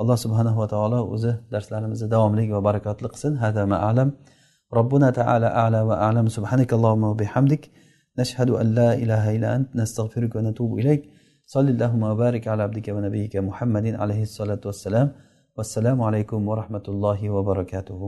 alloh 0.00 0.16
subhanahu 0.24 0.58
va 0.62 0.66
taolo 0.74 0.98
o'zi 1.14 1.32
darslarimizni 1.54 2.08
davomli 2.14 2.44
va 2.56 2.60
barakotli 2.68 3.06
qilsin 3.12 3.32
hada 3.42 3.62
ma'alam 3.74 4.10
ربنا 4.78 5.10
تعالى 5.10 5.46
أعلى 5.46 5.80
وأعلم 5.88 6.26
سبحانك 6.36 6.70
اللهم 6.76 7.04
وبحمدك 7.04 7.62
نشهد 8.18 8.50
أن 8.50 8.66
لا 8.74 8.94
إله 8.94 9.36
إلا 9.36 9.56
أنت 9.56 9.68
نستغفرك 9.76 10.32
ونتوب 10.36 10.78
إليك 10.78 11.02
صل 11.46 11.68
اللهم 11.74 12.02
وبارك 12.10 12.48
على 12.48 12.62
عبدك 12.62 12.88
ونبيك 12.88 13.36
محمد 13.48 13.86
عليه 14.02 14.22
الصلاة 14.28 14.62
والسلام 14.68 15.08
والسلام 15.56 16.02
عليكم 16.02 16.48
ورحمة 16.48 16.86
الله 16.88 17.30
وبركاته 17.30 18.00